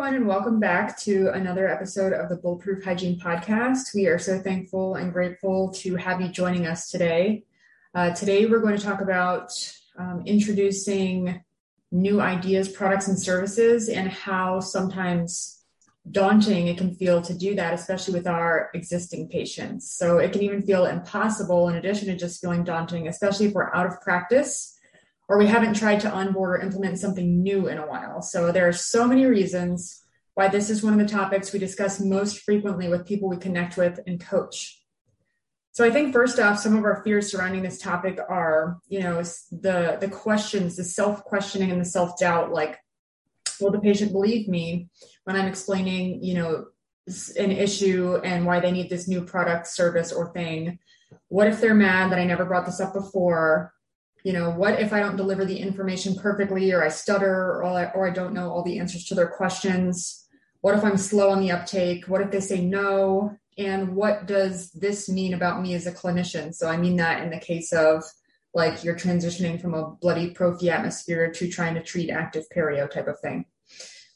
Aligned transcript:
Everyone, 0.00 0.16
and 0.16 0.26
welcome 0.26 0.58
back 0.58 0.98
to 0.98 1.28
another 1.34 1.68
episode 1.68 2.14
of 2.14 2.30
the 2.30 2.36
Bulletproof 2.36 2.82
Hygiene 2.82 3.20
Podcast. 3.20 3.94
We 3.94 4.06
are 4.06 4.18
so 4.18 4.38
thankful 4.38 4.94
and 4.94 5.12
grateful 5.12 5.72
to 5.72 5.94
have 5.96 6.22
you 6.22 6.28
joining 6.28 6.66
us 6.66 6.88
today. 6.90 7.44
Uh, 7.94 8.08
today, 8.14 8.46
we're 8.46 8.60
going 8.60 8.78
to 8.78 8.82
talk 8.82 9.02
about 9.02 9.52
um, 9.98 10.22
introducing 10.24 11.44
new 11.92 12.18
ideas, 12.18 12.70
products, 12.70 13.08
and 13.08 13.20
services, 13.20 13.90
and 13.90 14.08
how 14.08 14.58
sometimes 14.60 15.64
daunting 16.10 16.68
it 16.68 16.78
can 16.78 16.94
feel 16.94 17.20
to 17.20 17.34
do 17.34 17.54
that, 17.56 17.74
especially 17.74 18.14
with 18.14 18.26
our 18.26 18.70
existing 18.72 19.28
patients. 19.28 19.92
So, 19.92 20.16
it 20.16 20.32
can 20.32 20.40
even 20.40 20.62
feel 20.62 20.86
impossible 20.86 21.68
in 21.68 21.76
addition 21.76 22.08
to 22.08 22.16
just 22.16 22.40
feeling 22.40 22.64
daunting, 22.64 23.06
especially 23.06 23.48
if 23.48 23.52
we're 23.52 23.74
out 23.74 23.84
of 23.84 24.00
practice 24.00 24.69
or 25.30 25.38
we 25.38 25.46
haven't 25.46 25.74
tried 25.74 26.00
to 26.00 26.10
onboard 26.10 26.58
or 26.58 26.60
implement 26.60 26.98
something 26.98 27.40
new 27.40 27.68
in 27.68 27.78
a 27.78 27.86
while. 27.86 28.20
So 28.20 28.50
there 28.50 28.66
are 28.66 28.72
so 28.72 29.06
many 29.06 29.26
reasons 29.26 30.02
why 30.34 30.48
this 30.48 30.70
is 30.70 30.82
one 30.82 30.92
of 30.92 30.98
the 30.98 31.06
topics 31.06 31.52
we 31.52 31.60
discuss 31.60 32.00
most 32.00 32.40
frequently 32.40 32.88
with 32.88 33.06
people 33.06 33.28
we 33.28 33.36
connect 33.36 33.76
with 33.76 34.00
and 34.08 34.20
coach. 34.20 34.82
So 35.70 35.84
I 35.84 35.90
think 35.92 36.12
first 36.12 36.40
off, 36.40 36.58
some 36.58 36.76
of 36.76 36.82
our 36.82 37.04
fears 37.04 37.30
surrounding 37.30 37.62
this 37.62 37.78
topic 37.78 38.18
are, 38.28 38.78
you 38.88 38.98
know, 38.98 39.22
the 39.52 39.98
the 40.00 40.08
questions, 40.10 40.74
the 40.74 40.82
self-questioning 40.82 41.70
and 41.70 41.80
the 41.80 41.84
self-doubt, 41.84 42.50
like, 42.50 42.80
will 43.60 43.70
the 43.70 43.78
patient 43.78 44.10
believe 44.10 44.48
me 44.48 44.88
when 45.22 45.36
I'm 45.36 45.46
explaining, 45.46 46.24
you 46.24 46.34
know, 46.34 46.64
an 47.38 47.52
issue 47.52 48.16
and 48.24 48.46
why 48.46 48.58
they 48.58 48.72
need 48.72 48.90
this 48.90 49.06
new 49.06 49.24
product, 49.24 49.68
service, 49.68 50.10
or 50.12 50.32
thing? 50.32 50.80
What 51.28 51.46
if 51.46 51.60
they're 51.60 51.72
mad 51.72 52.10
that 52.10 52.18
I 52.18 52.24
never 52.24 52.44
brought 52.44 52.66
this 52.66 52.80
up 52.80 52.94
before? 52.94 53.72
You 54.24 54.32
know 54.32 54.50
what 54.50 54.80
if 54.80 54.92
i 54.92 55.00
don't 55.00 55.16
deliver 55.16 55.44
the 55.44 55.58
information 55.58 56.14
perfectly 56.14 56.72
or 56.72 56.84
i 56.84 56.88
stutter 56.88 57.56
or 57.56 57.64
I, 57.64 57.84
or 57.92 58.08
I 58.08 58.10
don't 58.10 58.34
know 58.34 58.50
all 58.50 58.62
the 58.62 58.78
answers 58.78 59.04
to 59.06 59.14
their 59.14 59.28
questions? 59.28 60.26
What 60.60 60.76
if 60.76 60.84
i'm 60.84 60.96
slow 60.96 61.30
on 61.30 61.40
the 61.40 61.52
uptake? 61.52 62.06
What 62.06 62.20
if 62.20 62.30
they 62.30 62.40
say 62.40 62.60
no? 62.60 63.36
And 63.58 63.94
what 63.94 64.26
does 64.26 64.70
this 64.72 65.08
mean 65.08 65.34
about 65.34 65.60
me 65.60 65.74
as 65.74 65.86
a 65.86 65.92
clinician? 65.92 66.54
So 66.54 66.68
i 66.68 66.76
mean 66.76 66.96
that 66.96 67.22
in 67.22 67.30
the 67.30 67.38
case 67.38 67.72
of 67.72 68.04
like 68.52 68.82
you're 68.82 68.96
transitioning 68.96 69.60
from 69.60 69.74
a 69.74 69.90
bloody 70.00 70.30
prophy 70.30 70.70
atmosphere 70.70 71.30
to 71.30 71.48
trying 71.48 71.74
to 71.74 71.82
treat 71.82 72.10
active 72.10 72.44
perio 72.54 72.90
type 72.90 73.08
of 73.08 73.18
thing. 73.20 73.44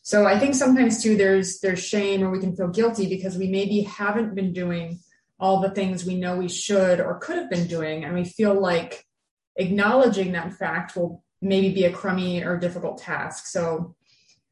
So 0.02 0.26
i 0.26 0.38
think 0.38 0.54
sometimes 0.54 1.02
too 1.02 1.16
there's 1.16 1.60
there's 1.60 1.82
shame 1.82 2.22
or 2.22 2.30
we 2.30 2.40
can 2.40 2.56
feel 2.56 2.68
guilty 2.68 3.08
because 3.08 3.38
we 3.38 3.48
maybe 3.48 3.80
haven't 3.82 4.34
been 4.34 4.52
doing 4.52 5.00
all 5.40 5.60
the 5.60 5.70
things 5.70 6.04
we 6.04 6.16
know 6.16 6.36
we 6.36 6.48
should 6.48 7.00
or 7.00 7.18
could 7.18 7.36
have 7.36 7.50
been 7.50 7.66
doing 7.66 8.04
and 8.04 8.14
we 8.14 8.24
feel 8.24 8.58
like 8.58 9.04
acknowledging 9.56 10.32
that 10.32 10.52
fact 10.52 10.96
will 10.96 11.22
maybe 11.40 11.72
be 11.72 11.84
a 11.84 11.92
crummy 11.92 12.42
or 12.42 12.58
difficult 12.58 12.98
task. 12.98 13.46
So, 13.46 13.94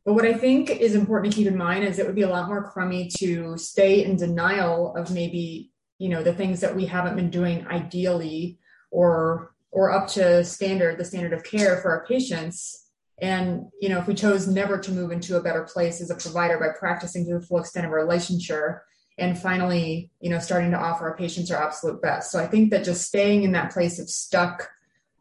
but 0.04 0.14
what 0.14 0.24
I 0.24 0.34
think 0.34 0.70
is 0.70 0.94
important 0.94 1.32
to 1.32 1.36
keep 1.36 1.46
in 1.46 1.56
mind 1.56 1.84
is 1.84 1.98
it 1.98 2.06
would 2.06 2.14
be 2.14 2.22
a 2.22 2.28
lot 2.28 2.48
more 2.48 2.70
crummy 2.70 3.08
to 3.18 3.56
stay 3.56 4.04
in 4.04 4.16
denial 4.16 4.94
of 4.96 5.10
maybe, 5.10 5.70
you 5.98 6.08
know, 6.08 6.22
the 6.22 6.34
things 6.34 6.60
that 6.60 6.74
we 6.74 6.86
haven't 6.86 7.16
been 7.16 7.30
doing 7.30 7.66
ideally 7.68 8.58
or 8.90 9.52
or 9.70 9.90
up 9.90 10.06
to 10.06 10.44
standard, 10.44 10.98
the 10.98 11.04
standard 11.04 11.32
of 11.32 11.42
care 11.44 11.78
for 11.78 11.90
our 11.90 12.04
patients. 12.06 12.90
And, 13.22 13.66
you 13.80 13.88
know, 13.88 13.98
if 13.98 14.06
we 14.06 14.14
chose 14.14 14.46
never 14.46 14.78
to 14.78 14.92
move 14.92 15.12
into 15.12 15.36
a 15.36 15.42
better 15.42 15.62
place 15.62 16.02
as 16.02 16.10
a 16.10 16.14
provider 16.14 16.58
by 16.58 16.78
practicing 16.78 17.24
to 17.26 17.38
the 17.38 17.40
full 17.40 17.58
extent 17.58 17.86
of 17.86 17.92
our 17.92 18.06
licensure 18.06 18.80
and 19.18 19.38
finally, 19.38 20.10
you 20.20 20.28
know, 20.28 20.38
starting 20.38 20.70
to 20.72 20.78
offer 20.78 21.08
our 21.08 21.16
patients 21.16 21.50
our 21.50 21.62
absolute 21.62 22.02
best. 22.02 22.30
So 22.30 22.38
I 22.38 22.46
think 22.46 22.70
that 22.70 22.84
just 22.84 23.06
staying 23.06 23.44
in 23.44 23.52
that 23.52 23.72
place 23.72 23.98
of 23.98 24.10
stuck 24.10 24.68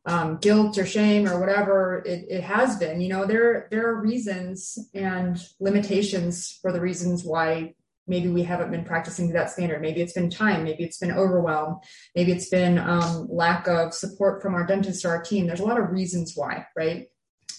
um, 0.05 0.37
guilt 0.37 0.77
or 0.77 0.85
shame 0.85 1.27
or 1.27 1.39
whatever 1.39 2.01
it, 2.05 2.25
it 2.29 2.43
has 2.43 2.77
been. 2.77 3.01
You 3.01 3.09
know, 3.09 3.25
there 3.25 3.67
there 3.71 3.87
are 3.87 4.01
reasons 4.01 4.79
and 4.93 5.39
limitations 5.59 6.57
for 6.61 6.71
the 6.71 6.81
reasons 6.81 7.23
why 7.23 7.75
maybe 8.07 8.27
we 8.27 8.43
haven't 8.43 8.71
been 8.71 8.83
practicing 8.83 9.27
to 9.27 9.33
that 9.33 9.51
standard. 9.51 9.81
Maybe 9.81 10.01
it's 10.01 10.13
been 10.13 10.29
time, 10.29 10.63
maybe 10.63 10.83
it's 10.83 10.97
been 10.97 11.11
overwhelm, 11.11 11.79
maybe 12.15 12.31
it's 12.31 12.49
been 12.49 12.77
um, 12.77 13.27
lack 13.29 13.67
of 13.67 13.93
support 13.93 14.41
from 14.41 14.55
our 14.55 14.65
dentist 14.65 15.05
or 15.05 15.09
our 15.09 15.21
team. 15.21 15.47
There's 15.47 15.59
a 15.59 15.65
lot 15.65 15.79
of 15.79 15.91
reasons 15.91 16.33
why, 16.35 16.65
right? 16.75 17.07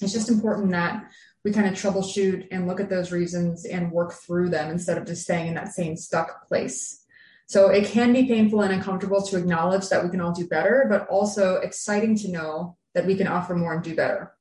It's 0.01 0.13
just 0.13 0.29
important 0.29 0.73
that 0.73 1.05
we 1.45 1.53
kind 1.53 1.67
of 1.67 1.75
troubleshoot 1.75 2.49
and 2.51 2.67
look 2.67 2.81
at 2.81 2.91
those 2.91 3.13
reasons 3.13 3.65
and 3.65 3.91
work 3.91 4.13
through 4.13 4.51
them 4.51 4.71
instead 4.71 4.99
of 4.99 5.07
just 5.07 5.23
staying 5.23 5.49
in 5.49 5.55
that 5.55 5.73
same 5.73 5.97
stuck 5.97 6.47
place. 6.49 7.02
So 7.53 7.69
it 7.69 7.85
can 7.85 8.15
be 8.15 8.25
painful 8.25 8.63
and 8.63 8.73
uncomfortable 8.73 9.21
to 9.27 9.37
acknowledge 9.37 9.91
that 9.91 10.03
we 10.03 10.09
can 10.09 10.23
all 10.23 10.33
do 10.33 10.47
better, 10.47 10.87
but 10.89 11.07
also 11.09 11.57
exciting 11.57 12.17
to 12.21 12.31
know 12.31 12.79
that 12.95 13.05
we 13.05 13.15
can 13.15 13.27
offer 13.27 13.55
more 13.55 13.75
and 13.75 13.85
do 13.85 13.95
better. 13.95 14.33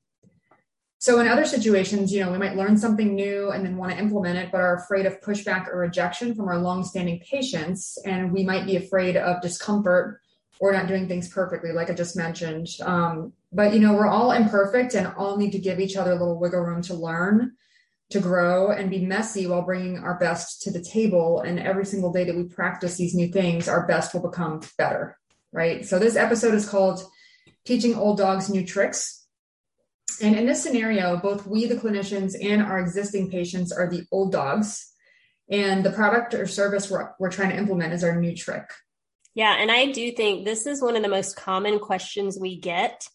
So 0.98 1.20
in 1.20 1.28
other 1.28 1.44
situations, 1.44 2.14
you 2.14 2.24
know, 2.24 2.32
we 2.32 2.38
might 2.38 2.56
learn 2.56 2.78
something 2.78 3.14
new 3.14 3.52
and 3.52 3.66
then 3.66 3.76
want 3.76 3.92
to 3.92 4.00
implement 4.00 4.38
it, 4.38 4.50
but 4.50 4.62
are 4.62 4.78
afraid 4.78 5.06
of 5.06 5.20
pushback 5.20 5.68
or 5.68 5.80
rejection 5.80 6.34
from 6.34 6.48
our 6.48 6.60
longstanding 6.60 7.20
patients, 7.20 7.98
and 8.06 8.32
we 8.32 8.46
might 8.46 8.66
be 8.66 8.78
afraid 8.78 9.18
of 9.18 9.42
discomfort 9.42 10.22
or 10.62 10.72
not 10.72 10.88
doing 10.88 11.10
things 11.10 11.28
perfectly, 11.28 11.74
like 11.74 11.90
I 11.90 11.94
just 11.94 12.16
mentioned. 12.16 12.70
Um, 12.82 13.34
but 13.52 13.74
you 13.74 13.82
know, 13.82 13.92
we're 13.92 14.08
all 14.08 14.32
imperfect 14.32 14.94
and 14.94 15.08
all 15.18 15.36
need 15.36 15.52
to 15.52 15.60
give 15.60 15.82
each 15.82 15.98
other 15.98 16.12
a 16.12 16.18
little 16.18 16.40
wiggle 16.40 16.62
room 16.62 16.82
to 16.84 16.94
learn 16.94 17.58
to 18.12 18.20
grow 18.20 18.72
and 18.72 18.90
be 18.90 19.06
messy 19.06 19.48
while 19.48 19.62
bringing 19.62 19.98
our 19.98 20.18
best 20.18 20.62
to 20.64 20.72
the 20.72 20.82
table. 20.82 21.42
And 21.42 21.60
every 21.60 21.86
single 21.86 22.12
day 22.12 22.26
that 22.26 22.36
we 22.36 22.44
practice 22.44 22.98
these 22.98 23.16
new 23.16 23.30
things, 23.30 23.68
our 23.68 23.88
best 23.88 24.14
will 24.14 24.22
become 24.22 24.62
better, 24.78 25.18
right? 25.52 25.86
So 25.86 25.98
this 25.98 26.16
episode 26.16 26.54
is 26.54 26.68
called 26.68 27.04
Teaching 27.66 27.96
Old 27.96 28.18
Dogs 28.18 28.50
New 28.50 28.66
Tricks. 28.66 29.26
And 30.22 30.36
in 30.36 30.46
this 30.46 30.62
scenario, 30.62 31.18
both 31.18 31.48
we, 31.48 31.66
the 31.66 31.76
clinicians, 31.76 32.36
and 32.42 32.62
our 32.62 32.80
existing 32.80 33.32
patients 33.32 33.72
are 33.72 33.90
the 33.90 34.06
old 34.12 34.32
dogs. 34.32 34.92
And 35.50 35.84
the 35.84 35.92
product 35.92 36.34
or 36.34 36.48
service 36.48 36.90
we're, 36.90 37.12
we're 37.20 37.32
trying 37.32 37.50
to 37.50 37.58
implement 37.58 37.94
is 37.94 38.04
our 38.04 38.20
new 38.20 38.36
trick. 38.36 38.70
Yeah. 39.34 39.56
And 39.58 39.72
I 39.72 39.92
do 39.92 40.12
think 40.12 40.46
this 40.46 40.66
is 40.66 40.82
one 40.82 40.96
of 40.96 41.04
the 41.04 41.10
most 41.10 41.36
common 41.36 41.80
questions 41.80 42.38
we 42.40 42.60
get 42.60 43.08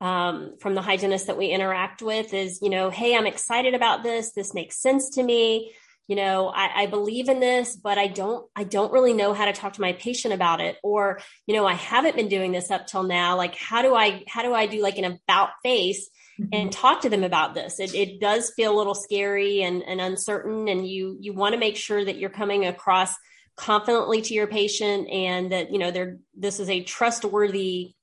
um, 0.00 0.54
from 0.60 0.74
the 0.74 0.82
hygienists 0.82 1.26
that 1.26 1.38
we 1.38 1.46
interact 1.48 2.02
with 2.02 2.34
is, 2.34 2.60
you 2.62 2.70
know, 2.70 2.90
hey, 2.90 3.16
I'm 3.16 3.26
excited 3.26 3.74
about 3.74 4.02
this. 4.02 4.32
This 4.32 4.54
makes 4.54 4.80
sense 4.80 5.10
to 5.10 5.22
me. 5.22 5.72
You 6.06 6.16
know, 6.16 6.48
I, 6.48 6.82
I 6.82 6.86
believe 6.86 7.30
in 7.30 7.40
this, 7.40 7.76
but 7.76 7.96
I 7.96 8.08
don't, 8.08 8.46
I 8.54 8.64
don't 8.64 8.92
really 8.92 9.14
know 9.14 9.32
how 9.32 9.46
to 9.46 9.54
talk 9.54 9.72
to 9.74 9.80
my 9.80 9.94
patient 9.94 10.34
about 10.34 10.60
it. 10.60 10.76
Or, 10.82 11.18
you 11.46 11.54
know, 11.54 11.66
I 11.66 11.72
haven't 11.72 12.16
been 12.16 12.28
doing 12.28 12.52
this 12.52 12.70
up 12.70 12.86
till 12.86 13.04
now. 13.04 13.38
Like, 13.38 13.54
how 13.54 13.80
do 13.80 13.94
I, 13.94 14.22
how 14.28 14.42
do 14.42 14.52
I 14.52 14.66
do 14.66 14.82
like 14.82 14.98
an 14.98 15.06
about 15.06 15.50
face 15.62 16.10
mm-hmm. 16.38 16.50
and 16.52 16.70
talk 16.70 17.00
to 17.02 17.08
them 17.08 17.24
about 17.24 17.54
this? 17.54 17.80
It, 17.80 17.94
it 17.94 18.20
does 18.20 18.52
feel 18.54 18.74
a 18.74 18.76
little 18.76 18.94
scary 18.94 19.62
and, 19.62 19.82
and 19.82 19.98
uncertain. 19.98 20.68
And 20.68 20.86
you, 20.86 21.16
you 21.20 21.32
want 21.32 21.54
to 21.54 21.58
make 21.58 21.76
sure 21.76 22.04
that 22.04 22.18
you're 22.18 22.28
coming 22.28 22.66
across 22.66 23.14
confidently 23.56 24.20
to 24.20 24.34
your 24.34 24.48
patient 24.48 25.08
and 25.08 25.52
that, 25.52 25.72
you 25.72 25.78
know, 25.78 25.90
they're, 25.90 26.18
this 26.36 26.60
is 26.60 26.68
a 26.68 26.82
trustworthy 26.82 27.94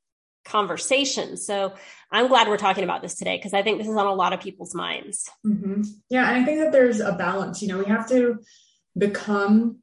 conversation. 0.46 1.38
So 1.38 1.74
I'm 2.12 2.28
glad 2.28 2.48
we're 2.48 2.58
talking 2.58 2.84
about 2.84 3.02
this 3.02 3.16
today 3.16 3.38
because 3.38 3.54
I 3.54 3.62
think 3.62 3.78
this 3.78 3.88
is 3.88 3.96
on 3.96 4.08
a 4.08 4.14
lot 4.14 4.34
of 4.34 4.40
people's 4.40 4.74
minds. 4.74 5.30
Mm-hmm. 5.46 5.84
Yeah. 6.10 6.30
And 6.30 6.42
I 6.42 6.46
think 6.46 6.60
that 6.60 6.72
there's 6.72 7.00
a 7.00 7.14
balance. 7.14 7.62
You 7.62 7.70
know, 7.70 7.78
we 7.78 7.86
have 7.86 8.08
to 8.10 8.40
become 8.98 9.78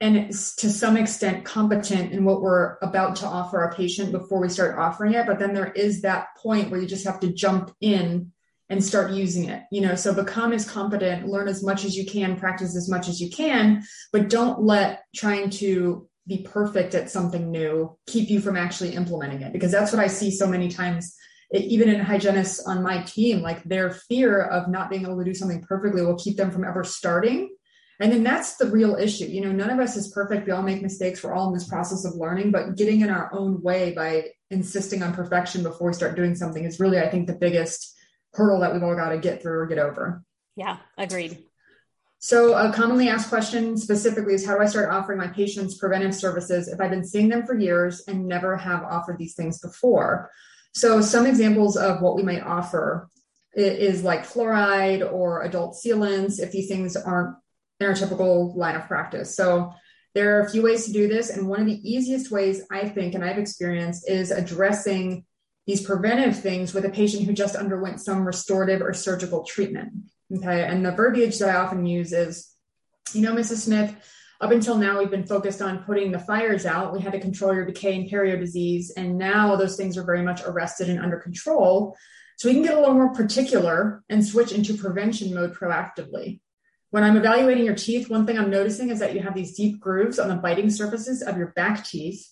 and 0.00 0.30
to 0.30 0.70
some 0.70 0.96
extent 0.96 1.44
competent 1.44 2.12
in 2.12 2.24
what 2.24 2.42
we're 2.42 2.76
about 2.82 3.16
to 3.16 3.26
offer 3.26 3.58
our 3.60 3.72
patient 3.72 4.12
before 4.12 4.40
we 4.40 4.48
start 4.48 4.78
offering 4.78 5.14
it. 5.14 5.26
But 5.26 5.38
then 5.38 5.54
there 5.54 5.72
is 5.72 6.02
that 6.02 6.28
point 6.36 6.70
where 6.70 6.78
you 6.78 6.86
just 6.86 7.06
have 7.06 7.20
to 7.20 7.32
jump 7.32 7.74
in 7.80 8.32
and 8.68 8.84
start 8.84 9.12
using 9.12 9.48
it. 9.48 9.62
You 9.70 9.80
know, 9.80 9.94
so 9.94 10.12
become 10.12 10.52
as 10.52 10.68
competent, 10.68 11.28
learn 11.28 11.48
as 11.48 11.62
much 11.62 11.84
as 11.84 11.96
you 11.96 12.04
can, 12.04 12.36
practice 12.36 12.76
as 12.76 12.90
much 12.90 13.08
as 13.08 13.20
you 13.20 13.30
can, 13.30 13.84
but 14.12 14.28
don't 14.28 14.60
let 14.60 15.04
trying 15.14 15.50
to 15.50 16.08
be 16.26 16.38
perfect 16.38 16.94
at 16.94 17.10
something 17.10 17.50
new 17.50 17.96
keep 18.06 18.28
you 18.28 18.40
from 18.40 18.56
actually 18.56 18.94
implementing 18.94 19.42
it 19.42 19.52
because 19.52 19.70
that's 19.70 19.92
what 19.92 20.02
i 20.02 20.06
see 20.06 20.30
so 20.30 20.46
many 20.46 20.68
times 20.68 21.16
it, 21.50 21.62
even 21.64 21.88
in 21.88 22.00
hygienists 22.00 22.66
on 22.66 22.82
my 22.82 23.02
team, 23.02 23.40
like 23.40 23.62
their 23.64 23.90
fear 23.90 24.42
of 24.42 24.68
not 24.68 24.90
being 24.90 25.02
able 25.02 25.18
to 25.18 25.24
do 25.24 25.34
something 25.34 25.62
perfectly 25.62 26.02
will 26.02 26.18
keep 26.18 26.36
them 26.36 26.50
from 26.50 26.64
ever 26.64 26.84
starting. 26.84 27.50
And 27.98 28.12
then 28.12 28.22
that's 28.22 28.56
the 28.56 28.70
real 28.70 28.96
issue. 28.96 29.24
You 29.24 29.40
know, 29.40 29.52
none 29.52 29.70
of 29.70 29.78
us 29.78 29.96
is 29.96 30.08
perfect. 30.08 30.46
We 30.46 30.52
all 30.52 30.62
make 30.62 30.82
mistakes. 30.82 31.22
We're 31.22 31.32
all 31.32 31.48
in 31.48 31.54
this 31.54 31.68
process 31.68 32.04
of 32.04 32.14
learning, 32.16 32.50
but 32.50 32.76
getting 32.76 33.00
in 33.00 33.10
our 33.10 33.32
own 33.32 33.62
way 33.62 33.92
by 33.92 34.26
insisting 34.50 35.02
on 35.02 35.14
perfection 35.14 35.62
before 35.62 35.88
we 35.88 35.94
start 35.94 36.14
doing 36.14 36.34
something 36.34 36.64
is 36.64 36.78
really, 36.78 36.98
I 36.98 37.08
think, 37.08 37.26
the 37.26 37.36
biggest 37.36 37.96
hurdle 38.34 38.60
that 38.60 38.72
we've 38.74 38.82
all 38.82 38.94
got 38.94 39.10
to 39.10 39.18
get 39.18 39.40
through 39.40 39.60
or 39.60 39.66
get 39.66 39.78
over. 39.78 40.22
Yeah, 40.56 40.76
agreed. 40.98 41.38
So, 42.18 42.54
a 42.54 42.72
commonly 42.72 43.08
asked 43.08 43.28
question 43.28 43.76
specifically 43.76 44.34
is 44.34 44.44
how 44.44 44.56
do 44.56 44.62
I 44.62 44.66
start 44.66 44.90
offering 44.90 45.18
my 45.18 45.28
patients 45.28 45.76
preventive 45.76 46.14
services 46.14 46.68
if 46.68 46.80
I've 46.80 46.90
been 46.90 47.04
seeing 47.04 47.28
them 47.28 47.46
for 47.46 47.58
years 47.58 48.02
and 48.08 48.26
never 48.26 48.56
have 48.56 48.82
offered 48.84 49.18
these 49.18 49.34
things 49.34 49.60
before? 49.60 50.30
So, 50.74 51.00
some 51.00 51.26
examples 51.26 51.76
of 51.76 52.00
what 52.00 52.16
we 52.16 52.22
might 52.22 52.42
offer 52.42 53.08
is 53.54 54.02
like 54.02 54.26
fluoride 54.26 55.10
or 55.10 55.42
adult 55.42 55.76
sealants 55.76 56.40
if 56.40 56.52
these 56.52 56.68
things 56.68 56.96
aren't 56.96 57.36
in 57.80 57.86
our 57.86 57.94
typical 57.94 58.54
line 58.56 58.76
of 58.76 58.86
practice. 58.86 59.36
So, 59.36 59.72
there 60.14 60.38
are 60.38 60.46
a 60.46 60.50
few 60.50 60.62
ways 60.62 60.86
to 60.86 60.92
do 60.92 61.08
this. 61.08 61.28
And 61.28 61.46
one 61.46 61.60
of 61.60 61.66
the 61.66 61.78
easiest 61.88 62.30
ways 62.30 62.62
I 62.70 62.88
think, 62.88 63.14
and 63.14 63.22
I've 63.22 63.38
experienced, 63.38 64.08
is 64.08 64.30
addressing 64.30 65.26
these 65.66 65.82
preventive 65.82 66.40
things 66.40 66.72
with 66.72 66.86
a 66.86 66.90
patient 66.90 67.24
who 67.24 67.34
just 67.34 67.54
underwent 67.54 68.00
some 68.00 68.26
restorative 68.26 68.80
or 68.80 68.94
surgical 68.94 69.44
treatment. 69.44 69.92
Okay. 70.34 70.64
And 70.64 70.84
the 70.84 70.92
verbiage 70.92 71.38
that 71.38 71.50
I 71.50 71.58
often 71.58 71.86
use 71.86 72.12
is, 72.12 72.50
you 73.12 73.22
know, 73.22 73.34
Mrs. 73.34 73.58
Smith, 73.58 73.94
up 74.40 74.50
until 74.50 74.76
now, 74.76 74.98
we've 74.98 75.10
been 75.10 75.26
focused 75.26 75.62
on 75.62 75.84
putting 75.84 76.12
the 76.12 76.18
fires 76.18 76.66
out. 76.66 76.92
We 76.92 77.00
had 77.00 77.12
to 77.12 77.20
control 77.20 77.54
your 77.54 77.64
decay 77.64 77.96
and 77.96 78.10
perio 78.10 78.38
disease. 78.38 78.92
And 78.96 79.16
now 79.16 79.56
those 79.56 79.76
things 79.76 79.96
are 79.96 80.04
very 80.04 80.22
much 80.22 80.42
arrested 80.44 80.90
and 80.90 81.00
under 81.00 81.18
control. 81.18 81.96
So 82.36 82.48
we 82.48 82.54
can 82.54 82.62
get 82.62 82.74
a 82.74 82.80
little 82.80 82.94
more 82.94 83.14
particular 83.14 84.04
and 84.10 84.24
switch 84.24 84.52
into 84.52 84.74
prevention 84.74 85.32
mode 85.32 85.54
proactively. 85.54 86.40
When 86.90 87.02
I'm 87.02 87.16
evaluating 87.16 87.64
your 87.64 87.74
teeth, 87.74 88.10
one 88.10 88.26
thing 88.26 88.38
I'm 88.38 88.50
noticing 88.50 88.90
is 88.90 88.98
that 88.98 89.14
you 89.14 89.20
have 89.20 89.34
these 89.34 89.56
deep 89.56 89.80
grooves 89.80 90.18
on 90.18 90.28
the 90.28 90.36
biting 90.36 90.70
surfaces 90.70 91.22
of 91.22 91.38
your 91.38 91.48
back 91.48 91.84
teeth. 91.84 92.26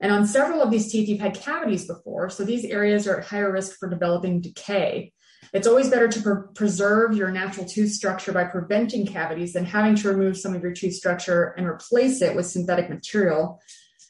And 0.00 0.12
on 0.12 0.26
several 0.26 0.62
of 0.62 0.70
these 0.70 0.92
teeth, 0.92 1.08
you've 1.08 1.20
had 1.20 1.34
cavities 1.34 1.86
before. 1.86 2.30
So 2.30 2.44
these 2.44 2.64
areas 2.64 3.08
are 3.08 3.18
at 3.18 3.26
higher 3.26 3.50
risk 3.50 3.78
for 3.78 3.88
developing 3.88 4.40
decay. 4.40 5.12
It's 5.52 5.66
always 5.66 5.88
better 5.88 6.08
to 6.08 6.22
pre- 6.22 6.52
preserve 6.54 7.16
your 7.16 7.30
natural 7.30 7.66
tooth 7.66 7.92
structure 7.92 8.32
by 8.32 8.44
preventing 8.44 9.06
cavities 9.06 9.52
than 9.52 9.64
having 9.64 9.94
to 9.96 10.08
remove 10.08 10.36
some 10.36 10.54
of 10.54 10.62
your 10.62 10.72
tooth 10.72 10.94
structure 10.94 11.54
and 11.56 11.66
replace 11.66 12.20
it 12.22 12.36
with 12.36 12.46
synthetic 12.46 12.90
material. 12.90 13.60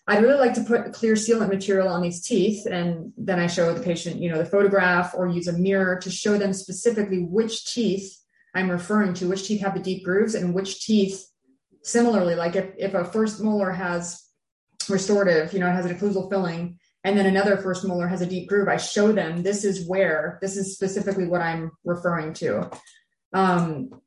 I'd 0.09 0.23
really 0.23 0.39
like 0.39 0.55
to 0.55 0.65
put 0.65 0.93
clear 0.93 1.15
sealant 1.15 1.51
material 1.51 1.89
on 1.89 2.01
these 2.01 2.27
teeth, 2.27 2.67
and 2.67 3.13
then 3.19 3.39
I 3.39 3.47
show 3.47 3.73
the 3.75 3.83
patient, 3.83 4.21
you 4.21 4.31
know, 4.31 4.39
the 4.39 4.47
photograph 4.47 5.15
or 5.15 5.29
use 5.29 5.49
a 5.49 5.53
mirror 5.53 5.99
to 6.01 6.11
show 6.11 6.39
them 6.39 6.53
specifically 6.55 7.25
which 7.25 7.73
teeth 7.73 8.19
I'm 8.55 8.71
referring 8.71 9.15
to, 9.15 9.29
which 9.29 9.47
teeth 9.47 9.61
have 9.61 9.75
the 9.75 9.81
deep 9.81 10.05
grooves 10.05 10.35
and 10.35 10.55
which 10.55 10.85
teeth 10.85 11.25
similarly, 11.83 12.35
like 12.35 12.57
if, 12.57 12.71
if 12.79 12.95
a 12.95 13.05
first 13.05 13.43
molar 13.43 13.71
has 13.71 14.25
restorative, 14.89 15.53
you 15.53 15.61
know, 15.61 15.69
it 15.69 15.73
has 15.73 15.87
an 15.87 15.97
occlusal 15.97 16.31
filling, 16.31 16.79
and 17.09 17.17
then 17.17 17.25
another 17.25 17.57
first 17.57 17.87
molar 17.87 18.07
has 18.07 18.21
a 18.21 18.27
deep 18.27 18.51
groove, 18.51 18.69
I 18.69 18.77
show 18.77 19.13
them 19.13 19.43
this 19.43 19.65
is 19.65 19.89
where, 19.89 20.39
this 20.43 20.59
is 20.59 20.75
specifically 20.75 21.27
what 21.27 21.41
I'm 21.41 21.71
referring 21.83 22.35
to. 22.35 22.71
Um, 23.33 24.03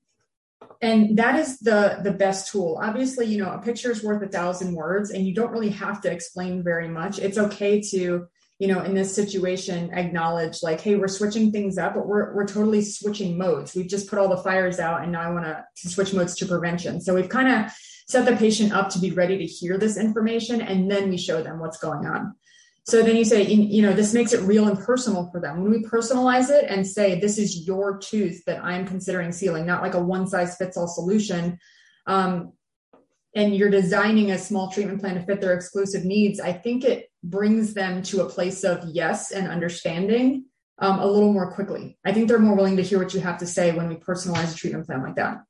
and 0.84 1.18
that 1.18 1.40
is 1.40 1.60
the 1.60 2.00
the 2.04 2.12
best 2.12 2.52
tool. 2.52 2.80
Obviously 2.82 3.26
you 3.26 3.44
know 3.44 3.52
a 3.52 3.60
picture 3.60 3.92
is 3.92 4.04
worth 4.04 4.22
a 4.22 4.28
thousand 4.28 4.74
words 4.74 5.10
and 5.10 5.26
you 5.26 5.34
don't 5.34 5.52
really 5.52 5.70
have 5.70 6.02
to 6.02 6.12
explain 6.12 6.64
very 6.64 6.88
much. 6.88 7.18
It's 7.18 7.38
okay 7.40 7.82
to 7.82 8.28
you 8.60 8.68
know 8.68 8.82
in 8.82 8.94
this 8.94 9.16
situation 9.16 9.92
acknowledge 9.94 10.62
like 10.62 10.82
hey 10.82 10.96
we're 10.96 11.08
switching 11.08 11.52
things 11.52 11.80
up 11.80 11.96
but 11.96 12.06
we're, 12.06 12.36
we're 12.36 12.48
totally 12.48 12.84
switching 12.84 13.38
modes. 13.38 13.76
We've 13.76 13.88
just 13.88 14.10
put 14.10 14.20
all 14.20 14.30
the 14.30 14.38
fires 14.38 14.80
out 14.80 15.02
and 15.02 15.12
now 15.12 15.22
i 15.22 15.32
want 15.32 15.46
to 15.46 15.90
switch 15.90 16.14
modes 16.14 16.36
to 16.38 16.46
prevention. 16.46 17.02
So 17.02 17.16
we've 17.16 17.30
kind 17.30 17.48
of 17.48 17.72
set 18.08 18.26
the 18.26 18.36
patient 18.36 18.74
up 18.74 18.90
to 18.90 19.00
be 19.00 19.12
ready 19.12 19.38
to 19.38 19.46
hear 19.46 19.78
this 19.78 19.98
information 19.98 20.62
and 20.62 20.90
then 20.90 21.10
we 21.10 21.18
show 21.18 21.42
them 21.42 21.60
what's 21.60 21.78
going 21.78 22.06
on 22.06 22.36
so 22.84 23.04
then 23.04 23.16
you 23.16 23.26
say, 23.26 23.44
you 23.44 23.84
know, 23.84 23.94
this 23.94 24.14
makes 24.14 24.34
it 24.34 24.42
real 24.42 24.68
and 24.68 24.80
personal 24.80 25.30
for 25.32 25.40
them. 25.40 25.62
When 25.62 25.72
we 25.72 25.84
personalize 25.84 26.50
it 26.50 26.66
and 26.68 26.86
say, 26.86 27.20
this 27.20 27.38
is 27.38 27.68
your 27.68 28.00
tooth 28.00 28.44
that 28.46 28.64
I'm 28.64 28.88
considering 28.88 29.32
sealing, 29.32 29.68
not 29.68 29.84
like 29.84 29.94
a 29.94 30.00
one 30.00 30.28
size 30.28 30.58
fits 30.58 30.78
all 30.78 30.88
solution. 30.88 31.60
Um, 32.08 32.54
and 33.36 33.56
you're 33.56 33.70
designing 33.70 34.32
a 34.32 34.38
small 34.38 34.72
treatment 34.72 35.00
plan 35.00 35.16
to 35.16 35.22
fit 35.22 35.42
their 35.42 35.54
exclusive 35.54 36.04
needs, 36.04 36.40
I 36.40 36.54
think 36.54 36.84
it 36.84 37.10
brings 37.24 37.74
them 37.74 38.02
to 38.04 38.22
a 38.22 38.30
place 38.30 38.64
of 38.64 38.84
yes 38.92 39.32
and 39.32 39.48
understanding 39.48 40.46
um, 40.80 41.00
a 41.00 41.06
little 41.06 41.32
more 41.32 41.54
quickly. 41.54 41.98
I 42.04 42.12
think 42.12 42.28
they're 42.28 42.40
more 42.40 42.56
willing 42.56 42.78
to 42.78 42.84
hear 42.84 42.98
what 42.98 43.14
you 43.14 43.20
have 43.22 43.38
to 43.38 43.48
say 43.48 43.72
when 43.72 43.88
we 43.88 43.96
personalize 43.96 44.54
a 44.54 44.58
treatment 44.58 44.88
plan 44.88 45.04
like 45.04 45.16
that. 45.16 45.44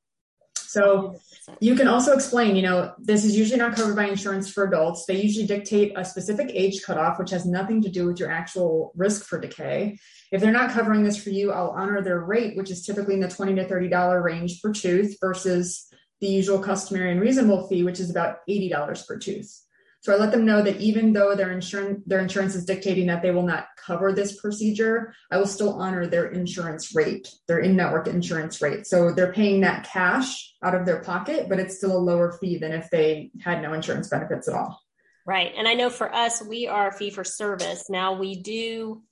So 0.72 1.20
you 1.60 1.74
can 1.74 1.86
also 1.86 2.14
explain, 2.14 2.56
you 2.56 2.62
know, 2.62 2.94
this 2.98 3.26
is 3.26 3.36
usually 3.36 3.58
not 3.58 3.76
covered 3.76 3.94
by 3.94 4.06
insurance 4.06 4.50
for 4.50 4.64
adults. 4.64 5.04
They 5.04 5.20
usually 5.20 5.46
dictate 5.46 5.92
a 5.96 6.04
specific 6.04 6.50
age 6.54 6.82
cutoff, 6.82 7.18
which 7.18 7.30
has 7.30 7.44
nothing 7.44 7.82
to 7.82 7.90
do 7.90 8.06
with 8.06 8.18
your 8.18 8.30
actual 8.30 8.92
risk 8.96 9.26
for 9.26 9.38
decay. 9.38 9.98
If 10.30 10.40
they're 10.40 10.50
not 10.50 10.70
covering 10.70 11.04
this 11.04 11.22
for 11.22 11.28
you, 11.28 11.52
I'll 11.52 11.74
honor 11.76 12.00
their 12.00 12.20
rate, 12.20 12.56
which 12.56 12.70
is 12.70 12.86
typically 12.86 13.14
in 13.14 13.20
the 13.20 13.28
20 13.28 13.54
to 13.56 13.68
$30 13.68 14.22
range 14.22 14.62
per 14.62 14.72
tooth 14.72 15.18
versus 15.20 15.92
the 16.22 16.28
usual 16.28 16.58
customary 16.58 17.12
and 17.12 17.20
reasonable 17.20 17.68
fee, 17.68 17.82
which 17.82 18.00
is 18.00 18.08
about 18.08 18.38
$80 18.48 19.06
per 19.06 19.18
tooth. 19.18 19.60
So 20.02 20.12
I 20.12 20.16
let 20.16 20.32
them 20.32 20.44
know 20.44 20.62
that 20.62 20.80
even 20.80 21.12
though 21.12 21.36
their 21.36 21.52
insurance 21.52 22.02
their 22.06 22.18
insurance 22.18 22.56
is 22.56 22.64
dictating 22.64 23.06
that 23.06 23.22
they 23.22 23.30
will 23.30 23.46
not 23.46 23.68
cover 23.76 24.12
this 24.12 24.40
procedure, 24.40 25.14
I 25.30 25.36
will 25.38 25.46
still 25.46 25.74
honor 25.74 26.06
their 26.06 26.26
insurance 26.26 26.94
rate, 26.94 27.28
their 27.46 27.60
in-network 27.60 28.08
insurance 28.08 28.60
rate. 28.60 28.86
So 28.86 29.12
they're 29.12 29.32
paying 29.32 29.60
that 29.60 29.84
cash 29.84 30.54
out 30.62 30.74
of 30.74 30.86
their 30.86 31.02
pocket, 31.02 31.48
but 31.48 31.60
it's 31.60 31.76
still 31.76 31.96
a 31.96 31.98
lower 31.98 32.32
fee 32.32 32.58
than 32.58 32.72
if 32.72 32.90
they 32.90 33.30
had 33.40 33.62
no 33.62 33.72
insurance 33.72 34.08
benefits 34.08 34.48
at 34.48 34.54
all. 34.54 34.80
Right. 35.24 35.52
And 35.56 35.68
I 35.68 35.74
know 35.74 35.88
for 35.88 36.12
us, 36.12 36.42
we 36.42 36.66
are 36.66 36.90
fee 36.90 37.10
for 37.10 37.22
service. 37.22 37.84
Now 37.88 38.14
we 38.14 38.42
do 38.42 39.02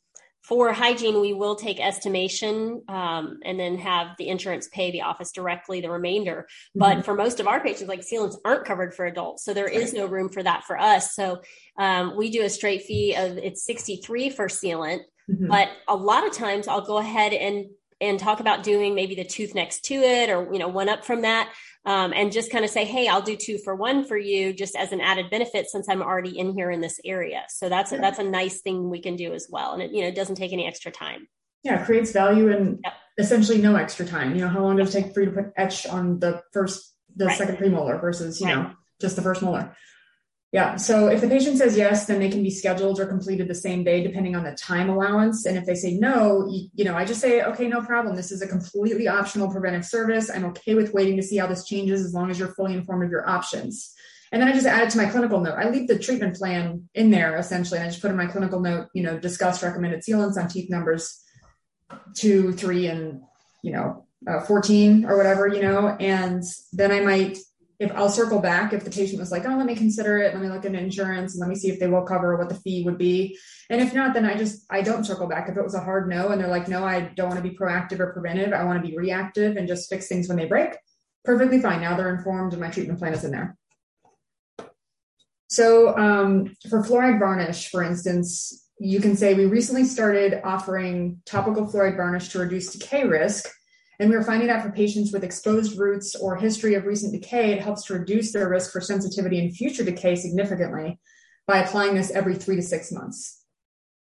for 0.42 0.72
hygiene, 0.72 1.20
we 1.20 1.32
will 1.32 1.54
take 1.54 1.80
estimation 1.80 2.82
um, 2.88 3.40
and 3.44 3.60
then 3.60 3.78
have 3.78 4.16
the 4.18 4.28
insurance 4.28 4.68
pay 4.68 4.90
the 4.90 5.02
office 5.02 5.32
directly 5.32 5.80
the 5.80 5.90
remainder. 5.90 6.46
Mm-hmm. 6.76 6.78
But 6.80 7.04
for 7.04 7.14
most 7.14 7.40
of 7.40 7.46
our 7.46 7.60
patients, 7.60 7.88
like 7.88 8.00
sealants 8.00 8.36
aren't 8.44 8.64
covered 8.64 8.94
for 8.94 9.06
adults, 9.06 9.44
so 9.44 9.52
there 9.52 9.68
is 9.68 9.92
no 9.92 10.06
room 10.06 10.28
for 10.28 10.42
that 10.42 10.64
for 10.64 10.78
us. 10.78 11.14
So 11.14 11.42
um, 11.78 12.16
we 12.16 12.30
do 12.30 12.42
a 12.42 12.50
straight 12.50 12.82
fee 12.82 13.14
of 13.14 13.38
it's 13.38 13.64
63 13.64 14.30
for 14.30 14.46
sealant. 14.46 15.00
Mm-hmm. 15.30 15.48
But 15.48 15.68
a 15.86 15.94
lot 15.94 16.26
of 16.26 16.32
times 16.32 16.66
I'll 16.66 16.86
go 16.86 16.98
ahead 16.98 17.32
and 17.32 17.66
and 18.00 18.18
talk 18.18 18.40
about 18.40 18.62
doing 18.62 18.94
maybe 18.94 19.14
the 19.14 19.24
tooth 19.24 19.54
next 19.54 19.84
to 19.84 19.94
it 19.94 20.30
or 20.30 20.52
you 20.52 20.58
know 20.58 20.68
one 20.68 20.88
up 20.88 21.04
from 21.04 21.22
that 21.22 21.52
um, 21.86 22.12
and 22.12 22.32
just 22.32 22.50
kind 22.50 22.64
of 22.64 22.70
say 22.70 22.84
hey 22.84 23.08
i'll 23.08 23.22
do 23.22 23.36
two 23.36 23.58
for 23.58 23.74
one 23.74 24.04
for 24.04 24.16
you 24.16 24.52
just 24.52 24.76
as 24.76 24.92
an 24.92 25.00
added 25.00 25.30
benefit 25.30 25.68
since 25.68 25.88
i'm 25.88 26.02
already 26.02 26.38
in 26.38 26.52
here 26.52 26.70
in 26.70 26.80
this 26.80 27.00
area 27.04 27.44
so 27.48 27.68
that's 27.68 27.92
a, 27.92 27.96
that's 27.96 28.18
a 28.18 28.24
nice 28.24 28.60
thing 28.60 28.90
we 28.90 29.00
can 29.00 29.16
do 29.16 29.32
as 29.32 29.48
well 29.50 29.72
and 29.72 29.82
it 29.82 29.90
you 29.92 30.02
know 30.02 30.08
it 30.08 30.14
doesn't 30.14 30.36
take 30.36 30.52
any 30.52 30.66
extra 30.66 30.90
time 30.90 31.26
yeah 31.62 31.80
it 31.80 31.86
creates 31.86 32.12
value 32.12 32.50
and 32.50 32.80
yep. 32.84 32.94
essentially 33.18 33.60
no 33.60 33.76
extra 33.76 34.04
time 34.04 34.34
you 34.34 34.40
know 34.40 34.48
how 34.48 34.60
long 34.60 34.76
does 34.76 34.94
it 34.94 35.02
take 35.02 35.14
for 35.14 35.20
you 35.20 35.26
to 35.26 35.32
put 35.32 35.52
etch 35.56 35.86
on 35.86 36.18
the 36.18 36.42
first 36.52 36.94
the 37.16 37.26
right. 37.26 37.38
second 37.38 37.56
premolar 37.56 38.00
versus 38.00 38.40
you 38.40 38.46
right. 38.46 38.54
know 38.54 38.72
just 39.00 39.16
the 39.16 39.22
first 39.22 39.42
molar 39.42 39.74
yeah. 40.52 40.76
So 40.76 41.06
if 41.06 41.20
the 41.20 41.28
patient 41.28 41.58
says 41.58 41.76
yes, 41.76 42.06
then 42.06 42.18
they 42.18 42.28
can 42.28 42.42
be 42.42 42.50
scheduled 42.50 42.98
or 42.98 43.06
completed 43.06 43.46
the 43.46 43.54
same 43.54 43.84
day, 43.84 44.02
depending 44.02 44.34
on 44.34 44.42
the 44.42 44.52
time 44.52 44.90
allowance. 44.90 45.46
And 45.46 45.56
if 45.56 45.64
they 45.64 45.76
say 45.76 45.94
no, 45.94 46.48
you, 46.50 46.68
you, 46.74 46.84
know, 46.84 46.96
I 46.96 47.04
just 47.04 47.20
say, 47.20 47.42
okay, 47.42 47.68
no 47.68 47.82
problem. 47.82 48.16
This 48.16 48.32
is 48.32 48.42
a 48.42 48.48
completely 48.48 49.06
optional 49.06 49.48
preventive 49.48 49.84
service. 49.84 50.28
I'm 50.28 50.44
okay 50.46 50.74
with 50.74 50.92
waiting 50.92 51.16
to 51.18 51.22
see 51.22 51.36
how 51.36 51.46
this 51.46 51.64
changes 51.64 52.04
as 52.04 52.14
long 52.14 52.30
as 52.30 52.38
you're 52.38 52.54
fully 52.54 52.74
informed 52.74 53.04
of 53.04 53.10
your 53.10 53.28
options. 53.28 53.94
And 54.32 54.42
then 54.42 54.48
I 54.48 54.52
just 54.52 54.66
add 54.66 54.82
it 54.82 54.90
to 54.90 54.98
my 54.98 55.06
clinical 55.06 55.40
note. 55.40 55.54
I 55.54 55.70
leave 55.70 55.86
the 55.86 55.98
treatment 55.98 56.36
plan 56.36 56.88
in 56.94 57.10
there 57.10 57.36
essentially. 57.36 57.78
And 57.78 57.86
I 57.86 57.90
just 57.90 58.02
put 58.02 58.10
in 58.10 58.16
my 58.16 58.26
clinical 58.26 58.58
note, 58.58 58.88
you 58.92 59.04
know, 59.04 59.18
discuss 59.18 59.62
recommended 59.62 60.00
sealants 60.00 60.36
on 60.36 60.48
teeth 60.48 60.68
numbers 60.68 61.24
two, 62.14 62.52
three, 62.52 62.86
and, 62.86 63.22
you 63.62 63.72
know, 63.72 64.06
uh, 64.28 64.40
14 64.40 65.04
or 65.06 65.16
whatever, 65.16 65.48
you 65.48 65.62
know, 65.62 65.88
and 65.98 66.42
then 66.72 66.92
I 66.92 67.00
might 67.00 67.38
if 67.80 67.90
I'll 67.96 68.10
circle 68.10 68.40
back 68.40 68.74
if 68.74 68.84
the 68.84 68.90
patient 68.90 69.18
was 69.18 69.32
like, 69.32 69.46
oh, 69.46 69.56
let 69.56 69.64
me 69.64 69.74
consider 69.74 70.18
it, 70.18 70.34
let 70.34 70.42
me 70.42 70.50
look 70.50 70.66
at 70.66 70.74
insurance 70.74 71.32
and 71.32 71.40
let 71.40 71.48
me 71.48 71.56
see 71.56 71.70
if 71.70 71.80
they 71.80 71.88
will 71.88 72.02
cover 72.02 72.36
what 72.36 72.50
the 72.50 72.54
fee 72.54 72.84
would 72.84 72.98
be. 72.98 73.38
And 73.70 73.80
if 73.80 73.94
not, 73.94 74.12
then 74.12 74.26
I 74.26 74.36
just 74.36 74.66
I 74.70 74.82
don't 74.82 75.04
circle 75.04 75.26
back. 75.26 75.48
If 75.48 75.56
it 75.56 75.64
was 75.64 75.74
a 75.74 75.80
hard 75.80 76.06
no 76.06 76.28
and 76.28 76.38
they're 76.38 76.48
like, 76.48 76.68
no, 76.68 76.84
I 76.84 77.00
don't 77.00 77.30
want 77.30 77.42
to 77.42 77.48
be 77.48 77.56
proactive 77.56 77.98
or 77.98 78.12
preventive, 78.12 78.52
I 78.52 78.64
want 78.64 78.82
to 78.82 78.86
be 78.86 78.96
reactive 78.96 79.56
and 79.56 79.66
just 79.66 79.88
fix 79.88 80.08
things 80.08 80.28
when 80.28 80.36
they 80.36 80.44
break, 80.44 80.76
perfectly 81.24 81.58
fine. 81.58 81.80
Now 81.80 81.96
they're 81.96 82.14
informed 82.14 82.52
and 82.52 82.60
my 82.60 82.68
treatment 82.68 82.98
plan 82.98 83.14
is 83.14 83.24
in 83.24 83.30
there. 83.30 83.56
So 85.48 85.96
um, 85.96 86.54
for 86.68 86.82
fluoride 86.82 87.18
varnish, 87.18 87.70
for 87.70 87.82
instance, 87.82 88.68
you 88.78 89.00
can 89.00 89.16
say 89.16 89.32
we 89.32 89.46
recently 89.46 89.84
started 89.84 90.42
offering 90.44 91.22
topical 91.24 91.66
fluoride 91.66 91.96
varnish 91.96 92.28
to 92.28 92.40
reduce 92.40 92.72
decay 92.72 93.04
risk 93.04 93.50
and 94.00 94.08
we 94.08 94.16
were 94.16 94.24
finding 94.24 94.48
that 94.48 94.62
for 94.62 94.72
patients 94.72 95.12
with 95.12 95.24
exposed 95.24 95.78
roots 95.78 96.14
or 96.14 96.34
history 96.34 96.74
of 96.74 96.86
recent 96.86 97.12
decay, 97.12 97.52
it 97.52 97.60
helps 97.60 97.84
to 97.84 97.92
reduce 97.92 98.32
their 98.32 98.48
risk 98.48 98.72
for 98.72 98.80
sensitivity 98.80 99.38
and 99.38 99.54
future 99.54 99.84
decay 99.84 100.16
significantly 100.16 100.98
by 101.46 101.58
applying 101.58 101.94
this 101.94 102.10
every 102.10 102.34
three 102.34 102.56
to 102.56 102.62
six 102.62 102.90
months. 102.90 103.44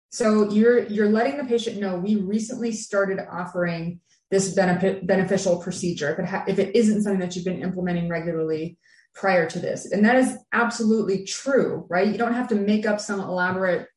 So 0.09 0.49
you're 0.49 0.87
you're 0.87 1.09
letting 1.09 1.37
the 1.37 1.43
patient 1.43 1.79
know 1.79 1.97
we 1.97 2.15
recently 2.15 2.71
started 2.71 3.19
offering 3.31 3.99
this 4.31 4.55
benefit 4.55 5.05
beneficial 5.05 5.61
procedure 5.61 6.11
if 6.11 6.19
it 6.19 6.25
ha- 6.25 6.45
if 6.47 6.57
it 6.57 6.75
isn't 6.75 7.03
something 7.03 7.19
that 7.19 7.35
you've 7.35 7.45
been 7.45 7.61
implementing 7.61 8.09
regularly 8.09 8.79
prior 9.13 9.47
to 9.47 9.59
this. 9.59 9.91
And 9.91 10.03
that 10.03 10.15
is 10.15 10.35
absolutely 10.51 11.25
true, 11.25 11.85
right? 11.89 12.07
You 12.07 12.17
don't 12.17 12.33
have 12.33 12.47
to 12.47 12.55
make 12.55 12.87
up 12.87 12.99
some 12.99 13.19
elaborate 13.19 13.87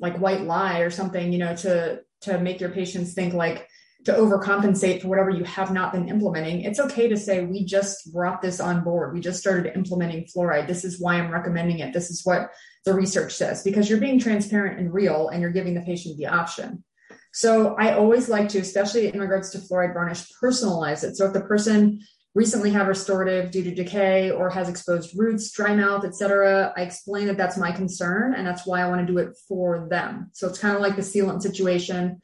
like 0.00 0.18
white 0.18 0.42
lie 0.42 0.80
or 0.80 0.90
something, 0.90 1.32
you 1.32 1.38
know, 1.38 1.54
to 1.56 2.00
to 2.22 2.40
make 2.40 2.60
your 2.60 2.70
patients 2.70 3.14
think 3.14 3.32
like 3.32 3.68
to 4.04 4.12
overcompensate 4.12 5.00
for 5.00 5.08
whatever 5.08 5.30
you 5.30 5.44
have 5.44 5.72
not 5.72 5.92
been 5.92 6.08
implementing. 6.08 6.62
It's 6.62 6.78
okay 6.78 7.08
to 7.08 7.16
say 7.16 7.44
we 7.44 7.64
just 7.64 8.12
brought 8.12 8.42
this 8.42 8.60
on 8.60 8.84
board. 8.84 9.14
We 9.14 9.20
just 9.20 9.40
started 9.40 9.74
implementing 9.74 10.26
fluoride. 10.26 10.66
This 10.66 10.84
is 10.84 11.00
why 11.00 11.14
I'm 11.14 11.30
recommending 11.30 11.78
it. 11.78 11.92
This 11.92 12.10
is 12.10 12.20
what 12.24 12.50
the 12.84 12.94
research 12.94 13.34
says 13.34 13.62
because 13.62 13.88
you're 13.88 14.00
being 14.00 14.18
transparent 14.18 14.78
and 14.78 14.92
real 14.92 15.28
and 15.28 15.40
you're 15.40 15.50
giving 15.50 15.74
the 15.74 15.80
patient 15.80 16.18
the 16.18 16.26
option. 16.26 16.84
So 17.32 17.74
I 17.76 17.94
always 17.94 18.28
like 18.28 18.50
to, 18.50 18.58
especially 18.58 19.08
in 19.08 19.18
regards 19.18 19.50
to 19.50 19.58
fluoride 19.58 19.94
varnish, 19.94 20.30
personalize 20.40 21.02
it. 21.02 21.16
So 21.16 21.26
if 21.26 21.32
the 21.32 21.40
person 21.40 22.00
recently 22.34 22.70
had 22.70 22.88
restorative 22.88 23.50
due 23.50 23.64
to 23.64 23.74
decay 23.74 24.30
or 24.30 24.50
has 24.50 24.68
exposed 24.68 25.16
roots, 25.16 25.50
dry 25.52 25.74
mouth, 25.74 26.04
etc. 26.04 26.72
I 26.76 26.82
explain 26.82 27.28
that 27.28 27.36
that's 27.36 27.56
my 27.56 27.72
concern 27.72 28.34
and 28.34 28.46
that's 28.46 28.66
why 28.66 28.82
I 28.82 28.88
want 28.88 29.06
to 29.06 29.12
do 29.12 29.18
it 29.18 29.36
for 29.48 29.88
them. 29.88 30.30
So 30.32 30.48
it's 30.48 30.58
kind 30.58 30.74
of 30.74 30.82
like 30.82 30.96
the 30.96 31.02
sealant 31.02 31.42
situation, 31.42 32.20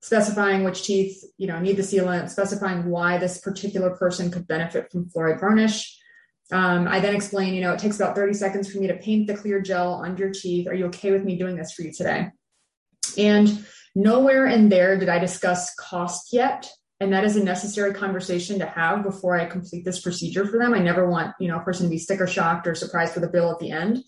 specifying 0.00 0.64
which 0.64 0.84
teeth, 0.84 1.24
you 1.38 1.46
know, 1.46 1.58
need 1.58 1.76
the 1.76 1.82
sealant, 1.82 2.30
specifying 2.30 2.86
why 2.86 3.18
this 3.18 3.40
particular 3.40 3.90
person 3.96 4.30
could 4.30 4.46
benefit 4.46 4.90
from 4.90 5.10
fluoride 5.10 5.40
varnish. 5.40 5.96
Um, 6.50 6.88
I 6.88 7.00
then 7.00 7.14
explain, 7.14 7.54
you 7.54 7.60
know, 7.60 7.72
it 7.72 7.78
takes 7.78 7.96
about 7.96 8.14
30 8.14 8.32
seconds 8.34 8.72
for 8.72 8.78
me 8.78 8.86
to 8.86 8.96
paint 8.96 9.26
the 9.26 9.36
clear 9.36 9.60
gel 9.60 9.94
on 9.94 10.16
your 10.16 10.30
teeth. 10.30 10.66
Are 10.66 10.74
you 10.74 10.86
okay 10.86 11.10
with 11.10 11.24
me 11.24 11.36
doing 11.36 11.56
this 11.56 11.72
for 11.72 11.82
you 11.82 11.92
today? 11.92 12.28
And 13.18 13.66
nowhere 13.94 14.46
in 14.46 14.68
there 14.68 14.98
did 14.98 15.08
I 15.08 15.18
discuss 15.18 15.74
cost 15.74 16.32
yet 16.32 16.70
and 17.00 17.12
that 17.12 17.24
is 17.24 17.36
a 17.36 17.44
necessary 17.44 17.94
conversation 17.94 18.58
to 18.58 18.66
have 18.66 19.02
before 19.02 19.38
I 19.38 19.46
complete 19.46 19.84
this 19.84 20.00
procedure 20.00 20.46
for 20.46 20.58
them. 20.58 20.74
I 20.74 20.80
never 20.80 21.08
want 21.08 21.34
you 21.38 21.48
know 21.48 21.58
a 21.58 21.62
person 21.62 21.86
to 21.86 21.90
be 21.90 21.98
sticker 21.98 22.26
shocked 22.26 22.66
or 22.66 22.74
surprised 22.74 23.14
for 23.14 23.20
the 23.20 23.28
bill 23.28 23.50
at 23.52 23.58
the 23.58 23.70
end. 23.70 23.98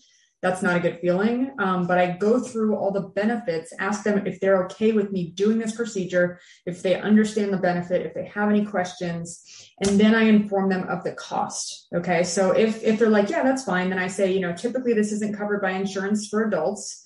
That's 0.41 0.61
not 0.63 0.75
a 0.75 0.79
good 0.79 0.99
feeling. 0.99 1.51
Um, 1.59 1.85
but 1.85 1.99
I 1.99 2.17
go 2.17 2.39
through 2.39 2.75
all 2.75 2.91
the 2.91 3.01
benefits, 3.01 3.73
ask 3.79 4.03
them 4.03 4.25
if 4.25 4.39
they're 4.39 4.65
okay 4.65 4.91
with 4.91 5.11
me 5.11 5.31
doing 5.31 5.59
this 5.59 5.75
procedure, 5.75 6.39
if 6.65 6.81
they 6.81 6.99
understand 6.99 7.53
the 7.53 7.57
benefit, 7.57 8.05
if 8.05 8.13
they 8.13 8.25
have 8.25 8.49
any 8.49 8.65
questions, 8.65 9.43
and 9.85 9.99
then 9.99 10.15
I 10.15 10.23
inform 10.23 10.69
them 10.69 10.87
of 10.89 11.03
the 11.03 11.11
cost. 11.13 11.87
Okay, 11.95 12.23
so 12.23 12.51
if 12.51 12.83
if 12.83 12.97
they're 12.97 13.09
like, 13.09 13.29
yeah, 13.29 13.43
that's 13.43 13.63
fine, 13.63 13.89
then 13.89 13.99
I 13.99 14.07
say, 14.07 14.31
you 14.31 14.39
know, 14.39 14.53
typically 14.53 14.93
this 14.93 15.11
isn't 15.11 15.37
covered 15.37 15.61
by 15.61 15.71
insurance 15.71 16.27
for 16.27 16.43
adults 16.43 17.01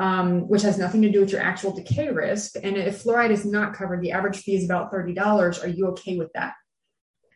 um, 0.00 0.48
which 0.48 0.62
has 0.62 0.78
nothing 0.78 1.02
to 1.02 1.10
do 1.10 1.20
with 1.20 1.30
your 1.30 1.42
actual 1.42 1.72
decay 1.72 2.10
risk. 2.10 2.54
And 2.60 2.76
if 2.76 3.04
fluoride 3.04 3.30
is 3.30 3.44
not 3.44 3.74
covered, 3.74 4.00
the 4.00 4.12
average 4.12 4.38
fee 4.38 4.56
is 4.56 4.64
about 4.64 4.90
$30. 4.90 5.62
Are 5.62 5.68
you 5.68 5.88
okay 5.88 6.16
with 6.16 6.32
that? 6.32 6.54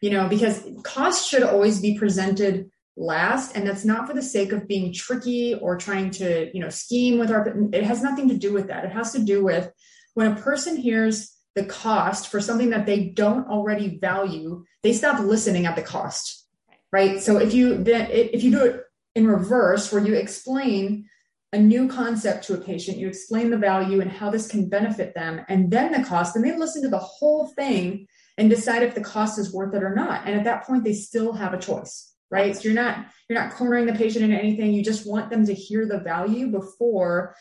You 0.00 0.10
know, 0.10 0.28
because 0.28 0.66
cost 0.82 1.28
should 1.28 1.42
always 1.42 1.80
be 1.80 1.98
presented 1.98 2.70
last. 2.96 3.56
And 3.56 3.66
that's 3.66 3.84
not 3.84 4.06
for 4.06 4.14
the 4.14 4.22
sake 4.22 4.52
of 4.52 4.68
being 4.68 4.92
tricky 4.92 5.54
or 5.54 5.76
trying 5.76 6.10
to, 6.12 6.50
you 6.54 6.60
know, 6.60 6.68
scheme 6.68 7.18
with 7.18 7.30
our, 7.30 7.54
it 7.72 7.84
has 7.84 8.02
nothing 8.02 8.28
to 8.28 8.36
do 8.36 8.52
with 8.52 8.68
that. 8.68 8.84
It 8.84 8.92
has 8.92 9.12
to 9.12 9.18
do 9.18 9.42
with 9.42 9.70
when 10.14 10.32
a 10.32 10.36
person 10.36 10.76
hears 10.76 11.36
the 11.54 11.64
cost 11.64 12.28
for 12.28 12.40
something 12.40 12.70
that 12.70 12.86
they 12.86 13.06
don't 13.06 13.48
already 13.48 13.98
value, 13.98 14.64
they 14.82 14.92
stop 14.92 15.20
listening 15.20 15.66
at 15.66 15.76
the 15.76 15.82
cost. 15.82 16.46
Right. 16.92 17.20
So 17.20 17.38
if 17.38 17.52
you 17.52 17.82
then 17.82 18.08
if 18.10 18.44
you 18.44 18.52
do 18.52 18.64
it 18.64 18.84
in 19.16 19.26
reverse, 19.26 19.92
where 19.92 20.04
you 20.04 20.14
explain 20.14 21.08
a 21.52 21.58
new 21.58 21.88
concept 21.88 22.44
to 22.44 22.54
a 22.54 22.58
patient, 22.58 22.98
you 22.98 23.08
explain 23.08 23.50
the 23.50 23.56
value 23.56 24.00
and 24.00 24.10
how 24.10 24.30
this 24.30 24.46
can 24.46 24.68
benefit 24.68 25.12
them, 25.14 25.44
and 25.48 25.70
then 25.70 25.90
the 25.90 26.06
cost, 26.06 26.36
and 26.36 26.44
they 26.44 26.56
listen 26.56 26.82
to 26.82 26.88
the 26.88 26.98
whole 26.98 27.48
thing 27.48 28.06
and 28.38 28.48
decide 28.50 28.84
if 28.84 28.94
the 28.94 29.00
cost 29.00 29.38
is 29.40 29.52
worth 29.52 29.74
it 29.74 29.82
or 29.82 29.94
not. 29.94 30.26
And 30.26 30.36
at 30.36 30.44
that 30.44 30.64
point, 30.64 30.84
they 30.84 30.92
still 30.92 31.32
have 31.32 31.52
a 31.52 31.58
choice, 31.58 32.13
right? 32.34 32.56
So 32.56 32.62
you're 32.64 32.74
not 32.74 33.06
you're 33.28 33.40
not 33.40 33.54
cornering 33.54 33.86
the 33.86 33.92
patient 33.92 34.24
into 34.24 34.36
anything. 34.36 34.74
You 34.74 34.82
just 34.82 35.06
want 35.06 35.30
them 35.30 35.46
to 35.46 35.54
hear 35.54 35.86
the 35.86 36.00
value 36.00 36.48
before 36.48 37.36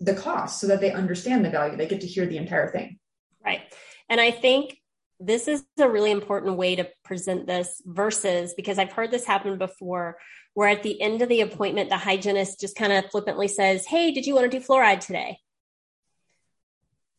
the 0.00 0.14
cost 0.14 0.60
so 0.60 0.66
that 0.66 0.80
they 0.80 0.90
understand 0.90 1.44
the 1.44 1.50
value. 1.50 1.76
They 1.76 1.86
get 1.86 2.00
to 2.00 2.06
hear 2.06 2.26
the 2.26 2.36
entire 2.36 2.70
thing. 2.70 2.98
Right. 3.44 3.62
And 4.08 4.20
I 4.20 4.32
think 4.32 4.76
this 5.20 5.46
is 5.46 5.64
a 5.78 5.88
really 5.88 6.10
important 6.10 6.56
way 6.56 6.74
to 6.74 6.88
present 7.04 7.46
this 7.46 7.80
versus 7.86 8.54
because 8.54 8.78
I've 8.78 8.92
heard 8.92 9.12
this 9.12 9.24
happen 9.24 9.56
before 9.56 10.18
where 10.54 10.68
at 10.68 10.82
the 10.82 11.00
end 11.00 11.22
of 11.22 11.28
the 11.28 11.40
appointment, 11.40 11.88
the 11.88 11.96
hygienist 11.96 12.60
just 12.60 12.76
kind 12.76 12.92
of 12.92 13.10
flippantly 13.10 13.48
says, 13.48 13.86
Hey, 13.86 14.10
did 14.10 14.26
you 14.26 14.34
want 14.34 14.50
to 14.50 14.58
do 14.58 14.64
fluoride 14.64 15.00
today? 15.00 15.38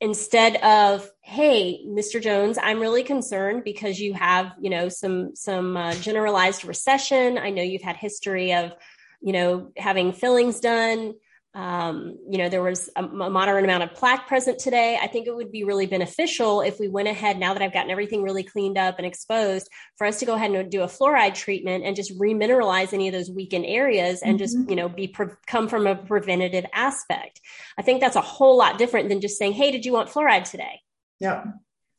Instead 0.05 0.57
of, 0.57 1.09
Hey, 1.21 1.83
Mr. 1.87 2.21
Jones, 2.21 2.59
I'm 2.61 2.79
really 2.79 3.01
concerned 3.01 3.63
because 3.63 3.99
you 3.99 4.13
have, 4.13 4.53
you 4.61 4.69
know, 4.69 4.87
some, 4.87 5.35
some 5.35 5.75
uh, 5.75 5.95
generalized 5.95 6.63
recession. 6.63 7.39
I 7.39 7.49
know 7.49 7.63
you've 7.63 7.81
had 7.81 7.95
history 7.95 8.53
of, 8.53 8.73
you 9.19 9.33
know, 9.33 9.71
having 9.75 10.13
fillings 10.13 10.59
done. 10.59 11.15
Um, 11.55 12.17
you 12.29 12.37
know, 12.37 12.49
there 12.49 12.61
was 12.61 12.89
a, 12.97 13.03
a, 13.05 13.29
moderate 13.29 13.63
amount 13.63 13.83
of 13.83 13.93
plaque 13.93 14.27
present 14.27 14.59
today. 14.59 14.99
I 15.01 15.07
think 15.07 15.25
it 15.25 15.33
would 15.33 15.53
be 15.53 15.63
really 15.63 15.85
beneficial 15.85 16.59
if 16.59 16.81
we 16.81 16.89
went 16.89 17.07
ahead 17.07 17.39
now 17.39 17.53
that 17.53 17.61
I've 17.61 17.71
gotten 17.71 17.91
everything 17.91 18.23
really 18.23 18.43
cleaned 18.43 18.77
up 18.77 18.95
and 18.97 19.07
exposed 19.07 19.69
for 19.97 20.05
us 20.05 20.19
to 20.19 20.25
go 20.25 20.33
ahead 20.33 20.51
and 20.51 20.69
do 20.69 20.81
a 20.81 20.87
fluoride 20.87 21.33
treatment 21.33 21.85
and 21.85 21.95
just 21.95 22.13
remineralize 22.19 22.91
any 22.91 23.07
of 23.07 23.13
those 23.13 23.31
weakened 23.31 23.65
areas 23.65 24.21
and 24.21 24.31
mm-hmm. 24.31 24.43
just, 24.43 24.69
you 24.69 24.75
know, 24.75 24.89
be 24.89 25.07
pre- 25.07 25.27
come 25.47 25.69
from 25.69 25.87
a 25.87 25.95
preventative 25.95 26.65
aspect. 26.73 27.39
I 27.77 27.83
think 27.83 28.01
that's 28.01 28.17
a 28.17 28.21
whole 28.21 28.57
lot 28.57 28.77
different 28.77 29.07
than 29.07 29.21
just 29.21 29.37
saying, 29.37 29.53
Hey, 29.53 29.71
did 29.71 29.85
you 29.85 29.93
want 29.93 30.09
fluoride 30.09 30.49
today? 30.51 30.81
Yeah. 31.21 31.45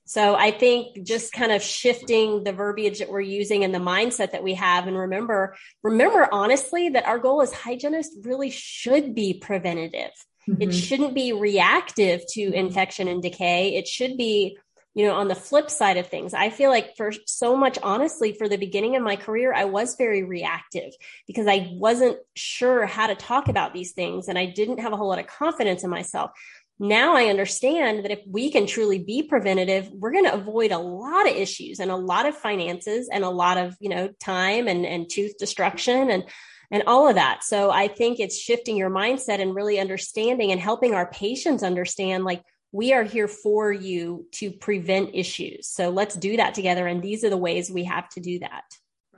So 0.06 0.36
I 0.36 0.52
think 0.52 1.02
just 1.02 1.32
kind 1.32 1.50
of 1.50 1.62
shifting 1.62 2.44
the 2.44 2.52
verbiage 2.52 3.00
that 3.00 3.10
we're 3.10 3.20
using 3.20 3.64
and 3.64 3.74
the 3.74 3.80
mindset 3.80 4.30
that 4.30 4.44
we 4.44 4.54
have. 4.54 4.86
And 4.86 4.96
remember, 4.96 5.56
remember 5.82 6.28
honestly 6.30 6.90
that 6.90 7.06
our 7.06 7.18
goal 7.18 7.42
as 7.42 7.52
hygienists 7.52 8.16
really 8.24 8.50
should 8.50 9.16
be 9.16 9.34
preventative. 9.34 10.12
Mm-hmm. 10.48 10.62
It 10.62 10.72
shouldn't 10.72 11.14
be 11.14 11.32
reactive 11.32 12.22
to 12.34 12.40
infection 12.40 13.08
and 13.08 13.20
decay. 13.20 13.74
It 13.74 13.88
should 13.88 14.16
be, 14.16 14.56
you 14.94 15.06
know, 15.06 15.14
on 15.14 15.26
the 15.26 15.34
flip 15.34 15.70
side 15.70 15.96
of 15.96 16.06
things. 16.06 16.34
I 16.34 16.50
feel 16.50 16.70
like 16.70 16.96
for 16.96 17.12
so 17.26 17.56
much, 17.56 17.76
honestly, 17.82 18.32
for 18.32 18.48
the 18.48 18.56
beginning 18.58 18.94
of 18.94 19.02
my 19.02 19.16
career, 19.16 19.52
I 19.52 19.64
was 19.64 19.96
very 19.96 20.22
reactive 20.22 20.92
because 21.26 21.48
I 21.48 21.68
wasn't 21.72 22.18
sure 22.36 22.86
how 22.86 23.08
to 23.08 23.16
talk 23.16 23.48
about 23.48 23.74
these 23.74 23.90
things 23.90 24.28
and 24.28 24.38
I 24.38 24.46
didn't 24.46 24.78
have 24.78 24.92
a 24.92 24.96
whole 24.96 25.08
lot 25.08 25.18
of 25.18 25.26
confidence 25.26 25.82
in 25.82 25.90
myself 25.90 26.30
now 26.78 27.16
I 27.16 27.26
understand 27.26 28.04
that 28.04 28.10
if 28.10 28.20
we 28.26 28.50
can 28.50 28.66
truly 28.66 28.98
be 28.98 29.22
preventative, 29.22 29.90
we're 29.90 30.12
going 30.12 30.26
to 30.26 30.34
avoid 30.34 30.72
a 30.72 30.78
lot 30.78 31.28
of 31.28 31.34
issues 31.34 31.80
and 31.80 31.90
a 31.90 31.96
lot 31.96 32.26
of 32.26 32.36
finances 32.36 33.08
and 33.10 33.24
a 33.24 33.30
lot 33.30 33.56
of, 33.56 33.76
you 33.80 33.88
know, 33.88 34.10
time 34.20 34.68
and, 34.68 34.84
and 34.84 35.08
tooth 35.08 35.38
destruction 35.38 36.10
and, 36.10 36.24
and 36.70 36.82
all 36.86 37.08
of 37.08 37.14
that. 37.14 37.44
So 37.44 37.70
I 37.70 37.88
think 37.88 38.20
it's 38.20 38.38
shifting 38.38 38.76
your 38.76 38.90
mindset 38.90 39.40
and 39.40 39.54
really 39.54 39.80
understanding 39.80 40.52
and 40.52 40.60
helping 40.60 40.94
our 40.94 41.10
patients 41.10 41.62
understand 41.62 42.24
like, 42.24 42.42
we 42.72 42.92
are 42.92 43.04
here 43.04 43.28
for 43.28 43.72
you 43.72 44.26
to 44.32 44.50
prevent 44.50 45.14
issues. 45.14 45.68
So 45.68 45.88
let's 45.88 46.14
do 46.14 46.36
that 46.36 46.52
together. 46.52 46.86
And 46.86 47.00
these 47.00 47.24
are 47.24 47.30
the 47.30 47.36
ways 47.36 47.70
we 47.70 47.84
have 47.84 48.06
to 48.10 48.20
do 48.20 48.40
that. 48.40 48.64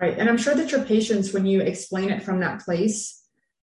Right. 0.00 0.16
And 0.16 0.28
I'm 0.28 0.36
sure 0.36 0.54
that 0.54 0.70
your 0.70 0.84
patients, 0.84 1.32
when 1.32 1.44
you 1.44 1.62
explain 1.62 2.10
it 2.10 2.22
from 2.22 2.38
that 2.40 2.60
place, 2.60 3.20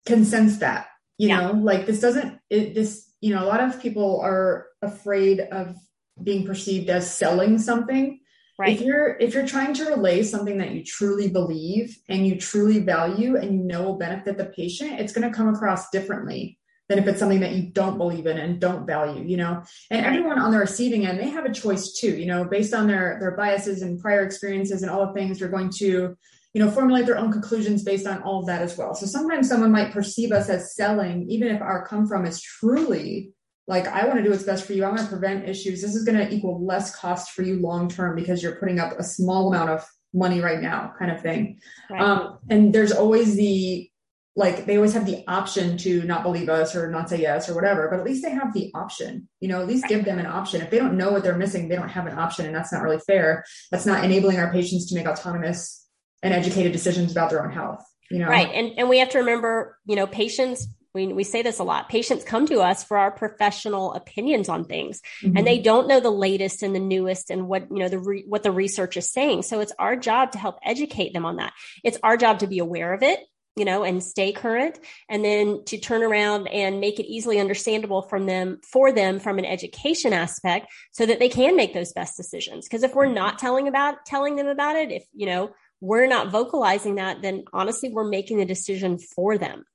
can 0.05 0.25
sense 0.25 0.57
that, 0.57 0.87
you 1.17 1.29
yeah. 1.29 1.39
know, 1.39 1.51
like 1.53 1.85
this 1.85 2.01
doesn't, 2.01 2.39
it, 2.49 2.75
this, 2.75 3.06
you 3.21 3.33
know, 3.33 3.43
a 3.43 3.47
lot 3.47 3.61
of 3.61 3.81
people 3.81 4.21
are 4.21 4.67
afraid 4.81 5.39
of 5.39 5.75
being 6.21 6.45
perceived 6.45 6.89
as 6.89 7.11
selling 7.11 7.57
something. 7.57 8.19
Right. 8.59 8.75
If 8.75 8.81
you're 8.81 9.17
if 9.17 9.35
you're 9.35 9.45
trying 9.45 9.75
to 9.75 9.85
relay 9.85 10.23
something 10.23 10.57
that 10.57 10.71
you 10.71 10.83
truly 10.83 11.29
believe 11.29 11.95
and 12.09 12.25
you 12.25 12.39
truly 12.39 12.79
value 12.79 13.37
and 13.37 13.53
you 13.53 13.63
know 13.63 13.83
will 13.83 13.97
benefit 13.97 14.37
the 14.37 14.45
patient, 14.45 14.99
it's 14.99 15.13
going 15.13 15.29
to 15.29 15.35
come 15.35 15.53
across 15.53 15.91
differently 15.91 16.57
than 16.89 16.97
if 16.97 17.07
it's 17.07 17.19
something 17.19 17.41
that 17.41 17.51
you 17.51 17.69
don't 17.69 17.97
believe 17.97 18.25
in 18.25 18.37
and 18.37 18.59
don't 18.59 18.87
value, 18.87 19.23
you 19.23 19.37
know. 19.37 19.61
And 19.91 20.05
everyone 20.05 20.39
on 20.39 20.51
the 20.51 20.57
receiving 20.57 21.05
end, 21.05 21.19
they 21.19 21.29
have 21.29 21.45
a 21.45 21.53
choice 21.53 21.93
too, 21.93 22.15
you 22.15 22.25
know, 22.25 22.45
based 22.45 22.73
on 22.73 22.87
their 22.87 23.17
their 23.19 23.31
biases 23.31 23.83
and 23.83 23.99
prior 23.99 24.23
experiences 24.23 24.81
and 24.81 24.89
all 24.89 25.05
the 25.05 25.13
things 25.13 25.37
they're 25.37 25.49
going 25.49 25.69
to 25.77 26.17
you 26.53 26.63
know, 26.63 26.71
formulate 26.71 27.05
their 27.05 27.17
own 27.17 27.31
conclusions 27.31 27.83
based 27.83 28.07
on 28.07 28.21
all 28.23 28.39
of 28.39 28.47
that 28.47 28.61
as 28.61 28.77
well. 28.77 28.95
So 28.95 29.05
sometimes 29.05 29.47
someone 29.47 29.71
might 29.71 29.91
perceive 29.91 30.31
us 30.31 30.49
as 30.49 30.75
selling, 30.75 31.29
even 31.29 31.49
if 31.49 31.61
our 31.61 31.85
come 31.85 32.07
from 32.07 32.25
is 32.25 32.41
truly 32.41 33.31
like, 33.67 33.85
I 33.87 34.05
want 34.05 34.17
to 34.17 34.23
do 34.23 34.29
what's 34.29 34.43
best 34.43 34.65
for 34.65 34.73
you. 34.73 34.85
I 34.85 34.89
want 34.89 35.01
to 35.01 35.07
prevent 35.07 35.47
issues. 35.47 35.81
This 35.81 35.93
is 35.93 36.05
going 36.05 36.17
to 36.17 36.33
equal 36.33 36.65
less 36.65 36.95
cost 36.95 37.31
for 37.31 37.41
you 37.41 37.59
long 37.59 37.89
term 37.89 38.15
because 38.15 38.41
you're 38.41 38.55
putting 38.55 38.79
up 38.79 38.93
a 38.97 39.03
small 39.03 39.53
amount 39.53 39.69
of 39.69 39.85
money 40.13 40.39
right 40.39 40.61
now, 40.61 40.93
kind 40.97 41.11
of 41.11 41.21
thing. 41.21 41.59
Right. 41.89 42.01
Um, 42.01 42.39
and 42.49 42.73
there's 42.73 42.93
always 42.93 43.35
the 43.35 43.89
like 44.37 44.67
they 44.67 44.75
always 44.75 44.93
have 44.93 45.07
the 45.07 45.23
option 45.27 45.77
to 45.79 46.03
not 46.03 46.21
believe 46.21 46.47
us 46.47 46.75
or 46.75 46.91
not 46.91 47.09
say 47.09 47.19
yes 47.19 47.49
or 47.49 47.55
whatever, 47.55 47.89
but 47.89 47.99
at 47.99 48.05
least 48.05 48.23
they 48.23 48.29
have 48.29 48.53
the 48.53 48.69
option, 48.75 49.27
you 49.39 49.47
know, 49.47 49.59
at 49.59 49.67
least 49.67 49.87
give 49.87 50.05
them 50.05 50.19
an 50.19 50.27
option. 50.27 50.61
If 50.61 50.69
they 50.69 50.77
don't 50.77 50.95
know 50.95 51.11
what 51.11 51.23
they're 51.23 51.35
missing, 51.35 51.67
they 51.67 51.75
don't 51.75 51.89
have 51.89 52.05
an 52.05 52.17
option. 52.17 52.45
And 52.45 52.55
that's 52.55 52.71
not 52.71 52.83
really 52.83 52.99
fair. 52.99 53.43
That's 53.71 53.87
not 53.87 54.03
enabling 54.03 54.37
our 54.37 54.51
patients 54.51 54.85
to 54.87 54.95
make 54.95 55.07
autonomous 55.07 55.86
and 56.23 56.33
educated 56.33 56.71
decisions 56.71 57.11
about 57.11 57.29
their 57.29 57.43
own 57.43 57.51
health 57.51 57.83
you 58.09 58.19
know 58.19 58.27
right 58.27 58.49
and 58.53 58.73
and 58.77 58.89
we 58.89 58.99
have 58.99 59.09
to 59.09 59.19
remember 59.19 59.77
you 59.85 59.95
know 59.95 60.07
patients 60.07 60.67
we, 60.97 61.13
we 61.13 61.23
say 61.23 61.43
this 61.43 61.59
a 61.59 61.63
lot. 61.63 61.89
Patients 61.89 62.23
come 62.23 62.47
to 62.47 62.59
us 62.61 62.83
for 62.83 62.97
our 62.97 63.11
professional 63.11 63.93
opinions 63.93 64.49
on 64.49 64.65
things 64.65 65.01
mm-hmm. 65.21 65.37
and 65.37 65.45
they 65.45 65.59
don't 65.59 65.87
know 65.87 65.99
the 65.99 66.09
latest 66.09 66.63
and 66.63 66.73
the 66.73 66.79
newest 66.79 67.29
and 67.29 67.47
what, 67.47 67.67
you 67.69 67.77
know, 67.77 67.87
the, 67.87 67.99
re, 67.99 68.23
what 68.27 68.41
the 68.41 68.51
research 68.51 68.97
is 68.97 69.11
saying. 69.11 69.43
So 69.43 69.59
it's 69.59 69.73
our 69.77 69.95
job 69.95 70.31
to 70.31 70.39
help 70.39 70.57
educate 70.65 71.13
them 71.13 71.23
on 71.23 71.35
that. 71.35 71.53
It's 71.83 71.99
our 72.01 72.17
job 72.17 72.39
to 72.39 72.47
be 72.47 72.57
aware 72.57 72.93
of 72.93 73.03
it 73.03 73.19
you 73.55 73.65
know, 73.65 73.83
and 73.83 74.03
stay 74.03 74.31
current 74.31 74.77
and 75.09 75.25
then 75.25 75.63
to 75.65 75.79
turn 75.79 76.03
around 76.03 76.47
and 76.47 76.79
make 76.79 76.99
it 76.99 77.07
easily 77.07 77.39
understandable 77.39 78.03
from 78.03 78.27
them 78.27 78.59
for 78.61 78.91
them 78.91 79.19
from 79.19 79.39
an 79.39 79.45
education 79.45 80.13
aspect 80.13 80.67
so 80.91 81.07
that 81.07 81.17
they 81.17 81.27
can 81.27 81.55
make 81.55 81.73
those 81.73 81.91
best 81.91 82.15
decisions. 82.15 82.67
Cause 82.69 82.83
if 82.83 82.93
we're 82.93 83.07
not 83.07 83.39
telling 83.39 83.67
about 83.67 84.05
telling 84.05 84.35
them 84.35 84.45
about 84.45 84.75
it, 84.75 84.91
if, 84.91 85.05
you 85.11 85.25
know, 85.25 85.49
we're 85.81 86.07
not 86.07 86.31
vocalizing 86.31 86.95
that, 86.95 87.21
then 87.21 87.43
honestly, 87.53 87.89
we're 87.89 88.07
making 88.07 88.37
the 88.37 88.45
decision 88.45 88.97
for 88.97 89.37
them. 89.37 89.65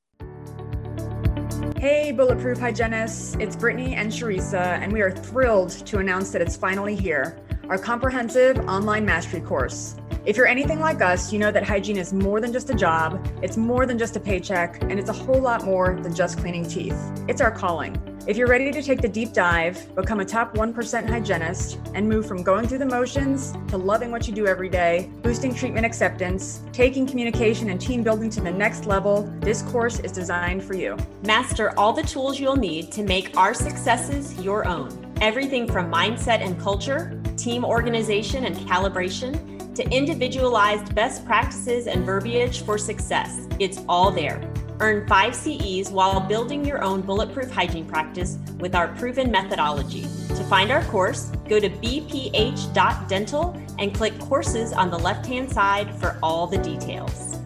Hey, 1.76 2.12
Bulletproof 2.12 2.58
Hygienists, 2.58 3.36
it's 3.40 3.56
Brittany 3.56 3.94
and 3.94 4.10
Sharisa, 4.10 4.78
and 4.80 4.92
we 4.92 5.00
are 5.00 5.10
thrilled 5.10 5.70
to 5.70 5.98
announce 5.98 6.30
that 6.30 6.42
it's 6.42 6.56
finally 6.56 6.94
here 6.94 7.38
our 7.68 7.78
comprehensive 7.78 8.58
online 8.68 9.04
mastery 9.04 9.40
course. 9.40 9.96
If 10.26 10.36
you're 10.36 10.46
anything 10.46 10.78
like 10.78 11.00
us, 11.00 11.32
you 11.32 11.38
know 11.38 11.50
that 11.50 11.64
hygiene 11.64 11.96
is 11.96 12.12
more 12.12 12.40
than 12.40 12.52
just 12.52 12.70
a 12.70 12.74
job, 12.74 13.26
it's 13.42 13.56
more 13.56 13.86
than 13.86 13.98
just 13.98 14.14
a 14.14 14.20
paycheck, 14.20 14.82
and 14.82 14.98
it's 14.98 15.08
a 15.08 15.12
whole 15.12 15.40
lot 15.40 15.64
more 15.64 15.98
than 16.00 16.14
just 16.14 16.38
cleaning 16.38 16.68
teeth. 16.68 16.98
It's 17.28 17.40
our 17.40 17.50
calling. 17.50 17.96
If 18.24 18.36
you're 18.36 18.46
ready 18.46 18.70
to 18.70 18.80
take 18.80 19.00
the 19.00 19.08
deep 19.08 19.32
dive, 19.32 19.92
become 19.96 20.20
a 20.20 20.24
top 20.24 20.54
1% 20.54 21.08
hygienist, 21.08 21.80
and 21.92 22.08
move 22.08 22.24
from 22.24 22.44
going 22.44 22.68
through 22.68 22.78
the 22.78 22.86
motions 22.86 23.52
to 23.66 23.76
loving 23.76 24.12
what 24.12 24.28
you 24.28 24.32
do 24.32 24.46
every 24.46 24.68
day, 24.68 25.10
boosting 25.22 25.52
treatment 25.52 25.84
acceptance, 25.84 26.62
taking 26.72 27.04
communication 27.04 27.70
and 27.70 27.80
team 27.80 28.04
building 28.04 28.30
to 28.30 28.40
the 28.40 28.50
next 28.50 28.86
level, 28.86 29.22
this 29.40 29.62
course 29.62 29.98
is 29.98 30.12
designed 30.12 30.62
for 30.62 30.74
you. 30.74 30.96
Master 31.24 31.76
all 31.76 31.92
the 31.92 32.04
tools 32.04 32.38
you'll 32.38 32.54
need 32.54 32.92
to 32.92 33.02
make 33.02 33.36
our 33.36 33.54
successes 33.54 34.40
your 34.40 34.68
own. 34.68 35.12
Everything 35.20 35.66
from 35.66 35.90
mindset 35.90 36.42
and 36.42 36.60
culture, 36.60 37.20
team 37.36 37.64
organization 37.64 38.44
and 38.44 38.54
calibration, 38.54 39.74
to 39.74 39.82
individualized 39.90 40.94
best 40.94 41.24
practices 41.24 41.88
and 41.88 42.04
verbiage 42.04 42.62
for 42.62 42.78
success. 42.78 43.48
It's 43.58 43.80
all 43.88 44.12
there. 44.12 44.40
Earn 44.82 45.06
five 45.06 45.32
CEs 45.32 45.90
while 45.90 46.18
building 46.18 46.64
your 46.64 46.82
own 46.82 47.02
bulletproof 47.02 47.52
hygiene 47.52 47.86
practice 47.86 48.36
with 48.58 48.74
our 48.74 48.88
proven 48.88 49.30
methodology. 49.30 50.02
To 50.02 50.44
find 50.50 50.72
our 50.72 50.82
course, 50.86 51.30
go 51.48 51.60
to 51.60 51.70
bph.dental 51.70 53.62
and 53.78 53.94
click 53.94 54.18
courses 54.18 54.72
on 54.72 54.90
the 54.90 54.98
left 54.98 55.24
hand 55.24 55.52
side 55.52 55.94
for 56.00 56.18
all 56.20 56.48
the 56.48 56.58
details. 56.58 57.38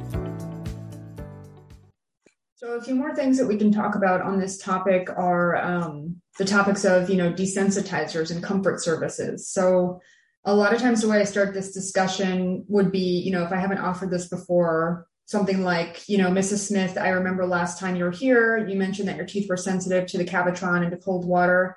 So, 2.54 2.68
a 2.68 2.82
few 2.82 2.94
more 2.94 3.14
things 3.14 3.36
that 3.36 3.46
we 3.46 3.58
can 3.58 3.70
talk 3.70 3.96
about 3.96 4.22
on 4.22 4.40
this 4.40 4.56
topic 4.56 5.10
are 5.10 5.56
um, 5.56 6.16
the 6.38 6.46
topics 6.46 6.86
of, 6.86 7.10
you 7.10 7.16
know, 7.16 7.30
desensitizers 7.30 8.30
and 8.30 8.42
comfort 8.42 8.80
services. 8.80 9.46
So, 9.50 10.00
a 10.46 10.54
lot 10.54 10.72
of 10.72 10.80
times 10.80 11.02
the 11.02 11.08
way 11.08 11.20
I 11.20 11.24
start 11.24 11.52
this 11.52 11.74
discussion 11.74 12.64
would 12.68 12.90
be, 12.90 13.20
you 13.20 13.30
know, 13.30 13.44
if 13.44 13.52
I 13.52 13.56
haven't 13.56 13.80
offered 13.80 14.10
this 14.10 14.28
before, 14.28 15.06
something 15.26 15.62
like, 15.62 16.08
you 16.08 16.18
know, 16.18 16.30
Mrs. 16.30 16.68
Smith, 16.68 16.96
I 16.96 17.08
remember 17.08 17.46
last 17.46 17.78
time 17.78 17.96
you 17.96 18.04
were 18.04 18.10
here, 18.10 18.66
you 18.66 18.76
mentioned 18.76 19.08
that 19.08 19.16
your 19.16 19.26
teeth 19.26 19.48
were 19.48 19.56
sensitive 19.56 20.06
to 20.06 20.18
the 20.18 20.24
Cavitron 20.24 20.82
and 20.82 20.90
to 20.92 20.96
cold 20.96 21.26
water. 21.26 21.76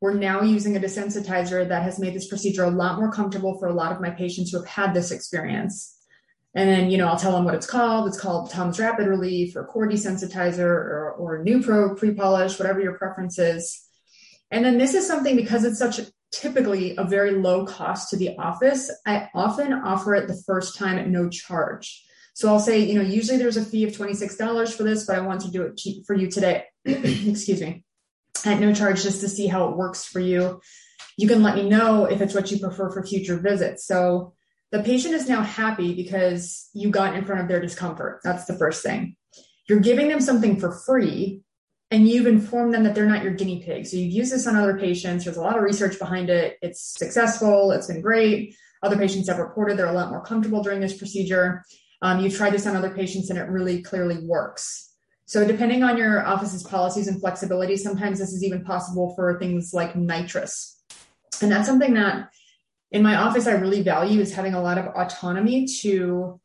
We're 0.00 0.14
now 0.14 0.42
using 0.42 0.76
a 0.76 0.80
desensitizer 0.80 1.68
that 1.68 1.82
has 1.82 1.98
made 1.98 2.14
this 2.14 2.28
procedure 2.28 2.64
a 2.64 2.70
lot 2.70 2.98
more 2.98 3.10
comfortable 3.10 3.58
for 3.58 3.68
a 3.68 3.74
lot 3.74 3.92
of 3.92 4.00
my 4.00 4.10
patients 4.10 4.50
who 4.50 4.58
have 4.58 4.68
had 4.68 4.94
this 4.94 5.10
experience. 5.10 5.96
And 6.54 6.68
then, 6.68 6.90
you 6.90 6.98
know, 6.98 7.06
I'll 7.06 7.18
tell 7.18 7.32
them 7.32 7.44
what 7.44 7.54
it's 7.54 7.66
called. 7.66 8.08
It's 8.08 8.20
called 8.20 8.50
Tom's 8.50 8.80
Rapid 8.80 9.06
Relief 9.06 9.54
or 9.54 9.64
Core 9.64 9.88
Desensitizer 9.88 10.60
or, 10.60 11.12
or 11.12 11.44
Pro 11.62 11.94
pre-polish, 11.94 12.58
whatever 12.58 12.80
your 12.80 12.98
preference 12.98 13.38
is. 13.38 13.80
And 14.50 14.64
then 14.64 14.78
this 14.78 14.94
is 14.94 15.06
something 15.06 15.36
because 15.36 15.64
it's 15.64 15.78
such 15.78 16.00
typically 16.32 16.96
a 16.96 17.04
very 17.04 17.32
low 17.32 17.64
cost 17.64 18.10
to 18.10 18.16
the 18.16 18.36
office, 18.38 18.90
I 19.06 19.28
often 19.34 19.72
offer 19.72 20.14
it 20.14 20.28
the 20.28 20.42
first 20.46 20.76
time 20.76 20.98
at 20.98 21.08
no 21.08 21.28
charge. 21.28 22.04
So 22.38 22.48
I'll 22.48 22.60
say, 22.60 22.78
you 22.78 22.94
know, 22.94 23.02
usually 23.02 23.36
there's 23.36 23.56
a 23.56 23.64
fee 23.64 23.82
of 23.82 23.90
$26 23.90 24.76
for 24.76 24.84
this, 24.84 25.04
but 25.04 25.16
I 25.16 25.22
want 25.22 25.40
to 25.40 25.50
do 25.50 25.62
it 25.64 25.80
for 26.06 26.14
you 26.14 26.30
today. 26.30 26.66
Excuse 26.84 27.60
me. 27.60 27.82
At 28.44 28.60
no 28.60 28.72
charge 28.72 29.02
just 29.02 29.22
to 29.22 29.28
see 29.28 29.48
how 29.48 29.68
it 29.68 29.76
works 29.76 30.04
for 30.04 30.20
you. 30.20 30.60
You 31.16 31.26
can 31.26 31.42
let 31.42 31.56
me 31.56 31.68
know 31.68 32.04
if 32.04 32.20
it's 32.20 32.34
what 32.34 32.48
you 32.52 32.60
prefer 32.60 32.92
for 32.92 33.04
future 33.04 33.38
visits. 33.38 33.84
So 33.84 34.34
the 34.70 34.84
patient 34.84 35.14
is 35.14 35.28
now 35.28 35.42
happy 35.42 35.96
because 35.96 36.70
you 36.74 36.90
got 36.90 37.16
in 37.16 37.24
front 37.24 37.40
of 37.40 37.48
their 37.48 37.60
discomfort. 37.60 38.20
That's 38.22 38.44
the 38.44 38.56
first 38.56 38.84
thing. 38.84 39.16
You're 39.68 39.80
giving 39.80 40.06
them 40.06 40.20
something 40.20 40.60
for 40.60 40.70
free 40.70 41.42
and 41.90 42.08
you've 42.08 42.28
informed 42.28 42.72
them 42.72 42.84
that 42.84 42.94
they're 42.94 43.06
not 43.06 43.24
your 43.24 43.34
guinea 43.34 43.64
pig. 43.64 43.84
So 43.84 43.96
you've 43.96 44.12
used 44.12 44.32
this 44.32 44.46
on 44.46 44.54
other 44.54 44.78
patients. 44.78 45.24
There's 45.24 45.38
a 45.38 45.42
lot 45.42 45.56
of 45.56 45.64
research 45.64 45.98
behind 45.98 46.30
it. 46.30 46.56
It's 46.62 46.96
successful. 46.96 47.72
It's 47.72 47.88
been 47.88 48.00
great. 48.00 48.54
Other 48.84 48.96
patients 48.96 49.28
have 49.28 49.38
reported 49.38 49.76
they're 49.76 49.86
a 49.86 49.92
lot 49.92 50.10
more 50.10 50.22
comfortable 50.22 50.62
during 50.62 50.78
this 50.78 50.96
procedure. 50.96 51.64
Um, 52.00 52.20
you 52.20 52.30
try 52.30 52.50
this 52.50 52.66
on 52.66 52.76
other 52.76 52.90
patients 52.90 53.30
and 53.30 53.38
it 53.38 53.48
really 53.48 53.82
clearly 53.82 54.18
works. 54.24 54.94
So 55.26 55.46
depending 55.46 55.82
on 55.82 55.98
your 55.98 56.26
office's 56.26 56.62
policies 56.62 57.06
and 57.08 57.20
flexibility, 57.20 57.76
sometimes 57.76 58.18
this 58.18 58.32
is 58.32 58.44
even 58.44 58.64
possible 58.64 59.14
for 59.14 59.38
things 59.38 59.74
like 59.74 59.94
nitrous. 59.94 60.80
And 61.42 61.52
that's 61.52 61.68
something 61.68 61.94
that 61.94 62.30
in 62.90 63.02
my 63.02 63.16
office 63.16 63.46
I 63.46 63.52
really 63.52 63.82
value 63.82 64.20
is 64.20 64.32
having 64.32 64.54
a 64.54 64.62
lot 64.62 64.78
of 64.78 64.86
autonomy 64.86 65.66
to 65.80 66.40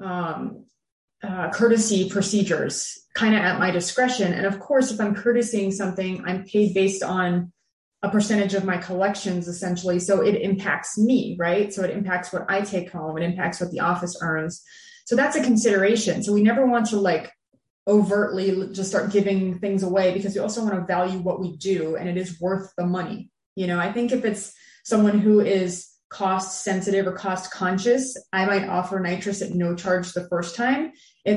um, 0.00 0.66
uh, 1.22 1.50
courtesy 1.50 2.08
procedures 2.08 3.06
kind 3.14 3.34
of 3.34 3.40
at 3.40 3.58
my 3.58 3.70
discretion. 3.70 4.32
And 4.32 4.46
of 4.46 4.60
course, 4.60 4.90
if 4.90 5.00
I'm 5.00 5.14
courtesying 5.14 5.72
something, 5.72 6.22
I'm 6.24 6.44
paid 6.44 6.74
based 6.74 7.02
on 7.02 7.52
a 8.02 8.08
percentage 8.08 8.54
of 8.54 8.64
my 8.64 8.78
collections 8.78 9.48
essentially. 9.48 9.98
So 9.98 10.22
it 10.22 10.40
impacts 10.40 10.96
me, 10.96 11.36
right? 11.38 11.72
So 11.72 11.82
it 11.82 11.90
impacts 11.90 12.32
what 12.32 12.46
I 12.48 12.62
take 12.62 12.90
home, 12.90 13.18
it 13.18 13.24
impacts 13.24 13.60
what 13.60 13.70
the 13.70 13.80
office 13.80 14.16
earns. 14.22 14.62
So 15.10 15.16
that's 15.16 15.34
a 15.34 15.42
consideration. 15.42 16.22
So 16.22 16.32
we 16.32 16.40
never 16.40 16.64
want 16.64 16.86
to 16.90 17.00
like 17.00 17.32
overtly 17.88 18.68
just 18.70 18.90
start 18.90 19.10
giving 19.10 19.58
things 19.58 19.82
away 19.82 20.14
because 20.14 20.36
we 20.36 20.40
also 20.40 20.62
want 20.62 20.76
to 20.76 20.86
value 20.86 21.18
what 21.18 21.40
we 21.40 21.56
do 21.56 21.96
and 21.96 22.08
it 22.08 22.16
is 22.16 22.40
worth 22.40 22.72
the 22.76 22.86
money. 22.86 23.28
You 23.56 23.66
know, 23.66 23.80
I 23.80 23.92
think 23.92 24.12
if 24.12 24.24
it's 24.24 24.54
someone 24.84 25.18
who 25.18 25.40
is 25.40 25.88
cost 26.10 26.62
sensitive 26.62 27.08
or 27.08 27.12
cost 27.12 27.50
conscious, 27.50 28.16
I 28.32 28.46
might 28.46 28.68
offer 28.68 29.00
nitrous 29.00 29.42
at 29.42 29.50
no 29.50 29.74
charge 29.74 30.12
the 30.12 30.28
first 30.28 30.54
time. 30.54 30.92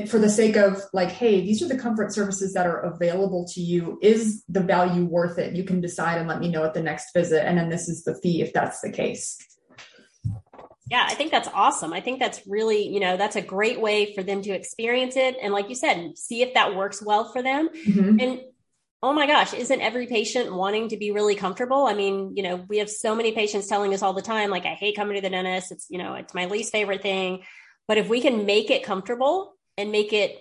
For 0.06 0.20
the 0.20 0.30
sake 0.30 0.54
of 0.54 0.80
like, 0.92 1.10
hey, 1.10 1.40
these 1.40 1.60
are 1.60 1.66
the 1.66 1.76
comfort 1.76 2.12
services 2.12 2.54
that 2.54 2.68
are 2.68 2.78
available 2.78 3.44
to 3.54 3.60
you. 3.60 3.98
Is 4.02 4.44
the 4.48 4.60
value 4.60 5.04
worth 5.04 5.36
it? 5.36 5.56
You 5.56 5.64
can 5.64 5.80
decide 5.80 6.18
and 6.18 6.28
let 6.28 6.38
me 6.38 6.48
know 6.48 6.62
at 6.62 6.74
the 6.74 6.82
next 6.82 7.12
visit. 7.12 7.44
And 7.44 7.58
then 7.58 7.70
this 7.70 7.88
is 7.88 8.04
the 8.04 8.14
fee 8.22 8.40
if 8.40 8.52
that's 8.52 8.82
the 8.82 8.92
case. 8.92 9.36
Yeah, 10.90 11.06
I 11.08 11.14
think 11.14 11.30
that's 11.30 11.48
awesome. 11.54 11.92
I 11.92 12.00
think 12.00 12.20
that's 12.20 12.40
really, 12.46 12.88
you 12.88 13.00
know, 13.00 13.16
that's 13.16 13.36
a 13.36 13.42
great 13.42 13.80
way 13.80 14.14
for 14.14 14.22
them 14.22 14.42
to 14.42 14.50
experience 14.50 15.16
it. 15.16 15.36
And 15.40 15.52
like 15.52 15.70
you 15.70 15.74
said, 15.74 16.18
see 16.18 16.42
if 16.42 16.54
that 16.54 16.76
works 16.76 17.02
well 17.02 17.32
for 17.32 17.42
them. 17.42 17.70
Mm-hmm. 17.70 18.20
And 18.20 18.40
oh 19.02 19.12
my 19.12 19.26
gosh, 19.26 19.54
isn't 19.54 19.80
every 19.80 20.06
patient 20.06 20.54
wanting 20.54 20.88
to 20.88 20.98
be 20.98 21.10
really 21.10 21.34
comfortable? 21.34 21.86
I 21.86 21.94
mean, 21.94 22.36
you 22.36 22.42
know, 22.42 22.56
we 22.56 22.78
have 22.78 22.90
so 22.90 23.14
many 23.14 23.32
patients 23.32 23.66
telling 23.66 23.94
us 23.94 24.02
all 24.02 24.12
the 24.12 24.22
time, 24.22 24.50
like, 24.50 24.66
I 24.66 24.74
hate 24.74 24.96
coming 24.96 25.16
to 25.16 25.22
the 25.22 25.30
dentist. 25.30 25.72
It's, 25.72 25.86
you 25.88 25.98
know, 25.98 26.14
it's 26.14 26.34
my 26.34 26.46
least 26.46 26.72
favorite 26.72 27.02
thing. 27.02 27.44
But 27.88 27.98
if 27.98 28.08
we 28.08 28.20
can 28.20 28.46
make 28.46 28.70
it 28.70 28.82
comfortable 28.82 29.54
and 29.76 29.90
make 29.90 30.12
it, 30.12 30.38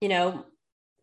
you 0.00 0.08
know, 0.08 0.44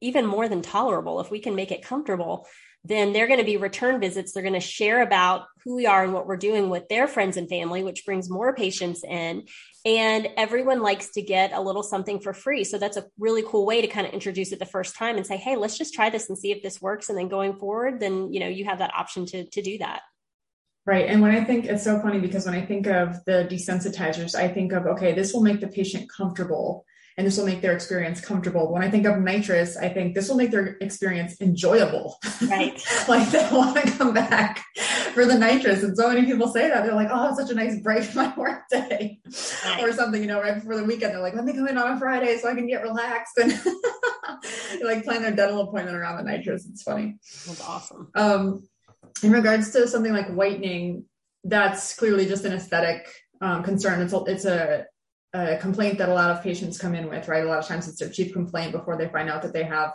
even 0.01 0.25
more 0.25 0.47
than 0.47 0.61
tolerable, 0.61 1.19
if 1.19 1.29
we 1.29 1.39
can 1.39 1.55
make 1.55 1.71
it 1.71 1.83
comfortable, 1.83 2.47
then 2.85 3.11
they're 3.11 3.27
going 3.27 3.39
to 3.39 3.45
be 3.45 3.57
return 3.57 3.99
visits. 3.99 4.31
They're 4.31 4.43
going 4.43 4.53
to 4.53 4.59
share 4.59 5.01
about 5.01 5.47
who 5.63 5.75
we 5.75 5.85
are 5.85 6.03
and 6.03 6.13
what 6.13 6.27
we're 6.27 6.37
doing 6.37 6.69
with 6.69 6.87
their 6.87 7.07
friends 7.07 7.35
and 7.35 7.49
family, 7.49 7.83
which 7.83 8.05
brings 8.05 8.29
more 8.29 8.55
patients 8.55 9.03
in. 9.03 9.43
And 9.85 10.29
everyone 10.37 10.81
likes 10.81 11.11
to 11.11 11.21
get 11.21 11.51
a 11.51 11.61
little 11.61 11.83
something 11.83 12.19
for 12.19 12.33
free. 12.33 12.63
So 12.63 12.77
that's 12.77 12.97
a 12.97 13.05
really 13.17 13.43
cool 13.45 13.65
way 13.65 13.81
to 13.81 13.87
kind 13.87 14.07
of 14.07 14.13
introduce 14.13 14.51
it 14.51 14.59
the 14.59 14.65
first 14.65 14.95
time 14.95 15.17
and 15.17 15.27
say, 15.27 15.37
hey, 15.37 15.57
let's 15.57 15.77
just 15.77 15.93
try 15.93 16.09
this 16.09 16.29
and 16.29 16.37
see 16.37 16.51
if 16.51 16.63
this 16.63 16.81
works. 16.81 17.09
And 17.09 17.17
then 17.17 17.27
going 17.27 17.57
forward, 17.57 17.99
then 17.99 18.31
you 18.31 18.39
know, 18.39 18.47
you 18.47 18.65
have 18.65 18.79
that 18.79 18.93
option 18.93 19.25
to 19.27 19.45
to 19.45 19.61
do 19.61 19.77
that. 19.79 20.01
Right. 20.85 21.05
And 21.07 21.21
when 21.21 21.31
I 21.31 21.43
think 21.43 21.65
it's 21.65 21.83
so 21.83 21.99
funny 22.01 22.19
because 22.19 22.45
when 22.45 22.55
I 22.55 22.65
think 22.65 22.87
of 22.87 23.23
the 23.25 23.47
desensitizers, 23.49 24.33
I 24.33 24.47
think 24.47 24.71
of, 24.71 24.87
okay, 24.87 25.13
this 25.13 25.33
will 25.33 25.43
make 25.43 25.59
the 25.59 25.67
patient 25.67 26.09
comfortable 26.09 26.83
and 27.19 27.27
this 27.27 27.37
will 27.37 27.45
make 27.45 27.59
their 27.59 27.73
experience 27.73 28.21
comfortable. 28.21 28.71
When 28.71 28.81
I 28.81 28.89
think 28.89 29.05
of 29.05 29.19
nitrous, 29.19 29.75
I 29.75 29.89
think 29.89 30.15
this 30.15 30.29
will 30.29 30.37
make 30.37 30.51
their 30.51 30.77
experience 30.79 31.35
enjoyable. 31.41 32.17
Right. 32.43 32.81
like 33.09 33.29
they 33.29 33.45
want 33.51 33.75
to 33.75 33.91
come 33.91 34.13
back 34.13 34.63
for 35.13 35.25
the 35.25 35.37
nitrous. 35.37 35.83
And 35.83 35.97
so 35.97 36.07
many 36.07 36.25
people 36.25 36.47
say 36.47 36.69
that. 36.69 36.85
They're 36.85 36.95
like, 36.95 37.09
oh, 37.11 37.27
it's 37.27 37.37
such 37.37 37.51
a 37.51 37.55
nice 37.55 37.77
break 37.81 38.05
from 38.05 38.23
my 38.23 38.33
work 38.37 38.61
day. 38.71 39.19
Right. 39.65 39.83
Or 39.83 39.91
something, 39.91 40.21
you 40.21 40.29
know, 40.29 40.39
right 40.39 40.55
before 40.55 40.77
the 40.77 40.85
weekend. 40.85 41.11
They're 41.11 41.19
like, 41.19 41.35
let 41.35 41.43
me 41.43 41.51
come 41.51 41.67
in 41.67 41.77
on 41.77 41.91
a 41.91 41.99
Friday 41.99 42.37
so 42.37 42.49
I 42.49 42.55
can 42.55 42.67
get 42.67 42.83
relaxed 42.83 43.37
and 43.37 43.51
like 44.81 45.03
plan 45.03 45.21
their 45.21 45.35
dental 45.35 45.59
appointment 45.59 45.97
around 45.97 46.23
the 46.23 46.31
nitrous. 46.31 46.67
It's 46.67 46.83
funny. 46.83 47.17
That's 47.45 47.67
awesome. 47.67 48.11
Um, 48.15 48.65
in 49.23 49.33
regards 49.33 49.71
to 49.71 49.89
something 49.89 50.13
like 50.13 50.29
whitening, 50.29 51.03
that's 51.43 51.97
clearly 51.97 52.27
just 52.27 52.45
an 52.45 52.53
aesthetic 52.53 53.13
um, 53.41 53.61
concern. 53.61 53.99
It's 53.99 54.13
a, 54.13 54.23
it's 54.23 54.45
a 54.45 54.85
a 55.33 55.57
complaint 55.57 55.97
that 55.99 56.09
a 56.09 56.13
lot 56.13 56.31
of 56.31 56.43
patients 56.43 56.79
come 56.79 56.95
in 56.95 57.09
with, 57.09 57.27
right? 57.27 57.43
A 57.43 57.47
lot 57.47 57.59
of 57.59 57.67
times 57.67 57.87
it's 57.87 57.99
their 57.99 58.09
chief 58.09 58.33
complaint 58.33 58.71
before 58.71 58.97
they 58.97 59.07
find 59.09 59.29
out 59.29 59.41
that 59.43 59.53
they 59.53 59.63
have 59.63 59.93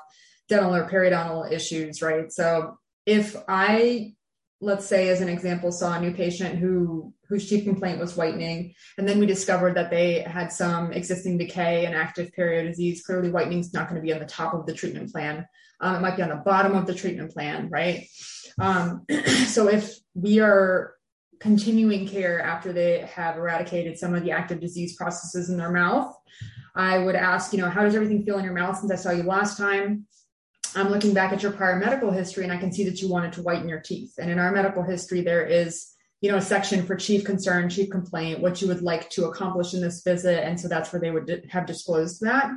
dental 0.49 0.75
or 0.75 0.89
periodontal 0.89 1.51
issues, 1.51 2.03
right? 2.03 2.31
So 2.33 2.79
if 3.07 3.37
I 3.49 4.15
let's 4.61 4.87
say 4.87 5.09
as 5.09 5.21
an 5.21 5.29
example 5.29 5.71
saw 5.71 5.95
a 5.95 6.01
new 6.01 6.13
patient 6.13 6.59
who 6.59 7.13
whose 7.29 7.49
chief 7.49 7.65
complaint 7.65 7.99
was 7.99 8.17
whitening 8.17 8.73
and 8.97 9.07
then 9.07 9.19
we 9.19 9.27
discovered 9.27 9.77
that 9.77 9.91
they 9.91 10.21
had 10.21 10.51
some 10.51 10.93
existing 10.93 11.37
decay 11.37 11.85
and 11.85 11.95
active 11.95 12.31
perio 12.37 12.67
disease 12.67 13.05
clearly 13.05 13.31
whitening 13.31 13.59
is 13.59 13.75
not 13.75 13.89
going 13.89 14.01
to 14.01 14.05
be 14.05 14.13
on 14.13 14.21
the 14.21 14.27
top 14.27 14.55
of 14.55 14.65
the 14.65 14.73
treatment 14.73 15.13
plan 15.13 15.47
um, 15.81 15.97
it 15.97 16.01
might 16.01 16.17
be 16.17 16.23
on 16.23 16.31
the 16.31 16.37
bottom 16.37 16.75
of 16.75 16.87
the 16.87 16.95
treatment 16.95 17.31
plan 17.33 17.69
right 17.69 18.07
um, 18.59 19.05
so 19.47 19.69
if 19.69 19.99
we 20.15 20.41
are 20.41 20.94
continuing 21.45 22.09
care 22.09 22.41
after 22.41 22.73
they 22.73 23.01
have 23.01 23.37
eradicated 23.37 23.99
some 23.99 24.15
of 24.15 24.25
the 24.25 24.31
active 24.31 24.61
disease 24.61 24.97
processes 24.97 25.51
in 25.51 25.59
their 25.59 25.71
mouth 25.71 26.17
i 26.75 26.97
would 26.97 27.15
ask 27.15 27.53
you 27.53 27.59
know 27.61 27.69
how 27.69 27.83
does 27.83 27.95
everything 27.95 28.25
feel 28.25 28.39
in 28.39 28.45
your 28.45 28.55
mouth 28.55 28.79
since 28.79 28.91
i 28.91 28.97
saw 28.97 29.11
you 29.11 29.23
last 29.23 29.59
time 29.59 30.07
I'm 30.77 30.89
looking 30.89 31.15
back 31.15 31.33
at 31.33 31.43
your 31.43 31.53
prior 31.53 31.77
medical 31.77 32.11
history 32.11 32.45
and 32.45 32.53
I 32.53 32.57
can 32.57 32.73
see 32.73 32.85
that 32.85 33.01
you 33.01 33.09
wanted 33.09 33.33
to 33.35 33.43
whiten 33.43 33.69
your 33.69 33.81
teeth. 33.81 34.15
And 34.19 34.31
in 34.31 34.39
our 34.39 34.51
medical 34.51 34.83
history, 34.83 35.21
there 35.21 35.47
is, 35.47 35.95
you 36.21 36.31
know, 36.31 36.39
a 36.39 36.43
section 36.43 36.85
for 36.85 36.97
chief 36.97 37.25
concern, 37.25 37.71
chief 37.71 37.91
complaint, 37.91 38.41
what 38.41 38.61
you 38.61 38.69
would 38.69 38.83
like 38.83 39.09
to 39.11 39.27
accomplish 39.27 39.75
in 39.75 39.81
this 39.81 40.03
visit. 40.03 40.45
And 40.45 40.59
so 40.59 40.67
that's 40.67 40.93
where 40.93 41.01
they 41.01 41.13
would 41.13 41.47
have 41.51 41.67
disclosed 41.67 42.21
that. 42.23 42.51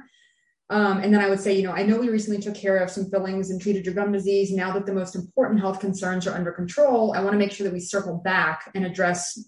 Um, 0.69 0.99
and 0.99 1.13
then 1.13 1.21
I 1.21 1.29
would 1.29 1.39
say, 1.39 1.53
you 1.53 1.63
know, 1.63 1.71
I 1.71 1.83
know 1.83 1.97
we 1.97 2.09
recently 2.09 2.41
took 2.41 2.55
care 2.55 2.77
of 2.77 2.91
some 2.91 3.09
fillings 3.09 3.51
and 3.51 3.61
treated 3.61 3.85
your 3.85 3.93
gum 3.93 4.11
disease. 4.11 4.51
Now 4.51 4.73
that 4.73 4.85
the 4.85 4.93
most 4.93 5.15
important 5.15 5.61
health 5.61 5.79
concerns 5.79 6.27
are 6.27 6.35
under 6.35 6.51
control, 6.51 7.13
I 7.13 7.21
want 7.21 7.33
to 7.33 7.37
make 7.37 7.51
sure 7.51 7.63
that 7.63 7.73
we 7.73 7.79
circle 7.79 8.17
back 8.17 8.69
and 8.75 8.85
address 8.85 9.39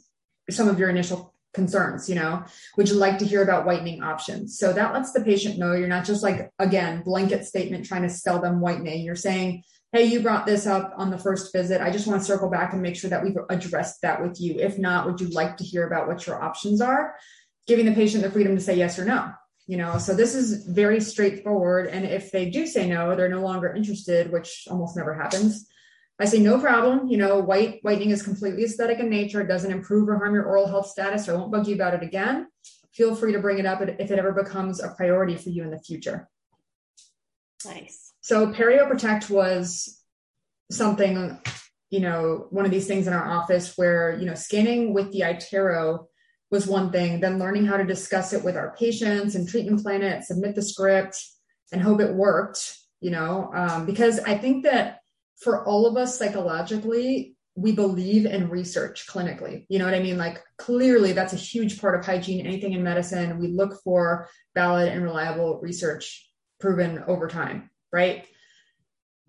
some 0.49 0.69
of 0.69 0.79
your 0.79 0.89
initial 0.89 1.33
concerns 1.53 2.07
you 2.07 2.15
know? 2.15 2.43
Would 2.77 2.89
you 2.89 2.95
like 2.95 3.17
to 3.19 3.25
hear 3.25 3.41
about 3.41 3.65
whitening 3.65 4.03
options? 4.03 4.57
So 4.57 4.71
that 4.73 4.93
lets 4.93 5.11
the 5.11 5.21
patient 5.21 5.57
know 5.57 5.73
you're 5.73 5.87
not 5.87 6.05
just 6.05 6.23
like 6.23 6.51
again 6.59 7.01
blanket 7.03 7.45
statement 7.45 7.85
trying 7.85 8.03
to 8.03 8.09
sell 8.09 8.39
them 8.39 8.61
whitening. 8.61 9.03
You're 9.03 9.15
saying 9.15 9.63
hey 9.91 10.05
you 10.05 10.21
brought 10.21 10.45
this 10.45 10.67
up 10.67 10.93
on 10.97 11.09
the 11.09 11.17
first 11.17 11.51
visit. 11.51 11.81
I 11.81 11.89
just 11.89 12.05
want 12.05 12.21
to 12.21 12.25
circle 12.25 12.49
back 12.49 12.73
and 12.73 12.81
make 12.81 12.95
sure 12.95 13.09
that 13.09 13.23
we've 13.23 13.37
addressed 13.49 14.01
that 14.03 14.21
with 14.21 14.39
you. 14.39 14.55
If 14.59 14.77
not 14.77 15.05
would 15.07 15.19
you 15.19 15.29
like 15.29 15.57
to 15.57 15.63
hear 15.63 15.87
about 15.87 16.07
what 16.07 16.25
your 16.27 16.41
options 16.41 16.81
are? 16.81 17.15
Giving 17.65 17.85
the 17.85 17.93
patient 17.93 18.23
the 18.23 18.31
freedom 18.31 18.55
to 18.55 18.61
say 18.61 18.75
yes 18.77 18.99
or 18.99 19.05
no 19.05 19.31
you 19.69 19.77
know 19.77 19.99
so 19.99 20.15
this 20.15 20.33
is 20.33 20.65
very 20.65 20.99
straightforward 20.99 21.87
and 21.87 22.03
if 22.03 22.31
they 22.31 22.49
do 22.49 22.65
say 22.65 22.87
no 22.87 23.15
they're 23.15 23.29
no 23.29 23.41
longer 23.41 23.73
interested 23.73 24.31
which 24.31 24.67
almost 24.69 24.97
never 24.97 25.13
happens 25.13 25.69
I 26.21 26.25
say, 26.25 26.39
no 26.39 26.59
problem. 26.59 27.07
You 27.07 27.17
know, 27.17 27.39
white 27.39 27.79
whitening 27.81 28.09
is 28.09 28.21
completely 28.21 28.65
aesthetic 28.65 28.99
in 28.99 29.09
nature. 29.09 29.39
It 29.39 29.47
doesn't 29.47 29.71
improve 29.71 30.09
or 30.09 30.17
harm 30.17 30.33
your 30.33 30.45
oral 30.45 30.67
health 30.67 30.87
status. 30.87 31.25
So 31.25 31.33
I 31.33 31.37
won't 31.37 31.51
bug 31.51 31.67
you 31.67 31.75
about 31.75 31.93
it 31.93 32.03
again. 32.03 32.47
Feel 32.91 33.15
free 33.15 33.31
to 33.31 33.39
bring 33.39 33.57
it 33.57 33.65
up 33.65 33.81
if 33.81 34.11
it 34.11 34.19
ever 34.19 34.33
becomes 34.33 34.81
a 34.81 34.89
priority 34.89 35.37
for 35.37 35.49
you 35.49 35.63
in 35.63 35.71
the 35.71 35.79
future. 35.79 36.27
Nice. 37.65 38.11
So 38.19 38.51
Perio 38.51 38.85
Protect 38.85 39.29
was 39.29 40.03
something, 40.69 41.39
you 41.89 42.01
know, 42.01 42.47
one 42.49 42.65
of 42.65 42.71
these 42.71 42.87
things 42.87 43.07
in 43.07 43.13
our 43.13 43.25
office 43.25 43.77
where, 43.77 44.17
you 44.19 44.25
know, 44.25 44.35
scanning 44.35 44.93
with 44.93 45.13
the 45.13 45.21
iTero 45.21 46.07
was 46.51 46.67
one 46.67 46.91
thing, 46.91 47.19
then 47.19 47.39
learning 47.39 47.65
how 47.65 47.77
to 47.77 47.85
discuss 47.85 48.33
it 48.33 48.43
with 48.43 48.55
our 48.55 48.75
patients 48.77 49.35
and 49.35 49.47
treatment 49.47 49.81
plan 49.83 50.01
it, 50.01 50.23
submit 50.23 50.55
the 50.55 50.61
script, 50.61 51.23
and 51.71 51.81
hope 51.81 52.01
it 52.01 52.13
worked, 52.13 52.77
you 53.01 53.11
know, 53.11 53.51
um, 53.53 53.85
because 53.85 54.19
I 54.19 54.37
think 54.37 54.63
that 54.63 54.99
for 55.37 55.65
all 55.65 55.85
of 55.85 55.95
us 55.95 56.17
psychologically, 56.17 57.35
we 57.55 57.71
believe 57.73 58.25
in 58.25 58.49
research 58.49 59.05
clinically. 59.07 59.65
You 59.69 59.79
know 59.79 59.85
what 59.85 59.93
I 59.93 59.99
mean? 59.99 60.17
Like 60.17 60.41
clearly 60.57 61.11
that's 61.11 61.33
a 61.33 61.37
huge 61.37 61.79
part 61.79 61.97
of 61.97 62.05
hygiene, 62.05 62.45
anything 62.45 62.73
in 62.73 62.83
medicine. 62.83 63.37
We 63.37 63.47
look 63.47 63.81
for 63.83 64.29
valid 64.55 64.89
and 64.89 65.03
reliable 65.03 65.59
research 65.61 66.27
proven 66.59 67.03
over 67.07 67.27
time, 67.27 67.69
right? 67.91 68.25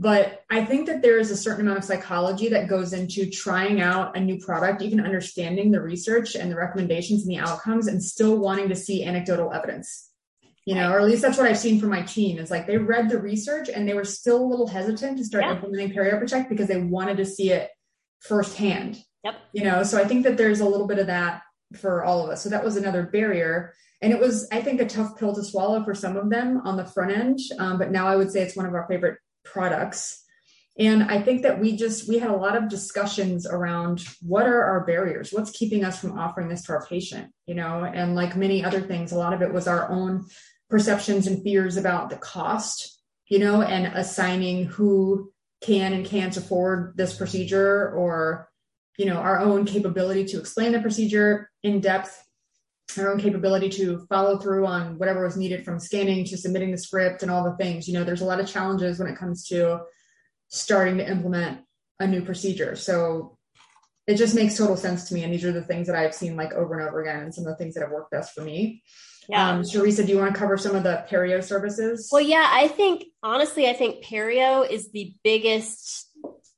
But 0.01 0.45
I 0.49 0.65
think 0.65 0.87
that 0.87 1.03
there 1.03 1.19
is 1.19 1.31
a 1.31 1.37
certain 1.37 1.61
amount 1.61 1.77
of 1.77 1.85
psychology 1.85 2.49
that 2.49 2.69
goes 2.69 2.95
into 2.95 3.29
trying 3.29 3.83
out 3.83 4.17
a 4.17 4.21
new 4.21 4.39
product, 4.39 4.81
even 4.81 5.05
understanding 5.05 5.71
the 5.71 5.83
research 5.83 6.35
and 6.35 6.51
the 6.51 6.57
recommendations 6.57 7.23
and 7.23 7.31
the 7.31 7.39
outcomes, 7.39 7.87
and 7.87 8.03
still 8.03 8.39
wanting 8.39 8.71
to 8.71 8.77
see 8.77 9.05
anecdotal 9.05 9.53
evidence 9.53 10.11
you 10.67 10.75
know, 10.75 10.93
or 10.93 11.01
at 11.01 11.07
least 11.07 11.23
that's 11.23 11.39
what 11.39 11.49
I've 11.49 11.59
seen 11.59 11.81
from 11.81 11.89
my 11.89 12.03
team. 12.03 12.39
Is 12.39 12.51
like 12.51 12.67
they 12.67 12.79
read 12.79 13.09
the 13.09 13.19
research 13.19 13.69
and 13.69 13.89
they 13.89 13.95
were 13.95 14.05
still 14.05 14.41
a 14.41 14.47
little 14.47 14.69
hesitant 14.69 15.19
to 15.19 15.25
start 15.25 15.45
yeah. 15.45 15.53
implementing 15.53 15.91
Perio 15.91 16.19
Protect 16.19 16.49
because 16.49 16.69
they 16.69 16.81
wanted 16.81 17.17
to 17.17 17.25
see 17.25 17.51
it 17.51 17.71
firsthand. 18.21 19.03
Yep. 19.25 19.35
You 19.53 19.65
know, 19.65 19.83
so 19.83 19.99
I 19.99 20.05
think 20.05 20.25
that 20.25 20.37
there's 20.37 20.61
a 20.61 20.69
little 20.69 20.87
bit 20.87 20.99
of 20.99 21.09
that 21.09 21.43
for 21.77 22.05
all 22.05 22.23
of 22.23 22.31
us. 22.31 22.43
So 22.43 22.51
that 22.51 22.65
was 22.65 22.77
another 22.77 23.03
barrier. 23.05 23.75
And 24.03 24.13
it 24.13 24.21
was, 24.21 24.49
I 24.53 24.63
think, 24.63 24.81
a 24.81 24.87
tough 24.87 25.19
pill 25.19 25.35
to 25.35 25.43
swallow 25.43 25.83
for 25.83 25.95
some 25.95 26.17
of 26.17 26.31
them 26.31 26.63
on 26.65 26.77
the 26.77 26.87
front 26.87 27.13
end. 27.13 27.39
Um, 27.59 27.79
but 27.79 27.91
now 27.91 28.07
I 28.07 28.17
would 28.17 28.31
say 28.31 28.43
it's 28.43 28.57
one 28.57 28.67
of 28.67 28.75
our 28.75 28.87
favorite 28.89 29.19
products. 29.53 30.25
And 30.79 31.05
I 31.05 31.21
think 31.21 31.43
that 31.43 31.61
we 31.61 31.77
just 31.77 32.09
we 32.09 32.19
had 32.19 32.31
a 32.31 32.37
lot 32.37 32.57
of 32.57 32.69
discussions 32.69 33.47
around 33.47 34.05
what 34.23 34.47
are 34.47 34.65
our 34.65 34.85
barriers? 34.87 35.31
What's 35.31 35.51
keeping 35.51 35.85
us 35.85 35.99
from 35.99 36.19
offering 36.19 36.49
this 36.49 36.63
to 36.65 36.73
our 36.73 36.87
patient? 36.87 37.33
You 37.47 37.55
know, 37.55 37.85
and 37.85 38.15
like 38.15 38.37
many 38.37 38.65
other 38.65 38.81
things, 38.81 39.13
a 39.13 39.19
lot 39.19 39.35
of 39.35 39.43
it 39.43 39.53
was 39.53 39.67
our 39.67 39.91
own 39.91 40.27
perceptions 40.71 41.27
and 41.27 41.43
fears 41.43 41.77
about 41.77 42.09
the 42.09 42.17
cost, 42.17 43.03
you 43.27 43.39
know, 43.39 43.61
and 43.61 43.87
assigning 43.95 44.65
who 44.67 45.33
can 45.61 45.93
and 45.93 46.07
can't 46.07 46.37
afford 46.37 46.97
this 46.97 47.15
procedure 47.15 47.91
or, 47.91 48.49
you 48.97 49.05
know, 49.05 49.17
our 49.17 49.39
own 49.39 49.67
capability 49.67 50.25
to 50.25 50.39
explain 50.39 50.73
the 50.73 50.81
procedure 50.81 51.51
in 51.63 51.81
depth, 51.81 52.25
our 52.98 53.12
own 53.12 53.20
capability 53.20 53.68
to 53.68 54.07
follow 54.09 54.38
through 54.38 54.66
on 54.66 54.98
whatever 54.98 55.24
was 55.24 55.37
needed 55.37 55.64
from 55.64 55.79
scanning 55.79 56.24
to 56.26 56.37
submitting 56.37 56.70
the 56.70 56.79
script 56.79 57.22
and 57.22 57.31
all 57.31 57.44
the 57.44 57.57
things. 57.57 57.87
You 57.87 57.94
know, 57.94 58.05
there's 58.05 58.22
a 58.22 58.26
lot 58.26 58.40
of 58.40 58.48
challenges 58.48 58.98
when 58.98 59.09
it 59.09 59.18
comes 59.18 59.46
to 59.48 59.81
starting 60.48 60.98
to 60.98 61.09
implement 61.09 61.61
a 61.98 62.07
new 62.07 62.22
procedure. 62.22 62.76
So 62.76 63.37
it 64.07 64.16
just 64.16 64.35
makes 64.35 64.57
total 64.57 64.76
sense 64.76 65.09
to 65.09 65.14
me. 65.14 65.22
And 65.22 65.33
these 65.33 65.44
are 65.44 65.53
the 65.53 65.62
things 65.62 65.87
that 65.87 65.96
I've 65.96 66.14
seen 66.14 66.37
like 66.37 66.53
over 66.53 66.79
and 66.79 66.88
over 66.88 67.00
again 67.00 67.22
and 67.22 67.35
some 67.35 67.46
of 67.46 67.50
the 67.50 67.57
things 67.57 67.74
that 67.74 67.83
have 67.83 67.92
worked 67.92 68.11
best 68.11 68.35
for 68.35 68.42
me. 68.42 68.83
Yeah. 69.29 69.50
Um, 69.50 69.62
Teresa, 69.62 70.05
do 70.05 70.12
you 70.12 70.18
want 70.18 70.35
to 70.35 70.38
cover 70.38 70.59
some 70.59 70.74
of 70.74 70.83
the 70.83 71.05
perio 71.09 71.42
services? 71.44 72.09
Well, 72.11 72.20
yeah, 72.20 72.48
I 72.50 72.66
think 72.66 73.05
honestly, 73.22 73.68
I 73.68 73.74
think 73.74 74.05
perio 74.05 74.68
is 74.68 74.90
the 74.90 75.14
biggest 75.22 76.09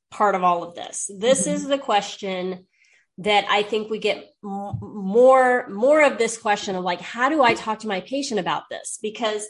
part 0.09 0.33
of 0.33 0.43
all 0.43 0.63
of 0.63 0.73
this. 0.73 1.09
This 1.15 1.43
mm-hmm. 1.43 1.55
is 1.55 1.67
the 1.67 1.77
question 1.77 2.65
that 3.19 3.45
I 3.49 3.63
think 3.63 3.89
we 3.89 3.99
get 3.99 4.33
more 4.41 5.67
more 5.69 6.03
of 6.03 6.17
this 6.17 6.37
question 6.37 6.75
of 6.75 6.83
like, 6.83 7.01
how 7.01 7.29
do 7.29 7.43
I 7.43 7.53
talk 7.53 7.79
to 7.79 7.87
my 7.87 8.01
patient 8.01 8.39
about 8.39 8.69
this? 8.69 8.99
Because 9.01 9.45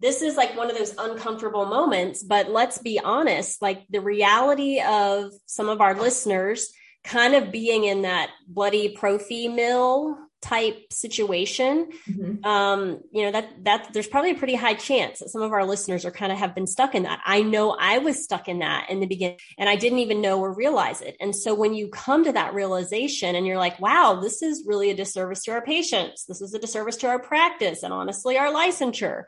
this 0.00 0.22
is 0.22 0.36
like 0.36 0.56
one 0.56 0.70
of 0.70 0.76
those 0.76 0.94
uncomfortable 0.96 1.66
moments. 1.66 2.22
But 2.22 2.50
let's 2.50 2.78
be 2.78 2.98
honest, 2.98 3.62
like 3.62 3.84
the 3.90 4.00
reality 4.00 4.80
of 4.80 5.32
some 5.46 5.68
of 5.68 5.80
our 5.80 5.94
listeners 5.94 6.72
kind 7.04 7.34
of 7.34 7.52
being 7.52 7.84
in 7.84 8.02
that 8.02 8.30
bloody 8.46 8.90
prophy 8.90 9.48
mill 9.48 10.18
type 10.42 10.90
situation 10.90 11.90
mm-hmm. 12.08 12.44
um 12.46 13.00
you 13.12 13.24
know 13.24 13.30
that 13.30 13.64
that 13.64 13.92
there's 13.92 14.06
probably 14.06 14.30
a 14.30 14.34
pretty 14.34 14.54
high 14.54 14.74
chance 14.74 15.18
that 15.18 15.28
some 15.28 15.42
of 15.42 15.52
our 15.52 15.66
listeners 15.66 16.06
are 16.06 16.10
kind 16.10 16.32
of 16.32 16.38
have 16.38 16.54
been 16.54 16.66
stuck 16.66 16.94
in 16.94 17.02
that 17.02 17.20
i 17.26 17.42
know 17.42 17.76
i 17.78 17.98
was 17.98 18.24
stuck 18.24 18.48
in 18.48 18.60
that 18.60 18.88
in 18.88 19.00
the 19.00 19.06
beginning 19.06 19.36
and 19.58 19.68
i 19.68 19.76
didn't 19.76 19.98
even 19.98 20.22
know 20.22 20.40
or 20.40 20.54
realize 20.54 21.02
it 21.02 21.14
and 21.20 21.36
so 21.36 21.54
when 21.54 21.74
you 21.74 21.88
come 21.88 22.24
to 22.24 22.32
that 22.32 22.54
realization 22.54 23.34
and 23.34 23.46
you're 23.46 23.58
like 23.58 23.78
wow 23.80 24.18
this 24.20 24.40
is 24.40 24.64
really 24.66 24.90
a 24.90 24.94
disservice 24.94 25.42
to 25.42 25.50
our 25.50 25.62
patients 25.62 26.24
this 26.24 26.40
is 26.40 26.54
a 26.54 26.58
disservice 26.58 26.96
to 26.96 27.06
our 27.06 27.18
practice 27.18 27.82
and 27.82 27.92
honestly 27.92 28.38
our 28.38 28.50
licensure 28.50 29.24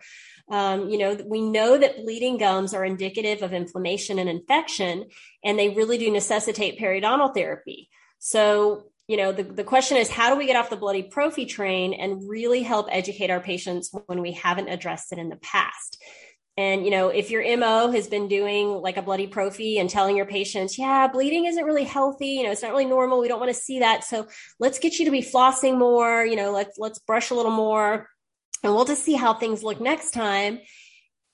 um, 0.49 0.91
you 0.91 0.99
know, 0.99 1.17
we 1.25 1.41
know 1.41 1.79
that 1.79 1.97
bleeding 1.99 2.37
gums 2.37 2.75
are 2.75 2.85
indicative 2.85 3.43
of 3.43 3.53
inflammation 3.53 4.19
and 4.19 4.29
infection, 4.29 5.07
and 5.45 5.59
they 5.59 5.71
really 5.71 5.99
do 5.99 6.11
necessitate 6.11 6.79
periodontal 6.79 7.33
therapy. 7.35 7.89
So, 8.19 8.85
you 9.13 9.19
know, 9.19 9.31
the, 9.31 9.43
the 9.43 9.63
question 9.63 9.99
is 9.99 10.09
how 10.09 10.31
do 10.31 10.39
we 10.39 10.47
get 10.47 10.57
off 10.57 10.71
the 10.71 10.77
bloody 10.77 11.03
prophy 11.03 11.45
train 11.45 11.93
and 11.93 12.27
really 12.27 12.63
help 12.63 12.89
educate 12.91 13.29
our 13.29 13.41
patients 13.41 13.91
when 14.07 14.23
we 14.23 14.33
haven't 14.33 14.71
addressed 14.71 15.13
it 15.13 15.19
in 15.19 15.29
the 15.29 15.37
past? 15.37 16.03
And, 16.57 16.87
you 16.87 16.91
know, 16.91 17.09
if 17.09 17.31
your 17.31 17.45
MO 17.59 17.91
has 17.91 18.09
been 18.09 18.27
doing 18.27 18.69
like 18.71 18.97
a 18.97 19.03
bloody 19.03 19.27
prophy 19.27 19.79
and 19.79 19.91
telling 19.91 20.17
your 20.17 20.25
patients, 20.25 20.79
yeah, 20.79 21.09
bleeding 21.09 21.45
isn't 21.45 21.63
really 21.63 21.85
healthy, 21.85 22.29
you 22.29 22.45
know, 22.45 22.53
it's 22.53 22.63
not 22.63 22.71
really 22.71 22.87
normal. 22.87 23.21
We 23.21 23.29
don't 23.29 23.39
want 23.39 23.55
to 23.55 23.61
see 23.61 23.81
that. 23.81 24.03
So 24.03 24.29
let's 24.59 24.79
get 24.79 24.99
you 24.99 25.05
to 25.05 25.11
be 25.11 25.21
flossing 25.21 25.79
more, 25.79 26.25
you 26.25 26.37
know, 26.37 26.51
let's, 26.51 26.79
let's 26.79 26.99
brush 27.01 27.29
a 27.29 27.35
little 27.35 27.53
more 27.53 28.09
and 28.65 28.75
we'll 28.75 28.87
just 28.87 29.05
see 29.05 29.13
how 29.15 29.35
things 29.35 29.63
look 29.63 29.79
next 29.79 30.13
time 30.13 30.59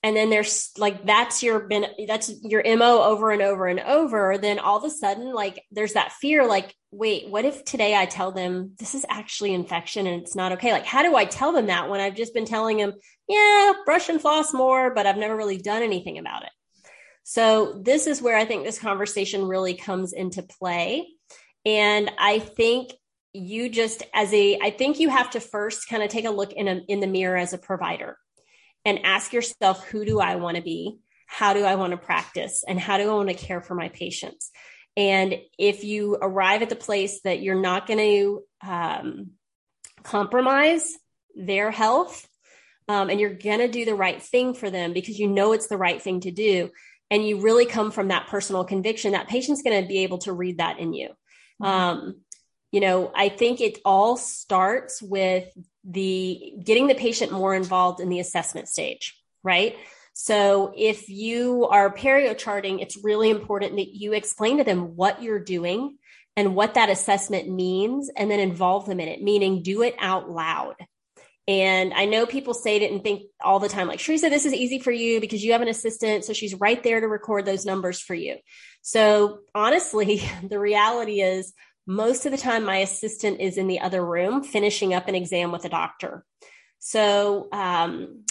and 0.03 0.17
then 0.17 0.31
there's 0.31 0.71
like 0.79 1.05
that's 1.07 1.43
your 1.43 1.61
been 1.61 1.87
that's 2.07 2.33
your 2.43 2.62
mo 2.77 3.03
over 3.03 3.31
and 3.31 3.43
over 3.43 3.67
and 3.67 3.81
over 3.81 4.38
then 4.38 4.59
all 4.59 4.79
of 4.79 4.85
a 4.85 4.91
sudden 4.91 5.35
like 5.35 5.62
there's 5.71 5.95
that 5.95 6.12
fear 6.12 6.47
like 6.47 6.75
wait 6.90 7.29
what 7.29 7.44
if 7.44 7.64
today 7.64 7.94
i 7.94 8.07
tell 8.07 8.33
them 8.33 8.72
this 8.79 8.94
is 8.94 9.05
actually 9.11 9.53
infection 9.53 10.07
and 10.07 10.22
it's 10.22 10.35
not 10.35 10.53
okay? 10.53 10.72
Like 10.72 10.87
how 10.87 11.03
do 11.03 11.14
i 11.16 11.24
tell 11.24 11.53
them 11.53 11.66
that 11.66 11.88
when 11.88 12.01
i've 12.01 12.14
just 12.14 12.35
been 12.35 12.46
telling 12.46 12.79
them 12.79 12.94
yeah 13.29 13.72
brush 13.85 14.09
and 14.09 14.20
floss 14.20 14.53
more 14.53 14.94
but 14.94 15.07
i've 15.07 15.18
never 15.18 15.37
really 15.37 15.59
done 15.59 15.83
anything 15.83 16.18
about 16.18 16.44
it? 16.44 16.51
So 17.24 17.81
this 17.85 18.07
is 18.07 18.22
where 18.22 18.37
i 18.37 18.44
think 18.44 18.64
this 18.64 18.79
conversation 18.79 19.44
really 19.44 19.74
comes 19.74 20.12
into 20.12 20.42
play. 20.42 21.09
And 21.64 22.11
i 22.18 22.38
think 22.38 22.92
you 23.35 23.68
just 23.68 24.03
as 24.14 24.33
a 24.33 24.59
i 24.62 24.70
think 24.70 24.98
you 24.98 25.11
have 25.11 25.31
to 25.31 25.40
first 25.40 25.88
kind 25.88 26.03
of 26.03 26.09
take 26.09 26.24
a 26.24 26.31
look 26.31 26.53
in 26.53 26.68
a, 26.68 26.81
in 26.88 27.01
the 27.01 27.07
mirror 27.07 27.37
as 27.37 27.53
a 27.53 27.59
provider 27.59 28.16
and 28.85 29.05
ask 29.05 29.33
yourself 29.35 29.87
who 29.88 30.05
do 30.07 30.20
i 30.20 30.37
want 30.37 30.57
to 30.57 30.62
be? 30.62 30.98
How 31.29 31.53
do 31.53 31.62
I 31.62 31.74
want 31.74 31.90
to 31.92 31.98
practice? 31.98 32.64
And 32.66 32.81
how 32.81 32.96
do 32.96 33.09
I 33.09 33.14
want 33.14 33.29
to 33.29 33.35
care 33.35 33.61
for 33.61 33.74
my 33.74 33.90
patients? 33.90 34.51
And 34.99 35.39
if 35.57 35.85
you 35.85 36.19
arrive 36.21 36.61
at 36.63 36.71
the 36.71 36.77
place 36.77 37.21
that 37.21 37.41
you're 37.41 37.61
not 37.61 37.87
going 37.87 38.01
to 38.01 38.43
um, 38.69 39.31
compromise 40.03 40.93
their 41.37 41.71
health 41.71 42.29
um, 42.89 43.09
and 43.09 43.21
you're 43.21 43.33
going 43.33 43.61
to 43.61 43.69
do 43.69 43.85
the 43.85 43.95
right 43.95 44.21
thing 44.21 44.55
for 44.55 44.71
them 44.71 44.93
because 44.93 45.17
you 45.17 45.29
know 45.29 45.53
it's 45.53 45.69
the 45.69 45.77
right 45.77 46.03
thing 46.03 46.19
to 46.21 46.33
do, 46.33 46.71
and 47.13 47.25
you 47.25 47.41
really 47.41 47.65
come 47.65 47.93
from 47.93 48.09
that 48.09 48.27
personal 48.27 48.65
conviction, 48.65 49.13
that 49.13 49.29
patient's 49.29 49.63
going 49.63 49.81
to 49.81 49.89
be 49.89 49.99
able 49.99 50.19
to 50.19 50.33
read 50.33 50.59
that 50.59 50.81
in 50.81 50.93
you. 50.93 51.11
Mm-hmm. 51.63 51.65
Um, 51.65 52.17
you 52.73 52.81
know, 52.81 53.13
I 53.15 53.29
think 53.29 53.61
it 53.61 53.79
all 53.85 54.17
starts 54.17 55.01
with 55.01 55.49
the 55.85 56.55
getting 56.65 56.89
the 56.89 56.97
patient 56.97 57.31
more 57.31 57.55
involved 57.55 58.01
in 58.01 58.09
the 58.09 58.19
assessment 58.19 58.69
stage, 58.69 59.15
right? 59.45 59.77
So 60.21 60.73
if 60.77 61.09
you 61.09 61.69
are 61.69 61.95
perio 61.95 62.37
charting, 62.37 62.81
it's 62.81 63.05
really 63.05 63.31
important 63.31 63.77
that 63.77 63.95
you 63.95 64.15
explain 64.15 64.59
to 64.59 64.65
them 64.65 64.97
what 64.97 65.23
you're 65.23 65.39
doing 65.39 65.97
and 66.37 66.57
what 66.57 66.75
that 66.75 66.91
assessment 66.91 67.49
means 67.49 68.11
and 68.17 68.29
then 68.29 68.41
involve 68.41 68.87
them 68.87 68.99
in 68.99 69.07
it, 69.07 69.23
meaning 69.23 69.63
do 69.63 69.83
it 69.83 69.95
out 70.01 70.29
loud. 70.29 70.75
And 71.47 71.95
I 71.95 72.07
know 72.07 72.27
people 72.27 72.53
say 72.53 72.79
it 72.79 72.91
and 72.91 73.01
think 73.01 73.31
all 73.41 73.61
the 73.61 73.69
time, 73.69 73.87
like, 73.87 74.01
Teresa, 74.01 74.29
this 74.29 74.45
is 74.45 74.53
easy 74.53 74.81
for 74.81 74.91
you 74.91 75.21
because 75.21 75.45
you 75.45 75.53
have 75.53 75.63
an 75.63 75.69
assistant. 75.69 76.25
So 76.25 76.33
she's 76.33 76.57
right 76.57 76.83
there 76.83 77.01
to 77.01 77.07
record 77.07 77.47
those 77.47 77.65
numbers 77.65 78.01
for 78.01 78.15
you. 78.15 78.39
So 78.83 79.39
honestly, 79.55 80.29
the 80.43 80.59
reality 80.59 81.21
is 81.21 81.55
most 81.87 82.27
of 82.27 82.33
the 82.33 82.39
time 82.39 82.65
my 82.65 82.79
assistant 82.79 83.41
is 83.41 83.57
in 83.57 83.69
the 83.69 83.83
other 83.83 84.05
room 84.05 84.43
finishing 84.43 84.95
up 84.95 85.07
an 85.07 85.15
exam 85.15 85.53
with 85.53 85.65
a 85.65 85.69
doctor. 85.69 86.25
So 86.81 87.49
um, 87.53 88.25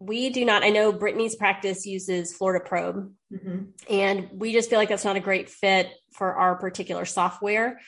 we 0.00 0.30
do 0.30 0.44
not, 0.46 0.64
I 0.64 0.70
know 0.70 0.92
Brittany's 0.92 1.36
practice 1.36 1.86
uses 1.86 2.32
Florida 2.32 2.64
Probe, 2.64 3.12
mm-hmm. 3.32 3.64
and 3.88 4.28
we 4.32 4.52
just 4.52 4.70
feel 4.70 4.78
like 4.78 4.88
that's 4.88 5.04
not 5.04 5.16
a 5.16 5.20
great 5.20 5.50
fit 5.50 5.90
for 6.14 6.34
our 6.34 6.56
particular 6.56 7.04
software. 7.04 7.78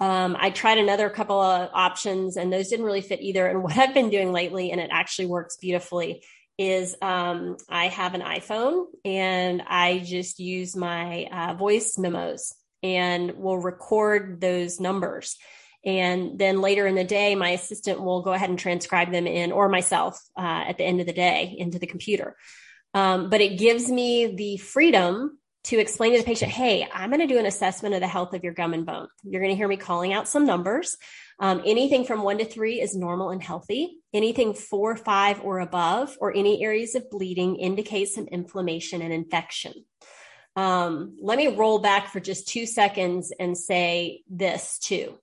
Um, 0.00 0.36
I 0.38 0.50
tried 0.50 0.78
another 0.78 1.08
couple 1.10 1.40
of 1.40 1.70
options 1.72 2.36
and 2.36 2.52
those 2.52 2.68
didn't 2.68 2.86
really 2.86 3.02
fit 3.02 3.20
either. 3.20 3.46
And 3.46 3.62
what 3.62 3.78
I've 3.78 3.94
been 3.94 4.10
doing 4.10 4.32
lately, 4.32 4.72
and 4.72 4.80
it 4.80 4.90
actually 4.92 5.26
works 5.26 5.56
beautifully, 5.58 6.24
is 6.58 6.96
um, 7.00 7.56
I 7.68 7.88
have 7.88 8.14
an 8.14 8.20
iPhone 8.20 8.86
and 9.04 9.62
I 9.66 9.98
just 10.04 10.40
use 10.40 10.76
my 10.76 11.26
uh, 11.32 11.54
voice 11.54 11.96
memos 11.96 12.54
and 12.82 13.32
will 13.32 13.58
record 13.58 14.40
those 14.40 14.80
numbers. 14.80 15.36
And 15.84 16.38
then 16.38 16.60
later 16.60 16.86
in 16.86 16.94
the 16.94 17.04
day, 17.04 17.34
my 17.34 17.50
assistant 17.50 18.02
will 18.02 18.22
go 18.22 18.32
ahead 18.32 18.50
and 18.50 18.58
transcribe 18.58 19.10
them 19.10 19.26
in, 19.26 19.52
or 19.52 19.68
myself 19.68 20.20
uh, 20.36 20.64
at 20.68 20.78
the 20.78 20.84
end 20.84 21.00
of 21.00 21.06
the 21.06 21.12
day 21.12 21.54
into 21.58 21.78
the 21.78 21.86
computer. 21.86 22.36
Um, 22.92 23.30
but 23.30 23.40
it 23.40 23.58
gives 23.58 23.90
me 23.90 24.34
the 24.34 24.56
freedom 24.58 25.38
to 25.64 25.78
explain 25.78 26.12
to 26.12 26.18
the 26.18 26.24
patient, 26.24 26.50
hey, 26.50 26.88
I'm 26.92 27.10
going 27.10 27.20
to 27.20 27.26
do 27.26 27.38
an 27.38 27.46
assessment 27.46 27.94
of 27.94 28.00
the 28.00 28.08
health 28.08 28.34
of 28.34 28.42
your 28.42 28.54
gum 28.54 28.74
and 28.74 28.86
bone. 28.86 29.08
You're 29.24 29.42
going 29.42 29.52
to 29.52 29.56
hear 29.56 29.68
me 29.68 29.76
calling 29.76 30.12
out 30.12 30.28
some 30.28 30.46
numbers. 30.46 30.96
Um, 31.38 31.62
anything 31.64 32.04
from 32.04 32.22
one 32.22 32.38
to 32.38 32.44
three 32.44 32.80
is 32.80 32.96
normal 32.96 33.30
and 33.30 33.42
healthy. 33.42 33.98
Anything 34.12 34.54
four, 34.54 34.96
five, 34.96 35.40
or 35.42 35.60
above, 35.60 36.16
or 36.20 36.34
any 36.34 36.62
areas 36.62 36.94
of 36.94 37.10
bleeding 37.10 37.56
indicates 37.56 38.14
some 38.14 38.26
inflammation 38.26 39.02
and 39.02 39.12
infection. 39.12 39.72
Um, 40.56 41.16
let 41.22 41.38
me 41.38 41.48
roll 41.48 41.78
back 41.78 42.08
for 42.08 42.20
just 42.20 42.48
two 42.48 42.66
seconds 42.66 43.32
and 43.38 43.56
say 43.56 44.22
this 44.28 44.78
too. 44.78 45.18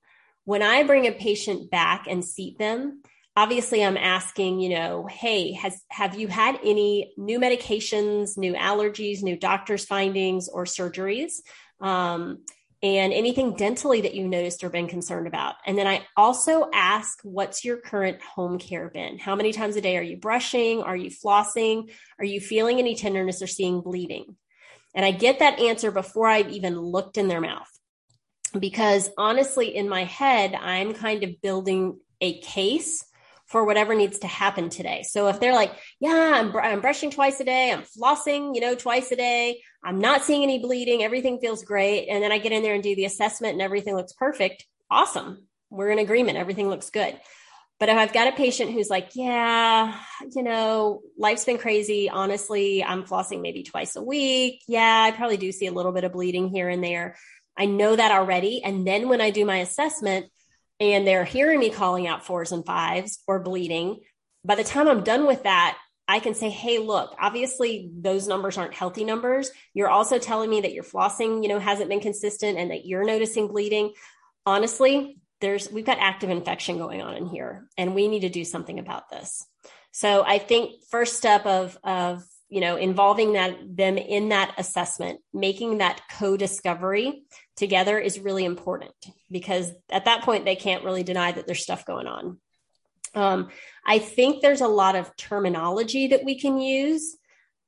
When 0.47 0.63
I 0.63 0.83
bring 0.83 1.05
a 1.07 1.11
patient 1.11 1.69
back 1.69 2.05
and 2.07 2.23
seat 2.23 2.57
them, 2.57 3.01
obviously 3.35 3.83
i'm 3.83 3.97
asking 3.97 4.59
you 4.59 4.69
know 4.69 5.05
hey 5.07 5.51
has 5.51 5.79
have 5.89 6.17
you 6.19 6.27
had 6.27 6.57
any 6.63 7.13
new 7.17 7.39
medications 7.39 8.35
new 8.35 8.53
allergies 8.53 9.21
new 9.21 9.37
doctor's 9.37 9.85
findings 9.85 10.49
or 10.49 10.63
surgeries? 10.65 11.33
Um, 11.79 12.39
and 12.81 13.11
anything 13.11 13.55
dentally 13.55 14.01
that 14.03 14.15
you 14.15 14.27
noticed 14.27 14.63
or 14.63 14.69
been 14.69 14.87
concerned 14.87 15.27
about? 15.27 15.55
And 15.65 15.77
then 15.77 15.85
i 15.85 16.07
also 16.15 16.69
ask 16.73 17.19
what's 17.23 17.65
your 17.65 17.77
current 17.77 18.21
home 18.21 18.57
care 18.57 18.89
been? 18.89 19.19
How 19.19 19.35
many 19.35 19.51
times 19.51 19.75
a 19.75 19.81
day 19.81 19.97
are 19.97 20.01
you 20.01 20.15
brushing? 20.15 20.81
Are 20.81 20.95
you 20.95 21.11
flossing? 21.11 21.91
Are 22.19 22.25
you 22.25 22.39
feeling 22.39 22.79
any 22.79 22.95
tenderness 22.95 23.41
or 23.41 23.47
seeing 23.47 23.81
bleeding? 23.81 24.37
And 24.95 25.03
i 25.05 25.11
get 25.11 25.39
that 25.39 25.59
answer 25.59 25.91
before 25.91 26.27
i've 26.27 26.49
even 26.51 26.79
looked 26.79 27.17
in 27.17 27.27
their 27.27 27.41
mouth 27.41 27.76
because 28.51 29.09
honestly 29.17 29.75
in 29.75 29.89
my 29.89 30.03
head 30.03 30.55
i'm 30.55 30.93
kind 30.93 31.23
of 31.23 31.41
building 31.41 31.99
a 32.21 32.39
case 32.39 33.03
for 33.47 33.63
whatever 33.63 33.95
needs 33.95 34.19
to 34.19 34.27
happen 34.27 34.69
today. 34.69 35.03
So 35.07 35.29
if 35.29 35.39
they're 35.39 35.53
like, 35.53 35.71
yeah, 36.01 36.33
I'm, 36.35 36.51
br- 36.51 36.59
I'm 36.59 36.81
brushing 36.81 37.11
twice 37.11 37.39
a 37.39 37.45
day, 37.45 37.71
I'm 37.71 37.83
flossing, 37.83 38.53
you 38.53 38.61
know, 38.61 38.75
twice 38.75 39.09
a 39.13 39.15
day, 39.15 39.61
I'm 39.81 39.99
not 39.99 40.23
seeing 40.23 40.43
any 40.43 40.59
bleeding, 40.59 41.01
everything 41.01 41.39
feels 41.39 41.63
great. 41.63 42.07
And 42.09 42.21
then 42.21 42.33
I 42.33 42.39
get 42.39 42.51
in 42.51 42.61
there 42.61 42.73
and 42.73 42.83
do 42.83 42.93
the 42.93 43.05
assessment 43.05 43.53
and 43.53 43.61
everything 43.61 43.95
looks 43.95 44.11
perfect. 44.11 44.65
Awesome. 44.91 45.47
We're 45.69 45.91
in 45.91 45.99
agreement. 45.99 46.37
Everything 46.37 46.69
looks 46.69 46.89
good. 46.89 47.17
But 47.79 47.89
if 47.89 47.97
I've 47.97 48.13
got 48.13 48.27
a 48.27 48.35
patient 48.35 48.71
who's 48.71 48.89
like, 48.89 49.11
yeah, 49.13 49.97
you 50.35 50.41
know, 50.41 51.01
life's 51.17 51.45
been 51.45 51.59
crazy. 51.59 52.09
Honestly, 52.09 52.83
I'm 52.83 53.03
flossing 53.03 53.41
maybe 53.41 53.63
twice 53.63 53.95
a 53.95 54.01
week. 54.01 54.63
Yeah, 54.67 55.03
I 55.03 55.11
probably 55.11 55.37
do 55.37 55.51
see 55.51 55.67
a 55.67 55.71
little 55.71 55.91
bit 55.91 56.03
of 56.03 56.11
bleeding 56.11 56.49
here 56.49 56.69
and 56.69 56.83
there. 56.83 57.17
I 57.57 57.65
know 57.65 57.95
that 57.95 58.11
already. 58.11 58.61
And 58.63 58.85
then 58.85 59.09
when 59.09 59.21
I 59.21 59.31
do 59.31 59.45
my 59.45 59.57
assessment, 59.57 60.27
and 60.79 61.07
they're 61.07 61.25
hearing 61.25 61.59
me 61.59 61.69
calling 61.69 62.07
out 62.07 62.25
fours 62.25 62.51
and 62.51 62.65
fives 62.65 63.19
or 63.27 63.39
bleeding, 63.39 63.99
by 64.45 64.55
the 64.55 64.63
time 64.63 64.87
I'm 64.87 65.03
done 65.03 65.25
with 65.25 65.43
that, 65.43 65.77
I 66.07 66.19
can 66.19 66.35
say, 66.35 66.49
hey, 66.49 66.79
look, 66.79 67.13
obviously 67.19 67.89
those 67.93 68.27
numbers 68.27 68.57
aren't 68.57 68.73
healthy 68.73 69.03
numbers. 69.03 69.51
You're 69.73 69.89
also 69.89 70.19
telling 70.19 70.49
me 70.49 70.61
that 70.61 70.73
your 70.73 70.83
flossing, 70.83 71.43
you 71.43 71.49
know, 71.49 71.59
hasn't 71.59 71.89
been 71.89 71.99
consistent 71.99 72.57
and 72.57 72.71
that 72.71 72.85
you're 72.85 73.03
noticing 73.03 73.47
bleeding. 73.47 73.93
Honestly, 74.45 75.17
there's 75.41 75.69
we've 75.69 75.85
got 75.85 75.99
active 75.99 76.29
infection 76.29 76.77
going 76.77 77.01
on 77.01 77.15
in 77.15 77.25
here 77.25 77.67
and 77.77 77.93
we 77.93 78.07
need 78.07 78.21
to 78.21 78.29
do 78.29 78.45
something 78.45 78.79
about 78.79 79.09
this. 79.09 79.45
So 79.91 80.23
I 80.25 80.37
think 80.37 80.83
first 80.89 81.17
step 81.17 81.45
of 81.45 81.77
of 81.83 82.23
you 82.49 82.61
know 82.61 82.77
involving 82.77 83.33
that 83.33 83.57
them 83.75 83.97
in 83.97 84.29
that 84.29 84.55
assessment 84.57 85.19
making 85.33 85.79
that 85.79 86.01
co-discovery 86.09 87.23
together 87.57 87.99
is 87.99 88.19
really 88.19 88.45
important 88.45 88.93
because 89.29 89.71
at 89.89 90.05
that 90.05 90.21
point 90.21 90.45
they 90.45 90.55
can't 90.55 90.83
really 90.83 91.03
deny 91.03 91.31
that 91.31 91.45
there's 91.45 91.63
stuff 91.63 91.85
going 91.85 92.07
on 92.07 92.37
um, 93.15 93.49
i 93.85 93.99
think 93.99 94.41
there's 94.41 94.61
a 94.61 94.67
lot 94.67 94.95
of 94.95 95.15
terminology 95.17 96.07
that 96.07 96.23
we 96.23 96.39
can 96.39 96.59
use 96.59 97.17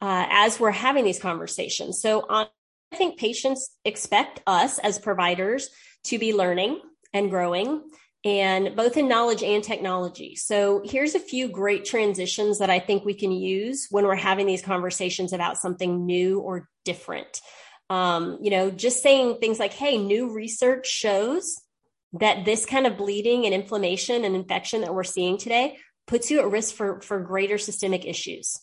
uh, 0.02 0.25
as 0.30 0.60
we're 0.60 0.71
having 0.71 1.04
these 1.04 1.19
conversations 1.19 2.02
so 2.02 2.25
on, 2.30 2.47
i 2.93 2.95
think 2.95 3.19
patients 3.19 3.71
expect 3.84 4.41
us 4.47 4.80
as 4.80 4.97
providers 4.97 5.69
to 6.04 6.17
be 6.17 6.34
learning 6.34 6.80
and 7.13 7.30
growing 7.30 7.82
and 8.25 8.75
both 8.75 8.97
in 8.97 9.08
knowledge 9.08 9.43
and 9.43 9.63
technology. 9.63 10.36
So 10.36 10.82
here's 10.84 11.15
a 11.15 11.19
few 11.19 11.47
great 11.47 11.86
transitions 11.86 12.60
that 12.60 12.69
I 12.69 12.80
think 12.80 13.06
we 13.06 13.13
can 13.13 13.32
use 13.32 13.88
when 13.91 14.06
we're 14.06 14.15
having 14.15 14.45
these 14.45 14.62
conversations 14.62 15.32
about 15.32 15.58
something 15.58 16.06
new 16.06 16.39
or 16.39 16.67
different. 16.84 17.39
Um, 17.89 18.38
you 18.41 18.52
know, 18.52 18.69
just 18.69 19.02
saying 19.02 19.38
things 19.39 19.60
like, 19.60 19.73
hey, 19.73 19.97
new 19.97 20.32
research 20.32 20.88
shows 20.88 21.60
that 22.13 22.45
this 22.45 22.65
kind 22.65 22.88
of 22.88 22.97
bleeding 22.97 23.45
and 23.45 23.54
inflammation 23.54 24.25
and 24.25 24.36
infection 24.36 24.82
that 24.82 24.93
we're 24.93 25.04
seeing 25.04 25.38
today 25.38 25.78
puts 26.08 26.32
you 26.32 26.39
at 26.39 26.49
risk 26.49 26.75
for, 26.75 27.02
for 27.02 27.19
greater 27.19 27.58
systemic 27.58 28.06
issues. 28.06 28.60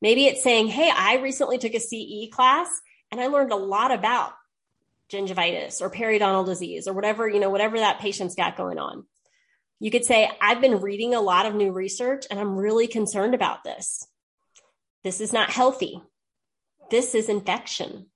Maybe 0.00 0.26
it's 0.26 0.42
saying, 0.42 0.68
hey, 0.68 0.90
I 0.94 1.16
recently 1.16 1.58
took 1.58 1.74
a 1.74 1.80
CE 1.80 2.32
class 2.32 2.68
and 3.10 3.20
I 3.20 3.26
learned 3.26 3.52
a 3.52 3.56
lot 3.56 3.90
about 3.90 4.32
gingivitis 5.12 5.80
or 5.80 5.90
periodontal 5.90 6.46
disease 6.46 6.86
or 6.86 6.94
whatever, 6.94 7.28
you 7.28 7.40
know, 7.40 7.50
whatever 7.50 7.78
that 7.78 7.98
patient's 7.98 8.36
got 8.36 8.56
going 8.56 8.78
on. 8.78 9.04
You 9.80 9.90
could 9.90 10.04
say, 10.04 10.30
I've 10.40 10.60
been 10.60 10.80
reading 10.80 11.14
a 11.14 11.20
lot 11.20 11.46
of 11.46 11.54
new 11.54 11.72
research 11.72 12.26
and 12.30 12.38
I'm 12.38 12.56
really 12.56 12.86
concerned 12.86 13.34
about 13.34 13.64
this. 13.64 14.06
This 15.02 15.20
is 15.20 15.32
not 15.32 15.50
healthy. 15.50 16.02
This 16.90 17.14
is 17.14 17.28
infection. 17.28 18.06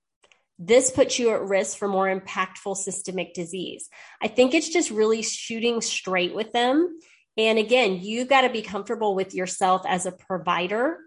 This 0.59 0.91
puts 0.91 1.19
you 1.19 1.31
at 1.31 1.43
risk 1.43 1.79
for 1.79 1.89
more 1.89 2.07
impactful 2.07 2.77
systemic 2.77 3.35
disease. 3.35 3.89
I 4.23 4.29
think 4.29 4.55
it's 4.55 4.69
just 4.69 4.91
really 4.91 5.23
shooting 5.23 5.81
straight 5.81 6.35
with 6.35 6.53
them. 6.53 6.99
And 7.37 7.59
again, 7.59 7.99
you've 8.01 8.29
got 8.29 8.43
to 8.43 8.51
be 8.51 8.63
comfortable 8.63 9.15
with 9.15 9.35
yourself 9.35 9.83
as 9.87 10.07
a 10.07 10.13
provider 10.13 10.99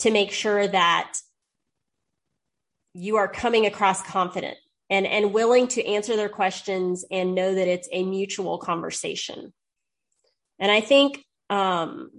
to 0.00 0.10
make 0.10 0.30
sure 0.30 0.66
that 0.66 1.14
you 2.92 3.16
are 3.16 3.28
coming 3.28 3.66
across 3.66 4.02
confident 4.02 4.56
and 4.88 5.06
and 5.06 5.32
willing 5.32 5.68
to 5.68 5.84
answer 5.84 6.16
their 6.16 6.28
questions 6.28 7.04
and 7.10 7.34
know 7.34 7.54
that 7.54 7.68
it's 7.68 7.88
a 7.92 8.04
mutual 8.04 8.58
conversation 8.58 9.52
and 10.58 10.70
i 10.70 10.80
think 10.80 11.22
um 11.50 12.10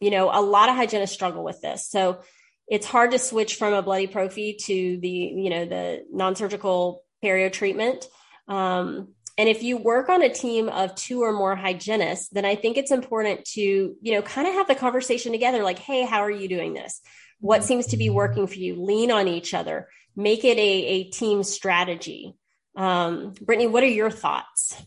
you 0.00 0.10
know 0.10 0.30
a 0.32 0.40
lot 0.40 0.68
of 0.68 0.76
hygienists 0.76 1.12
struggle 1.12 1.44
with 1.44 1.60
this 1.60 1.86
so 1.88 2.20
it's 2.68 2.86
hard 2.86 3.10
to 3.10 3.18
switch 3.18 3.56
from 3.56 3.74
a 3.74 3.82
bloody 3.82 4.06
prophy 4.06 4.54
to 4.54 4.98
the 4.98 5.08
you 5.08 5.50
know 5.50 5.64
the 5.64 6.04
non-surgical 6.10 7.02
perio 7.22 7.52
treatment. 7.52 8.06
Um, 8.48 9.08
and 9.38 9.48
if 9.48 9.62
you 9.62 9.76
work 9.76 10.08
on 10.08 10.22
a 10.22 10.28
team 10.28 10.68
of 10.68 10.94
two 10.94 11.22
or 11.22 11.32
more 11.32 11.56
hygienists 11.56 12.28
then 12.28 12.44
i 12.44 12.54
think 12.54 12.76
it's 12.76 12.90
important 12.90 13.44
to 13.44 13.96
you 14.00 14.12
know 14.12 14.22
kind 14.22 14.46
of 14.46 14.54
have 14.54 14.68
the 14.68 14.74
conversation 14.74 15.32
together 15.32 15.62
like 15.62 15.78
hey 15.78 16.04
how 16.04 16.20
are 16.20 16.30
you 16.30 16.48
doing 16.48 16.74
this? 16.74 17.00
What 17.40 17.64
seems 17.64 17.88
to 17.88 17.96
be 17.96 18.08
working 18.08 18.46
for 18.46 18.54
you? 18.54 18.80
Lean 18.80 19.10
on 19.10 19.26
each 19.26 19.52
other. 19.52 19.88
Make 20.14 20.44
it 20.44 20.58
a, 20.58 20.60
a 20.60 21.04
team 21.10 21.42
strategy. 21.42 22.36
Um, 22.76 23.34
brittany 23.40 23.68
what 23.68 23.82
are 23.82 23.88
your 23.88 24.10
thoughts? 24.10 24.80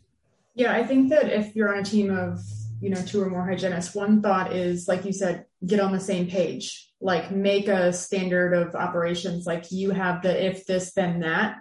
Yeah 0.56 0.74
i 0.74 0.84
think 0.84 1.10
that 1.10 1.32
if 1.32 1.56
you're 1.56 1.74
on 1.74 1.82
a 1.82 1.84
team 1.84 2.16
of 2.16 2.40
you 2.82 2.90
know 2.90 3.02
two 3.02 3.22
or 3.22 3.30
more 3.30 3.46
hygienists 3.46 3.96
one 3.96 4.22
thought 4.22 4.54
is 4.54 4.88
like 4.88 5.06
you 5.06 5.14
said 5.14 5.46
get 5.66 5.80
on 5.80 5.92
the 5.92 6.00
same 6.00 6.28
page 6.28 6.92
like 7.06 7.30
make 7.30 7.68
a 7.68 7.94
standard 7.94 8.54
of 8.54 8.74
operations 8.74 9.46
like 9.46 9.72
you 9.72 9.92
have 9.92 10.24
the 10.24 10.46
if 10.46 10.66
this 10.66 10.92
then 10.94 11.20
that 11.20 11.58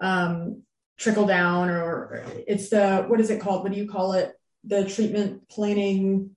um, 0.00 0.64
trickle 0.98 1.26
down 1.26 1.70
or 1.70 2.24
it's 2.48 2.70
the 2.70 3.04
what 3.06 3.20
is 3.20 3.30
it 3.30 3.40
called? 3.40 3.62
What 3.62 3.70
do 3.70 3.78
you 3.78 3.88
call 3.88 4.14
it? 4.14 4.32
The 4.64 4.84
treatment 4.84 5.48
planning 5.48 6.34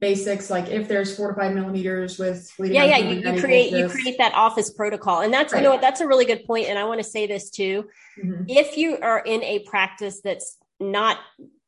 basics 0.00 0.50
like 0.50 0.68
if 0.68 0.88
there's 0.88 1.16
four 1.16 1.32
to 1.32 1.40
five 1.40 1.54
millimeters 1.54 2.18
with 2.18 2.50
bleeding 2.58 2.74
yeah 2.74 2.84
yeah 2.84 2.98
you, 2.98 3.20
you 3.20 3.40
create 3.40 3.72
you 3.72 3.88
create 3.88 4.18
that 4.18 4.34
office 4.34 4.70
protocol. 4.70 5.20
And 5.20 5.32
that's 5.32 5.52
right. 5.52 5.60
you 5.60 5.64
know 5.64 5.70
what? 5.70 5.80
That's 5.80 6.00
a 6.00 6.06
really 6.06 6.24
good 6.24 6.44
point 6.44 6.66
and 6.66 6.76
i 6.76 6.84
want 6.84 6.98
to 6.98 7.08
say 7.08 7.28
this 7.28 7.48
too. 7.48 7.84
Mm-hmm. 8.18 8.44
if 8.48 8.76
you 8.76 8.98
are 8.98 9.20
in 9.20 9.42
a 9.44 9.60
practice 9.60 10.20
that's 10.20 10.58
not 10.80 11.18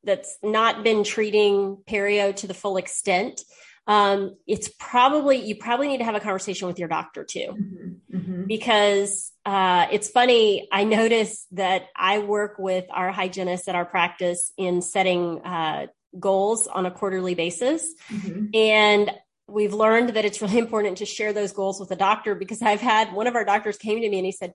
that's 0.02 0.38
not 0.42 0.82
been 0.82 1.04
treating 1.04 1.78
perio 1.88 2.34
to 2.34 2.46
the 2.48 2.54
full 2.54 2.78
extent 2.78 3.42
um, 3.86 4.36
it's 4.46 4.68
probably 4.78 5.44
you 5.44 5.56
probably 5.56 5.88
need 5.88 5.98
to 5.98 6.04
have 6.04 6.14
a 6.14 6.20
conversation 6.20 6.66
with 6.66 6.78
your 6.78 6.88
doctor 6.88 7.24
too 7.24 7.54
mm-hmm. 7.58 8.16
Mm-hmm. 8.16 8.44
because 8.44 9.32
uh, 9.44 9.86
it's 9.92 10.08
funny 10.08 10.68
i 10.72 10.84
noticed 10.84 11.46
that 11.52 11.84
i 11.94 12.18
work 12.18 12.56
with 12.58 12.84
our 12.90 13.12
hygienists 13.12 13.68
at 13.68 13.74
our 13.74 13.84
practice 13.84 14.52
in 14.56 14.82
setting 14.82 15.40
uh, 15.44 15.86
goals 16.18 16.66
on 16.66 16.86
a 16.86 16.90
quarterly 16.90 17.34
basis. 17.34 17.94
Mm-hmm. 18.10 18.46
And 18.54 19.10
we've 19.48 19.74
learned 19.74 20.10
that 20.10 20.24
it's 20.24 20.42
really 20.42 20.58
important 20.58 20.98
to 20.98 21.06
share 21.06 21.32
those 21.32 21.52
goals 21.52 21.80
with 21.80 21.90
a 21.90 21.96
doctor 21.96 22.34
because 22.34 22.62
I've 22.62 22.80
had 22.80 23.12
one 23.12 23.26
of 23.26 23.34
our 23.34 23.44
doctors 23.44 23.76
came 23.76 24.00
to 24.00 24.08
me 24.08 24.18
and 24.18 24.26
he 24.26 24.32
said, 24.32 24.52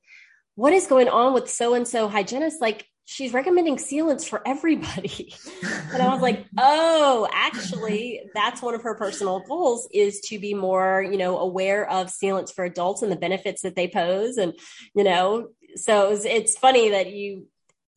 What 0.56 0.74
is 0.74 0.88
going 0.88 1.10
on 1.10 1.34
with 1.34 1.50
so 1.50 1.74
and 1.74 1.88
so 1.88 2.08
hygienist? 2.08 2.62
Like, 2.62 2.86
she's 3.06 3.34
recommending 3.34 3.78
sealants 3.78 4.28
for 4.28 4.42
everybody. 4.48 5.34
and 5.94 6.02
I 6.02 6.14
was 6.14 6.22
like, 6.22 6.46
oh, 6.58 7.28
actually, 7.34 8.22
that's 8.34 8.62
one 8.62 8.76
of 8.76 8.84
her 8.84 8.96
personal 8.96 9.42
goals 9.42 9.88
is 9.92 10.22
to 10.22 10.40
be 10.40 10.54
more, 10.54 11.02
you 11.02 11.18
know, 11.18 11.40
aware 11.40 11.90
of 11.90 12.08
sealants 12.08 12.54
for 12.54 12.64
adults 12.64 13.02
and 13.02 13.12
the 13.12 13.18
benefits 13.18 13.64
that 13.64 13.76
they 13.76 13.88
pose. 13.88 14.38
And, 14.38 14.54
you 14.96 15.04
know, 15.04 15.50
so 15.76 16.12
it's, 16.12 16.26
it's 16.26 16.58
funny 16.58 16.90
that 16.90 17.12
you 17.12 17.48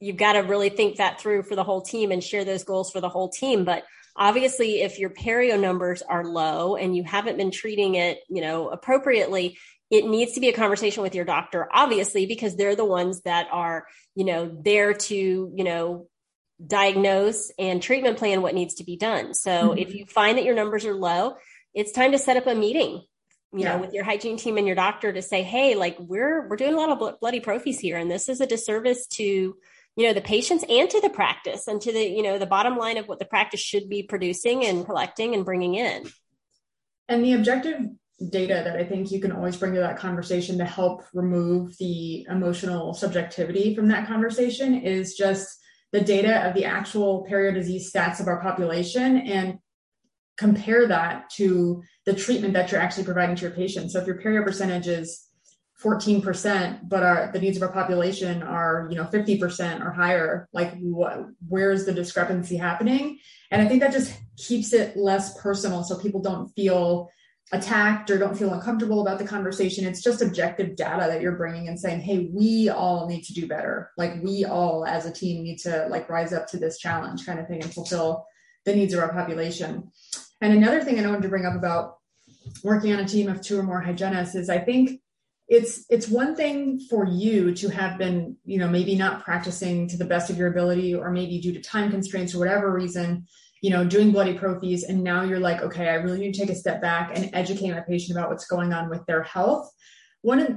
you've 0.00 0.16
got 0.16 0.34
to 0.34 0.40
really 0.40 0.68
think 0.68 0.96
that 0.96 1.20
through 1.20 1.42
for 1.42 1.56
the 1.56 1.64
whole 1.64 1.80
team 1.80 2.12
and 2.12 2.22
share 2.22 2.44
those 2.44 2.64
goals 2.64 2.90
for 2.90 3.00
the 3.00 3.08
whole 3.08 3.30
team. 3.30 3.64
But 3.64 3.84
obviously, 4.16 4.82
if 4.82 4.98
your 4.98 5.10
perio 5.10 5.58
numbers 5.58 6.02
are 6.02 6.24
low 6.24 6.76
and 6.76 6.94
you 6.94 7.04
haven't 7.04 7.38
been 7.38 7.50
treating 7.50 7.94
it, 7.94 8.20
you 8.28 8.42
know, 8.42 8.68
appropriately, 8.68 9.56
it 9.90 10.06
needs 10.06 10.32
to 10.32 10.40
be 10.40 10.48
a 10.48 10.52
conversation 10.52 11.02
with 11.02 11.14
your 11.14 11.24
doctor, 11.24 11.68
obviously, 11.72 12.26
because 12.26 12.56
they're 12.56 12.76
the 12.76 12.84
ones 12.84 13.20
that 13.22 13.48
are, 13.52 13.86
you 14.14 14.24
know, 14.24 14.50
there 14.62 14.94
to, 14.94 15.14
you 15.54 15.64
know, 15.64 16.08
diagnose 16.64 17.50
and 17.58 17.82
treatment 17.82 18.16
plan 18.16 18.42
what 18.42 18.54
needs 18.54 18.74
to 18.74 18.84
be 18.84 18.96
done. 18.96 19.34
So 19.34 19.50
mm-hmm. 19.50 19.78
if 19.78 19.94
you 19.94 20.06
find 20.06 20.38
that 20.38 20.44
your 20.44 20.54
numbers 20.54 20.84
are 20.84 20.94
low, 20.94 21.36
it's 21.74 21.92
time 21.92 22.12
to 22.12 22.18
set 22.18 22.36
up 22.36 22.46
a 22.46 22.54
meeting 22.54 23.02
you 23.54 23.60
yeah. 23.60 23.76
know 23.76 23.80
with 23.80 23.92
your 23.92 24.04
hygiene 24.04 24.36
team 24.36 24.58
and 24.58 24.66
your 24.66 24.76
doctor 24.76 25.12
to 25.12 25.22
say 25.22 25.42
hey 25.42 25.74
like 25.76 25.96
we're 26.00 26.48
we're 26.48 26.56
doing 26.56 26.74
a 26.74 26.76
lot 26.76 26.90
of 26.90 27.20
bloody 27.20 27.40
prophies 27.40 27.78
here 27.78 27.96
and 27.96 28.10
this 28.10 28.28
is 28.28 28.40
a 28.40 28.46
disservice 28.46 29.06
to 29.06 29.22
you 29.96 30.06
know 30.06 30.12
the 30.12 30.20
patients 30.20 30.64
and 30.68 30.90
to 30.90 31.00
the 31.00 31.10
practice 31.10 31.68
and 31.68 31.80
to 31.80 31.92
the 31.92 32.04
you 32.04 32.22
know 32.22 32.38
the 32.38 32.46
bottom 32.46 32.76
line 32.76 32.96
of 32.96 33.06
what 33.06 33.18
the 33.18 33.24
practice 33.24 33.60
should 33.60 33.88
be 33.88 34.02
producing 34.02 34.64
and 34.64 34.84
collecting 34.84 35.34
and 35.34 35.44
bringing 35.44 35.74
in 35.74 36.04
and 37.08 37.24
the 37.24 37.32
objective 37.32 37.80
data 38.31 38.62
that 38.64 38.77
i 38.77 38.85
think 38.85 39.11
you 39.11 39.20
can 39.20 39.33
always 39.33 39.57
bring 39.57 39.74
to 39.74 39.81
that 39.81 39.98
conversation 39.98 40.57
to 40.57 40.64
help 40.64 41.03
remove 41.12 41.77
the 41.79 42.24
emotional 42.31 42.94
subjectivity 42.94 43.74
from 43.74 43.88
that 43.88 44.07
conversation 44.07 44.74
is 44.74 45.14
just 45.14 45.59
the 45.92 46.00
data 46.00 46.46
of 46.46 46.55
the 46.55 46.64
actual 46.64 47.27
perio 47.29 47.53
disease 47.53 47.92
stats 47.92 48.20
of 48.20 48.29
our 48.29 48.40
population 48.40 49.18
and 49.18 49.59
compare 50.37 50.87
that 50.87 51.29
to 51.31 51.83
the 52.07 52.14
treatment 52.14 52.55
that 52.55 52.70
you're 52.70 52.81
actually 52.81 53.05
providing 53.05 53.35
to 53.35 53.42
your 53.42 53.50
patients 53.50 53.92
so 53.92 54.00
if 54.00 54.07
your 54.07 54.20
perio 54.20 54.44
percentage 54.44 54.87
is 54.87 55.29
14%, 55.83 56.88
but 56.88 57.03
our 57.03 57.31
the 57.33 57.40
needs 57.40 57.59
of 57.59 57.62
our 57.62 57.72
population 57.72 58.42
are, 58.42 58.88
you 58.90 58.96
know, 58.96 59.05
50% 59.05 59.85
or 59.85 59.90
higher. 59.90 60.48
Like 60.53 60.79
what 60.79 61.27
where's 61.46 61.85
the 61.85 61.92
discrepancy 61.92 62.57
happening? 62.57 63.18
And 63.50 63.61
I 63.61 63.68
think 63.68 63.81
that 63.81 63.92
just 63.92 64.16
keeps 64.37 64.72
it 64.72 64.96
less 64.96 65.38
personal 65.40 65.85
so 65.85 65.98
people 65.98 66.22
don't 66.22 66.48
feel 66.55 67.11
attacked 67.52 68.11
or 68.11 68.18
don't 68.18 68.37
feel 68.37 68.52
uncomfortable 68.52 69.02
about 69.02 69.18
the 69.18 69.26
conversation. 69.26 69.87
It's 69.87 70.02
just 70.02 70.22
objective 70.22 70.76
data 70.76 71.07
that 71.09 71.20
you're 71.20 71.37
bringing 71.37 71.68
and 71.68 71.78
saying, 71.78 72.00
"Hey, 72.00 72.30
we 72.33 72.68
all 72.68 73.07
need 73.07 73.22
to 73.24 73.35
do 73.35 73.46
better. 73.46 73.90
Like 73.96 74.22
we 74.22 74.44
all 74.44 74.87
as 74.87 75.07
a 75.07 75.12
team 75.12 75.42
need 75.42 75.59
to 75.59 75.87
like 75.90 76.09
rise 76.09 76.33
up 76.33 76.46
to 76.48 76.59
this 76.59 76.78
challenge 76.78 77.26
kind 77.26 77.38
of 77.38 77.46
thing 77.46 77.62
and 77.62 77.72
fulfill 77.72 78.26
the 78.64 78.74
needs 78.74 78.94
of 78.94 79.00
our 79.00 79.12
population." 79.12 79.90
And 80.40 80.52
another 80.52 80.83
thing 80.83 80.98
I 80.98 81.07
wanted 81.07 81.22
to 81.22 81.28
bring 81.28 81.46
up 81.46 81.54
about 81.54 81.98
working 82.62 82.92
on 82.92 83.00
a 83.00 83.09
team 83.09 83.28
of 83.28 83.40
two 83.40 83.59
or 83.59 83.62
more 83.62 83.80
hygienists 83.80 84.35
is 84.35 84.48
I 84.48 84.59
think 84.59 85.00
it's 85.48 85.85
it's 85.90 86.09
one 86.09 86.35
thing 86.35 86.80
for 86.88 87.07
you 87.07 87.54
to 87.54 87.68
have 87.68 87.98
been 87.98 88.37
you 88.44 88.59
know 88.59 88.68
maybe 88.68 88.96
not 88.96 89.22
practicing 89.22 89.87
to 89.88 89.96
the 89.96 90.04
best 90.04 90.30
of 90.30 90.38
your 90.38 90.48
ability 90.48 90.94
or 90.94 91.11
maybe 91.11 91.40
due 91.40 91.52
to 91.52 91.61
time 91.61 91.90
constraints 91.90 92.35
or 92.35 92.38
whatever 92.38 92.72
reason 92.72 93.26
you 93.64 93.70
know 93.70 93.83
doing 93.83 94.12
bloody 94.12 94.37
prophies 94.37 94.83
and 94.87 95.03
now 95.03 95.22
you're 95.22 95.40
like 95.40 95.62
okay 95.62 95.88
i 95.88 95.94
really 95.94 96.18
need 96.18 96.35
to 96.35 96.40
take 96.40 96.50
a 96.50 96.55
step 96.55 96.83
back 96.83 97.16
and 97.16 97.31
educate 97.33 97.70
my 97.70 97.81
patient 97.81 98.14
about 98.14 98.29
what's 98.29 98.44
going 98.44 98.74
on 98.74 98.90
with 98.90 99.05
their 99.07 99.22
health 99.22 99.72
one 100.20 100.38
of 100.38 100.48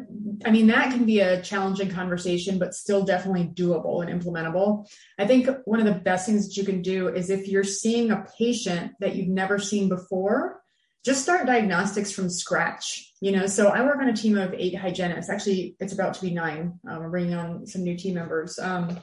i 0.45 0.51
mean 0.51 0.67
that 0.67 0.91
can 0.91 1.05
be 1.05 1.21
a 1.21 1.41
challenging 1.41 1.89
conversation 1.89 2.59
but 2.59 2.73
still 2.73 3.05
definitely 3.05 3.45
doable 3.45 4.05
and 4.05 4.11
implementable 4.21 4.85
i 5.17 5.25
think 5.25 5.47
one 5.63 5.79
of 5.79 5.85
the 5.85 6.01
best 6.01 6.25
things 6.25 6.47
that 6.47 6.57
you 6.57 6.65
can 6.65 6.81
do 6.81 7.07
is 7.07 7.29
if 7.29 7.47
you're 7.47 7.63
seeing 7.63 8.11
a 8.11 8.25
patient 8.37 8.91
that 8.99 9.15
you've 9.15 9.29
never 9.29 9.57
seen 9.57 9.87
before 9.87 10.61
just 11.05 11.21
start 11.21 11.47
diagnostics 11.47 12.11
from 12.11 12.29
scratch. 12.29 13.13
You 13.21 13.31
know, 13.31 13.47
so 13.47 13.69
I 13.69 13.81
work 13.81 13.99
on 13.99 14.09
a 14.09 14.13
team 14.13 14.37
of 14.37 14.53
eight 14.53 14.75
hygienists. 14.75 15.29
Actually, 15.29 15.77
it's 15.79 15.93
about 15.93 16.15
to 16.15 16.21
be 16.21 16.33
nine. 16.33 16.77
Um, 16.85 16.99
we're 16.99 17.09
bringing 17.09 17.33
on 17.33 17.65
some 17.65 17.83
new 17.83 17.95
team 17.95 18.15
members. 18.15 18.59
Um, 18.59 18.99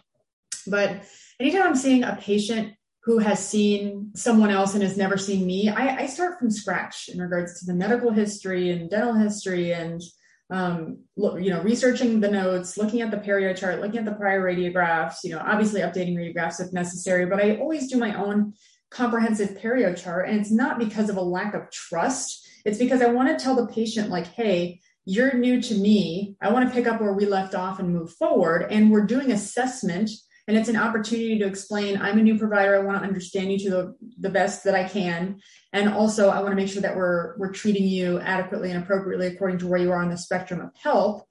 but 0.67 1.03
anytime 1.41 1.63
I'm 1.63 1.77
seeing 1.77 2.03
a 2.03 2.19
patient 2.21 2.75
who 3.05 3.19
has 3.19 3.47
seen 3.47 4.11
someone 4.15 4.51
else 4.51 4.75
and 4.75 4.83
has 4.83 4.97
never 4.97 5.19
seen 5.19 5.47
me, 5.47 5.69
I, 5.69 6.03
I 6.03 6.07
start 6.07 6.39
from 6.39 6.51
scratch 6.51 7.09
in 7.13 7.21
regards 7.21 7.61
to 7.61 7.67
the 7.67 7.75
medical 7.75 8.11
history 8.11 8.71
and 8.71 8.89
dental 8.91 9.15
history 9.15 9.73
and 9.73 10.03
um, 10.51 10.99
you 11.17 11.51
know, 11.51 11.63
researching 11.63 12.21
the 12.21 12.31
notes, 12.31 12.77
looking 12.77 13.01
at 13.01 13.11
the 13.11 13.17
perio 13.17 13.57
chart, 13.57 13.81
looking 13.81 13.99
at 13.99 14.05
the 14.05 14.13
prior 14.13 14.43
radiographs, 14.43 15.17
you 15.25 15.31
know, 15.31 15.43
obviously 15.45 15.81
updating 15.81 16.15
radiographs 16.15 16.61
if 16.61 16.73
necessary, 16.73 17.27
but 17.27 17.41
I 17.41 17.57
always 17.57 17.91
do 17.91 17.99
my 17.99 18.15
own 18.15 18.53
comprehensive 18.91 19.59
perio 19.59 19.97
chart. 20.01 20.29
And 20.29 20.39
it's 20.39 20.51
not 20.53 20.79
because 20.79 21.09
of 21.09 21.17
a 21.17 21.23
lack 21.23 21.55
of 21.55 21.71
trust. 21.71 22.47
It's 22.65 22.79
because 22.79 23.03
I 23.03 23.07
want 23.07 23.29
to 23.29 23.43
tell 23.43 23.57
the 23.57 23.67
patient, 23.67 24.11
like, 24.11 24.29
hey, 24.29 24.81
you're 25.05 25.35
new 25.35 25.61
to 25.61 25.75
me. 25.75 26.37
I 26.41 26.51
want 26.51 26.69
to 26.69 26.75
pick 26.75 26.87
up 26.87 27.01
where 27.01 27.13
we 27.13 27.27
left 27.27 27.55
off 27.55 27.79
and 27.79 27.93
move 27.93 28.13
forward. 28.13 28.67
And 28.71 28.91
we're 28.91 29.07
doing 29.07 29.33
assessment. 29.33 30.11
And 30.47 30.57
it's 30.57 30.69
an 30.69 30.77
opportunity 30.77 31.39
to 31.39 31.47
explain 31.47 31.97
I'm 32.01 32.19
a 32.19 32.23
new 32.23 32.39
provider. 32.39 32.77
I 32.77 32.81
want 32.81 32.99
to 32.99 33.07
understand 33.07 33.51
you 33.51 33.59
to 33.61 33.71
the, 33.71 33.97
the 34.21 34.31
best 34.31 34.65
that 34.65 34.75
I 34.75 34.85
can. 34.85 35.41
And 35.73 35.89
also 35.89 36.29
I 36.29 36.41
want 36.41 36.51
to 36.51 36.57
make 36.57 36.69
sure 36.69 36.83
that 36.83 36.97
we're 36.97 37.37
we're 37.39 37.53
treating 37.53 37.85
you 37.85 38.21
adequately 38.21 38.71
and 38.71 38.83
appropriately 38.83 39.29
according 39.29 39.59
to 39.59 39.67
where 39.67 39.81
you 39.81 39.91
are 39.91 40.03
on 40.03 40.11
the 40.11 40.19
spectrum 40.19 40.61
of 40.61 40.71
health 40.77 41.25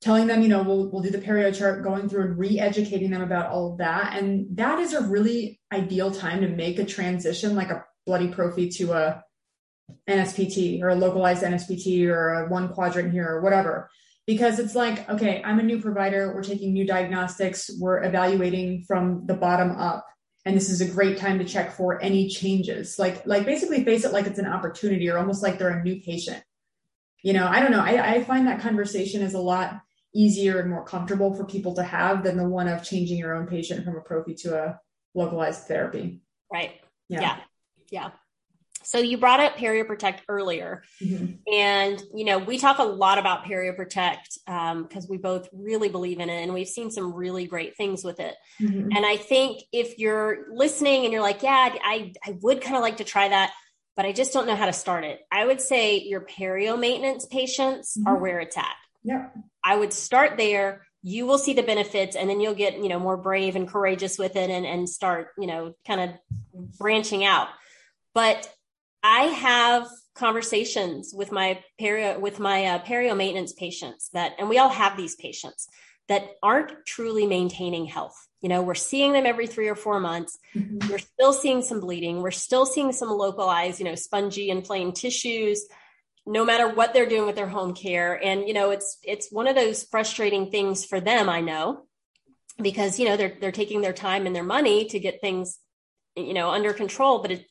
telling 0.00 0.26
them, 0.26 0.42
you 0.42 0.48
know, 0.48 0.62
we'll, 0.62 0.90
we'll 0.90 1.02
do 1.02 1.10
the 1.10 1.18
perio 1.18 1.56
chart, 1.56 1.82
going 1.82 2.08
through 2.08 2.22
and 2.22 2.38
re-educating 2.38 3.10
them 3.10 3.22
about 3.22 3.50
all 3.50 3.72
of 3.72 3.78
that. 3.78 4.16
And 4.16 4.46
that 4.56 4.78
is 4.78 4.94
a 4.94 5.02
really 5.02 5.60
ideal 5.72 6.10
time 6.10 6.40
to 6.42 6.48
make 6.48 6.78
a 6.78 6.84
transition, 6.84 7.56
like 7.56 7.70
a 7.70 7.84
bloody 8.06 8.28
prophy 8.28 8.68
to 8.70 8.92
a 8.92 9.24
NSPT 10.08 10.82
or 10.82 10.90
a 10.90 10.94
localized 10.94 11.42
NSPT 11.42 12.08
or 12.08 12.44
a 12.44 12.48
one 12.48 12.68
quadrant 12.68 13.12
here 13.12 13.28
or 13.28 13.40
whatever. 13.40 13.90
Because 14.28 14.58
it's 14.58 14.74
like, 14.74 15.08
okay, 15.08 15.42
I'm 15.42 15.58
a 15.58 15.62
new 15.62 15.80
provider. 15.80 16.34
We're 16.34 16.42
taking 16.42 16.74
new 16.74 16.86
diagnostics. 16.86 17.70
We're 17.80 18.04
evaluating 18.04 18.84
from 18.86 19.24
the 19.24 19.32
bottom 19.32 19.70
up. 19.70 20.06
And 20.44 20.54
this 20.54 20.68
is 20.68 20.82
a 20.82 20.86
great 20.86 21.16
time 21.16 21.38
to 21.38 21.46
check 21.46 21.72
for 21.72 21.98
any 22.02 22.28
changes. 22.28 22.98
Like, 22.98 23.24
like 23.24 23.46
basically 23.46 23.84
face 23.84 24.04
it 24.04 24.12
like 24.12 24.26
it's 24.26 24.38
an 24.38 24.44
opportunity 24.44 25.08
or 25.08 25.16
almost 25.16 25.42
like 25.42 25.58
they're 25.58 25.70
a 25.70 25.82
new 25.82 26.02
patient. 26.02 26.44
You 27.22 27.32
know, 27.32 27.46
I 27.46 27.60
don't 27.60 27.70
know. 27.70 27.80
I, 27.80 28.16
I 28.16 28.24
find 28.24 28.46
that 28.48 28.60
conversation 28.60 29.22
is 29.22 29.32
a 29.32 29.40
lot 29.40 29.80
easier 30.14 30.60
and 30.60 30.68
more 30.68 30.84
comfortable 30.84 31.34
for 31.34 31.46
people 31.46 31.74
to 31.76 31.82
have 31.82 32.22
than 32.22 32.36
the 32.36 32.46
one 32.46 32.68
of 32.68 32.84
changing 32.84 33.16
your 33.16 33.34
own 33.34 33.46
patient 33.46 33.82
from 33.82 33.96
a 33.96 34.02
prophy 34.02 34.34
to 34.34 34.62
a 34.62 34.78
localized 35.14 35.62
therapy. 35.62 36.20
Right. 36.52 36.72
Yeah. 37.08 37.22
Yeah. 37.22 37.36
yeah. 37.90 38.10
So 38.84 38.98
you 38.98 39.18
brought 39.18 39.40
up 39.40 39.56
Perio 39.56 39.86
Protect 39.86 40.22
earlier, 40.28 40.82
mm-hmm. 41.02 41.34
and 41.52 42.02
you 42.14 42.24
know 42.24 42.38
we 42.38 42.58
talk 42.58 42.78
a 42.78 42.84
lot 42.84 43.18
about 43.18 43.44
Perio 43.44 43.74
Protect 43.74 44.38
because 44.46 45.04
um, 45.04 45.08
we 45.08 45.16
both 45.16 45.48
really 45.52 45.88
believe 45.88 46.20
in 46.20 46.30
it, 46.30 46.42
and 46.42 46.54
we've 46.54 46.68
seen 46.68 46.90
some 46.90 47.12
really 47.12 47.46
great 47.46 47.76
things 47.76 48.04
with 48.04 48.20
it. 48.20 48.34
Mm-hmm. 48.60 48.90
And 48.96 49.06
I 49.06 49.16
think 49.16 49.62
if 49.72 49.98
you're 49.98 50.46
listening 50.52 51.04
and 51.04 51.12
you're 51.12 51.22
like, 51.22 51.42
yeah, 51.42 51.74
I 51.82 52.12
I 52.24 52.38
would 52.40 52.60
kind 52.60 52.76
of 52.76 52.82
like 52.82 52.98
to 52.98 53.04
try 53.04 53.28
that, 53.28 53.52
but 53.96 54.06
I 54.06 54.12
just 54.12 54.32
don't 54.32 54.46
know 54.46 54.54
how 54.56 54.66
to 54.66 54.72
start 54.72 55.04
it. 55.04 55.20
I 55.30 55.44
would 55.44 55.60
say 55.60 55.98
your 55.98 56.20
perio 56.20 56.78
maintenance 56.78 57.26
patients 57.26 57.96
mm-hmm. 57.96 58.08
are 58.08 58.16
where 58.16 58.38
it's 58.38 58.56
at. 58.56 58.76
Yeah. 59.02 59.28
I 59.64 59.76
would 59.76 59.92
start 59.92 60.36
there. 60.36 60.86
You 61.02 61.26
will 61.26 61.38
see 61.38 61.52
the 61.52 61.62
benefits 61.62 62.14
and 62.14 62.28
then 62.30 62.40
you'll 62.40 62.54
get, 62.54 62.74
you 62.74 62.88
know, 62.88 62.98
more 62.98 63.16
brave 63.16 63.56
and 63.56 63.68
courageous 63.68 64.18
with 64.18 64.36
it 64.36 64.50
and, 64.50 64.64
and 64.64 64.88
start, 64.88 65.28
you 65.38 65.46
know, 65.46 65.74
kind 65.86 66.00
of 66.00 66.10
branching 66.78 67.24
out. 67.24 67.48
But 68.14 68.48
I 69.08 69.22
have 69.22 69.88
conversations 70.14 71.14
with 71.14 71.32
my 71.32 71.62
perio 71.80 72.20
with 72.20 72.38
my 72.38 72.66
uh, 72.66 72.78
perio 72.80 73.16
maintenance 73.16 73.54
patients 73.54 74.10
that, 74.12 74.32
and 74.38 74.48
we 74.50 74.58
all 74.58 74.68
have 74.68 74.96
these 74.96 75.16
patients 75.16 75.68
that 76.08 76.24
aren't 76.42 76.72
truly 76.84 77.26
maintaining 77.26 77.86
health. 77.86 78.18
You 78.42 78.50
know, 78.50 78.60
we're 78.62 78.74
seeing 78.74 79.12
them 79.12 79.24
every 79.24 79.46
three 79.46 79.68
or 79.68 79.74
four 79.74 79.98
months. 79.98 80.38
Mm-hmm. 80.54 80.90
We're 80.90 80.98
still 80.98 81.32
seeing 81.32 81.62
some 81.62 81.80
bleeding. 81.80 82.20
We're 82.20 82.30
still 82.48 82.66
seeing 82.66 82.92
some 82.92 83.08
localized, 83.08 83.78
you 83.80 83.86
know, 83.86 83.94
spongy 83.94 84.50
and 84.50 84.58
inflamed 84.58 84.96
tissues, 84.96 85.66
no 86.26 86.44
matter 86.44 86.68
what 86.68 86.92
they're 86.92 87.08
doing 87.08 87.26
with 87.26 87.36
their 87.36 87.48
home 87.48 87.74
care. 87.74 88.12
And, 88.22 88.46
you 88.46 88.54
know, 88.54 88.70
it's 88.70 88.98
it's 89.02 89.32
one 89.32 89.48
of 89.48 89.56
those 89.56 89.84
frustrating 89.84 90.50
things 90.50 90.84
for 90.84 91.00
them, 91.00 91.30
I 91.30 91.40
know, 91.40 91.86
because, 92.60 92.98
you 92.98 93.06
know, 93.08 93.16
they're 93.16 93.36
they're 93.40 93.52
taking 93.52 93.80
their 93.80 93.94
time 93.94 94.26
and 94.26 94.36
their 94.36 94.44
money 94.44 94.84
to 94.92 94.98
get 94.98 95.22
things, 95.22 95.58
you 96.14 96.34
know, 96.34 96.50
under 96.50 96.74
control. 96.74 97.20
But 97.20 97.30
it, 97.30 97.46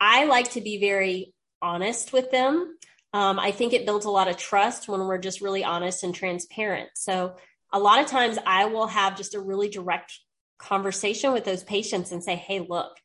I 0.00 0.24
like 0.24 0.52
to 0.52 0.60
be 0.60 0.78
very 0.78 1.32
honest 1.62 2.12
with 2.12 2.30
them. 2.30 2.76
Um, 3.12 3.38
I 3.38 3.50
think 3.50 3.72
it 3.72 3.86
builds 3.86 4.04
a 4.04 4.10
lot 4.10 4.28
of 4.28 4.36
trust 4.36 4.88
when 4.88 5.00
we're 5.00 5.18
just 5.18 5.40
really 5.40 5.64
honest 5.64 6.04
and 6.04 6.14
transparent. 6.14 6.90
So 6.94 7.36
a 7.72 7.78
lot 7.78 8.00
of 8.00 8.06
times 8.06 8.38
I 8.46 8.66
will 8.66 8.86
have 8.86 9.16
just 9.16 9.34
a 9.34 9.40
really 9.40 9.68
direct 9.68 10.12
conversation 10.58 11.32
with 11.32 11.44
those 11.44 11.64
patients 11.64 12.12
and 12.12 12.22
say, 12.22 12.36
Hey, 12.36 12.60
look, 12.60 12.96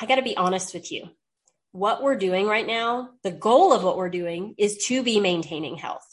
I 0.00 0.06
got 0.06 0.16
to 0.16 0.22
be 0.22 0.36
honest 0.36 0.74
with 0.74 0.90
you. 0.90 1.08
What 1.72 2.02
we're 2.02 2.16
doing 2.16 2.46
right 2.46 2.66
now, 2.66 3.10
the 3.22 3.30
goal 3.30 3.72
of 3.72 3.84
what 3.84 3.96
we're 3.96 4.10
doing 4.10 4.54
is 4.58 4.78
to 4.86 5.02
be 5.02 5.20
maintaining 5.20 5.76
health. 5.76 6.06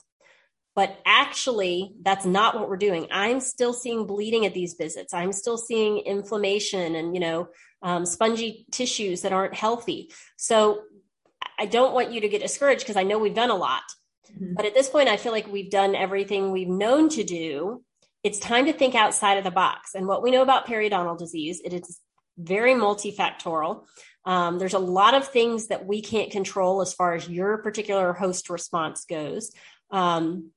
But 0.75 0.97
actually, 1.05 1.93
that's 2.01 2.25
not 2.25 2.55
what 2.55 2.67
we're 2.67 2.77
doing. 2.77 3.07
I'm 3.11 3.39
still 3.39 3.73
seeing 3.73 4.07
bleeding 4.07 4.45
at 4.45 4.55
these 4.55 4.73
visits. 4.73 5.13
I'm 5.13 5.31
still 5.31 5.57
seeing 5.57 5.99
inflammation 5.99 6.95
and, 6.95 7.13
you 7.13 7.19
know, 7.19 7.49
um, 7.83 8.05
spongy 8.05 8.65
tissues 8.71 9.21
that 9.21 9.33
aren't 9.33 9.53
healthy. 9.53 10.11
So 10.37 10.81
I 11.59 11.65
don't 11.65 11.93
want 11.93 12.11
you 12.11 12.21
to 12.21 12.29
get 12.29 12.41
discouraged 12.41 12.81
because 12.81 12.95
I 12.95 13.03
know 13.03 13.19
we've 13.19 13.35
done 13.35 13.51
a 13.51 13.55
lot. 13.55 13.83
Mm-hmm. 14.31 14.53
But 14.55 14.65
at 14.65 14.73
this 14.73 14.89
point, 14.89 15.09
I 15.09 15.17
feel 15.17 15.33
like 15.33 15.51
we've 15.51 15.69
done 15.69 15.93
everything 15.93 16.51
we've 16.51 16.67
known 16.67 17.09
to 17.09 17.23
do. 17.23 17.83
It's 18.23 18.39
time 18.39 18.65
to 18.65 18.73
think 18.73 18.95
outside 18.95 19.37
of 19.37 19.43
the 19.43 19.51
box. 19.51 19.93
And 19.93 20.07
what 20.07 20.23
we 20.23 20.31
know 20.31 20.41
about 20.41 20.65
periodontal 20.65 21.19
disease, 21.19 21.61
it 21.63 21.73
is 21.73 21.99
very 22.37 22.73
multifactorial. 22.73 23.83
Um, 24.25 24.57
there's 24.57 24.73
a 24.73 24.79
lot 24.79 25.13
of 25.13 25.27
things 25.27 25.67
that 25.67 25.85
we 25.85 26.01
can't 26.01 26.31
control 26.31 26.81
as 26.81 26.93
far 26.93 27.13
as 27.13 27.27
your 27.27 27.57
particular 27.57 28.13
host 28.13 28.49
response 28.49 29.05
goes. 29.05 29.51
Um, 29.91 30.51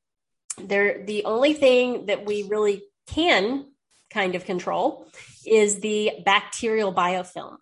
there, 0.58 1.04
the 1.04 1.24
only 1.24 1.52
thing 1.52 2.06
that 2.06 2.24
we 2.24 2.44
really 2.44 2.84
can 3.08 3.66
kind 4.16 4.34
of 4.34 4.46
control 4.46 5.06
is 5.46 5.80
the 5.80 6.10
bacterial 6.24 6.92
biofilm. 6.92 7.56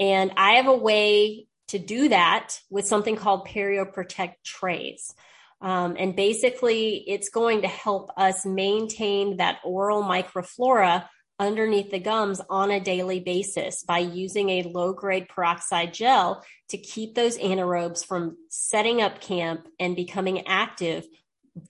And 0.00 0.32
I 0.36 0.54
have 0.54 0.66
a 0.66 0.76
way 0.76 1.46
to 1.68 1.78
do 1.78 2.08
that 2.08 2.58
with 2.70 2.86
something 2.86 3.14
called 3.14 3.46
PerioProtect 3.46 4.34
trays. 4.44 5.14
Um, 5.60 5.96
and 5.98 6.16
basically, 6.16 7.04
it's 7.06 7.28
going 7.30 7.62
to 7.62 7.68
help 7.68 8.10
us 8.16 8.44
maintain 8.44 9.36
that 9.36 9.60
oral 9.64 10.02
microflora 10.02 11.08
underneath 11.38 11.90
the 11.90 12.00
gums 12.00 12.40
on 12.50 12.70
a 12.70 12.80
daily 12.80 13.20
basis 13.20 13.84
by 13.84 13.98
using 13.98 14.48
a 14.50 14.62
low 14.64 14.92
grade 14.92 15.28
peroxide 15.28 15.94
gel 15.94 16.44
to 16.70 16.78
keep 16.78 17.14
those 17.14 17.38
anaerobes 17.38 18.04
from 18.04 18.36
setting 18.48 19.00
up 19.00 19.20
camp 19.20 19.68
and 19.78 19.94
becoming 19.94 20.46
active 20.46 21.06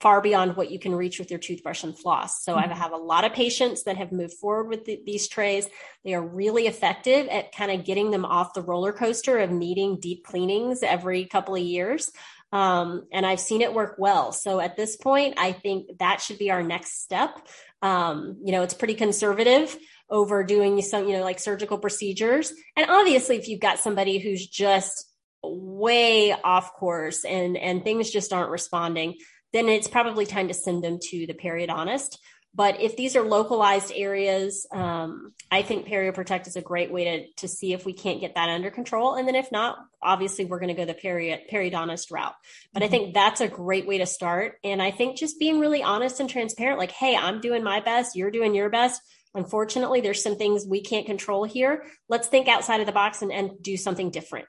far 0.01 0.21
beyond 0.21 0.55
what 0.55 0.71
you 0.71 0.79
can 0.79 0.93
reach 0.93 1.19
with 1.19 1.31
your 1.31 1.39
toothbrush 1.39 1.83
and 1.83 1.97
floss. 1.97 2.43
So 2.43 2.55
mm-hmm. 2.55 2.71
I 2.71 2.75
have 2.75 2.91
a 2.91 2.97
lot 2.97 3.25
of 3.25 3.33
patients 3.33 3.83
that 3.83 3.97
have 3.97 4.11
moved 4.11 4.33
forward 4.33 4.67
with 4.67 4.85
the, 4.85 4.99
these 5.05 5.27
trays. 5.27 5.67
They 6.03 6.13
are 6.13 6.21
really 6.21 6.67
effective 6.67 7.27
at 7.27 7.53
kind 7.53 7.71
of 7.71 7.85
getting 7.85 8.11
them 8.11 8.25
off 8.25 8.53
the 8.53 8.61
roller 8.61 8.93
coaster 8.93 9.39
of 9.39 9.51
needing 9.51 9.99
deep 9.99 10.25
cleanings 10.25 10.83
every 10.83 11.25
couple 11.25 11.55
of 11.55 11.61
years. 11.61 12.09
Um, 12.51 13.07
and 13.11 13.25
I've 13.25 13.39
seen 13.39 13.61
it 13.61 13.73
work 13.73 13.95
well. 13.97 14.31
So 14.31 14.59
at 14.59 14.77
this 14.77 14.95
point, 14.95 15.35
I 15.37 15.51
think 15.51 15.99
that 15.99 16.21
should 16.21 16.37
be 16.37 16.51
our 16.51 16.63
next 16.63 17.03
step. 17.03 17.37
Um, 17.81 18.37
you 18.43 18.51
know, 18.51 18.63
it's 18.63 18.73
pretty 18.73 18.95
conservative 18.95 19.77
over 20.09 20.43
doing 20.43 20.81
some, 20.81 21.07
you 21.07 21.17
know, 21.17 21.23
like 21.23 21.39
surgical 21.39 21.77
procedures. 21.77 22.53
And 22.75 22.89
obviously, 22.89 23.35
if 23.35 23.47
you've 23.47 23.59
got 23.59 23.79
somebody 23.79 24.19
who's 24.19 24.47
just 24.47 25.11
way 25.43 26.31
off 26.31 26.73
course 26.73 27.23
and 27.23 27.57
and 27.57 27.83
things 27.83 28.09
just 28.09 28.33
aren't 28.33 28.49
responding, 28.49 29.15
then 29.53 29.69
it's 29.69 29.87
probably 29.87 30.25
time 30.25 30.47
to 30.47 30.53
send 30.53 30.83
them 30.83 30.99
to 31.09 31.25
the 31.25 31.33
periodontist. 31.33 32.17
But 32.57 32.81
if 32.81 32.97
these 32.97 33.15
are 33.15 33.21
localized 33.21 33.91
areas, 33.95 34.65
um, 34.71 35.33
I 35.51 35.61
think 35.61 35.85
PerioProtect 35.85 36.47
is 36.47 36.55
a 36.55 36.61
great 36.61 36.91
way 36.91 37.03
to, 37.03 37.27
to 37.41 37.47
see 37.47 37.71
if 37.71 37.85
we 37.85 37.93
can't 37.93 38.19
get 38.19 38.33
that 38.33 38.49
under 38.49 38.71
control. 38.71 39.13
And 39.13 39.27
then 39.27 39.35
if 39.35 39.51
not, 39.51 39.77
obviously 40.01 40.45
we're 40.45 40.57
going 40.57 40.75
to 40.75 40.81
go 40.81 40.85
the 40.85 40.95
peri- 40.95 41.45
periodontist 41.51 42.11
route. 42.11 42.33
But 42.73 42.81
mm-hmm. 42.81 42.87
I 42.87 42.89
think 42.89 43.13
that's 43.13 43.41
a 43.41 43.47
great 43.47 43.85
way 43.85 43.99
to 43.99 44.07
start. 44.07 44.55
And 44.63 44.81
I 44.81 44.89
think 44.89 45.17
just 45.17 45.39
being 45.39 45.59
really 45.59 45.83
honest 45.83 46.19
and 46.19 46.27
transparent, 46.27 46.79
like, 46.79 46.91
hey, 46.91 47.15
I'm 47.15 47.41
doing 47.41 47.63
my 47.63 47.79
best, 47.79 48.15
you're 48.15 48.31
doing 48.31 48.55
your 48.55 48.71
best. 48.71 49.01
Unfortunately, 49.35 50.01
there's 50.01 50.23
some 50.23 50.37
things 50.37 50.65
we 50.65 50.81
can't 50.81 51.05
control 51.05 51.43
here. 51.43 51.83
Let's 52.09 52.27
think 52.27 52.47
outside 52.47 52.79
of 52.79 52.87
the 52.87 52.91
box 52.91 53.21
and, 53.21 53.31
and 53.31 53.51
do 53.61 53.77
something 53.77 54.09
different. 54.09 54.47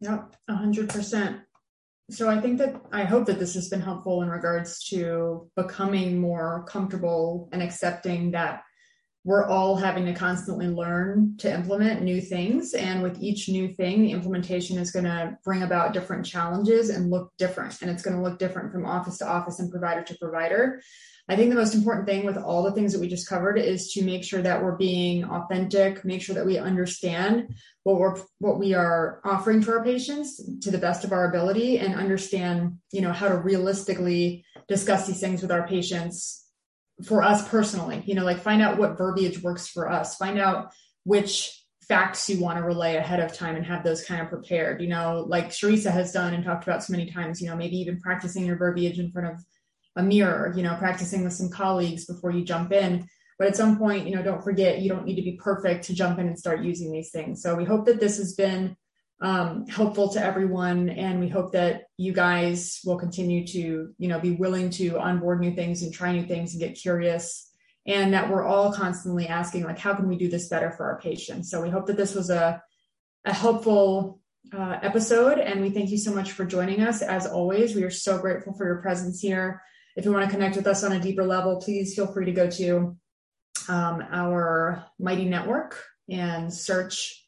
Yep, 0.00 0.36
100% 0.48 1.42
so 2.10 2.28
I 2.28 2.40
think 2.40 2.58
that 2.58 2.80
I 2.92 3.04
hope 3.04 3.26
that 3.26 3.38
this 3.38 3.54
has 3.54 3.68
been 3.68 3.82
helpful 3.82 4.22
in 4.22 4.30
regards 4.30 4.82
to 4.88 5.50
becoming 5.56 6.18
more 6.18 6.64
comfortable 6.66 7.48
and 7.52 7.62
accepting 7.62 8.30
that 8.30 8.62
we're 9.28 9.44
all 9.44 9.76
having 9.76 10.06
to 10.06 10.14
constantly 10.14 10.68
learn 10.68 11.34
to 11.36 11.52
implement 11.52 12.00
new 12.00 12.18
things. 12.18 12.72
And 12.72 13.02
with 13.02 13.22
each 13.22 13.46
new 13.50 13.68
thing, 13.74 14.00
the 14.00 14.12
implementation 14.12 14.78
is 14.78 14.90
going 14.90 15.04
to 15.04 15.36
bring 15.44 15.62
about 15.62 15.92
different 15.92 16.24
challenges 16.24 16.88
and 16.88 17.10
look 17.10 17.30
different. 17.36 17.82
And 17.82 17.90
it's 17.90 18.02
going 18.02 18.16
to 18.16 18.22
look 18.22 18.38
different 18.38 18.72
from 18.72 18.86
office 18.86 19.18
to 19.18 19.28
office 19.28 19.58
and 19.58 19.70
provider 19.70 20.02
to 20.02 20.16
provider. 20.16 20.80
I 21.28 21.36
think 21.36 21.50
the 21.50 21.56
most 21.56 21.74
important 21.74 22.06
thing 22.06 22.24
with 22.24 22.38
all 22.38 22.62
the 22.62 22.72
things 22.72 22.94
that 22.94 23.02
we 23.02 23.06
just 23.06 23.28
covered 23.28 23.58
is 23.58 23.92
to 23.92 24.02
make 24.02 24.24
sure 24.24 24.40
that 24.40 24.62
we're 24.62 24.78
being 24.78 25.24
authentic, 25.24 26.06
make 26.06 26.22
sure 26.22 26.34
that 26.34 26.46
we 26.46 26.56
understand 26.56 27.54
what 27.82 27.98
we're 27.98 28.16
what 28.38 28.58
we 28.58 28.72
are 28.72 29.20
offering 29.26 29.60
to 29.60 29.72
our 29.72 29.84
patients 29.84 30.40
to 30.60 30.70
the 30.70 30.78
best 30.78 31.04
of 31.04 31.12
our 31.12 31.28
ability 31.28 31.80
and 31.80 31.94
understand, 31.94 32.78
you 32.92 33.02
know, 33.02 33.12
how 33.12 33.28
to 33.28 33.36
realistically 33.36 34.46
discuss 34.68 35.06
these 35.06 35.20
things 35.20 35.42
with 35.42 35.52
our 35.52 35.68
patients 35.68 36.47
for 37.04 37.22
us 37.22 37.46
personally. 37.48 38.02
You 38.06 38.14
know, 38.14 38.24
like 38.24 38.40
find 38.40 38.62
out 38.62 38.78
what 38.78 38.98
verbiage 38.98 39.42
works 39.42 39.68
for 39.68 39.90
us, 39.90 40.16
find 40.16 40.38
out 40.38 40.72
which 41.04 41.54
facts 41.88 42.28
you 42.28 42.40
want 42.40 42.58
to 42.58 42.64
relay 42.64 42.96
ahead 42.96 43.20
of 43.20 43.32
time 43.32 43.56
and 43.56 43.64
have 43.64 43.82
those 43.82 44.04
kind 44.04 44.20
of 44.20 44.28
prepared. 44.28 44.82
You 44.82 44.88
know, 44.88 45.24
like 45.26 45.48
Sharisa 45.48 45.90
has 45.90 46.12
done 46.12 46.34
and 46.34 46.44
talked 46.44 46.64
about 46.64 46.82
so 46.82 46.92
many 46.92 47.10
times, 47.10 47.40
you 47.40 47.48
know, 47.48 47.56
maybe 47.56 47.76
even 47.76 48.00
practicing 48.00 48.44
your 48.44 48.56
verbiage 48.56 48.98
in 48.98 49.10
front 49.10 49.28
of 49.28 49.44
a 49.96 50.02
mirror, 50.02 50.52
you 50.54 50.62
know, 50.62 50.76
practicing 50.76 51.24
with 51.24 51.32
some 51.32 51.48
colleagues 51.48 52.04
before 52.04 52.30
you 52.30 52.44
jump 52.44 52.72
in. 52.72 53.06
But 53.38 53.48
at 53.48 53.56
some 53.56 53.78
point, 53.78 54.06
you 54.06 54.16
know, 54.16 54.22
don't 54.22 54.42
forget 54.42 54.80
you 54.80 54.88
don't 54.88 55.06
need 55.06 55.16
to 55.16 55.22
be 55.22 55.38
perfect 55.42 55.84
to 55.84 55.94
jump 55.94 56.18
in 56.18 56.26
and 56.26 56.38
start 56.38 56.62
using 56.62 56.92
these 56.92 57.10
things. 57.10 57.40
So 57.40 57.54
we 57.54 57.64
hope 57.64 57.86
that 57.86 58.00
this 58.00 58.18
has 58.18 58.34
been 58.34 58.76
um, 59.20 59.66
helpful 59.66 60.10
to 60.10 60.24
everyone, 60.24 60.88
and 60.88 61.20
we 61.20 61.28
hope 61.28 61.52
that 61.52 61.84
you 61.96 62.12
guys 62.12 62.80
will 62.84 62.98
continue 62.98 63.46
to, 63.48 63.94
you 63.98 64.08
know, 64.08 64.20
be 64.20 64.32
willing 64.32 64.70
to 64.70 64.98
onboard 64.98 65.40
new 65.40 65.54
things 65.54 65.82
and 65.82 65.92
try 65.92 66.12
new 66.12 66.26
things 66.26 66.52
and 66.52 66.60
get 66.60 66.78
curious, 66.80 67.50
and 67.86 68.14
that 68.14 68.30
we're 68.30 68.46
all 68.46 68.72
constantly 68.72 69.26
asking, 69.26 69.64
like, 69.64 69.78
how 69.78 69.94
can 69.94 70.08
we 70.08 70.16
do 70.16 70.28
this 70.28 70.48
better 70.48 70.70
for 70.70 70.86
our 70.86 71.00
patients? 71.00 71.50
So 71.50 71.60
we 71.62 71.70
hope 71.70 71.86
that 71.86 71.96
this 71.96 72.14
was 72.14 72.30
a 72.30 72.62
a 73.24 73.32
helpful 73.32 74.20
uh, 74.56 74.78
episode, 74.80 75.38
and 75.38 75.60
we 75.60 75.70
thank 75.70 75.90
you 75.90 75.98
so 75.98 76.14
much 76.14 76.32
for 76.32 76.44
joining 76.44 76.80
us. 76.80 77.02
As 77.02 77.26
always, 77.26 77.74
we 77.74 77.82
are 77.82 77.90
so 77.90 78.18
grateful 78.18 78.54
for 78.54 78.64
your 78.64 78.80
presence 78.80 79.20
here. 79.20 79.60
If 79.96 80.04
you 80.04 80.12
want 80.12 80.24
to 80.24 80.30
connect 80.30 80.56
with 80.56 80.66
us 80.68 80.84
on 80.84 80.92
a 80.92 81.00
deeper 81.00 81.24
level, 81.24 81.60
please 81.60 81.94
feel 81.94 82.06
free 82.06 82.26
to 82.26 82.32
go 82.32 82.48
to 82.48 82.96
um, 83.68 84.04
our 84.12 84.84
Mighty 84.98 85.24
Network 85.24 85.82
and 86.08 86.54
search 86.54 87.27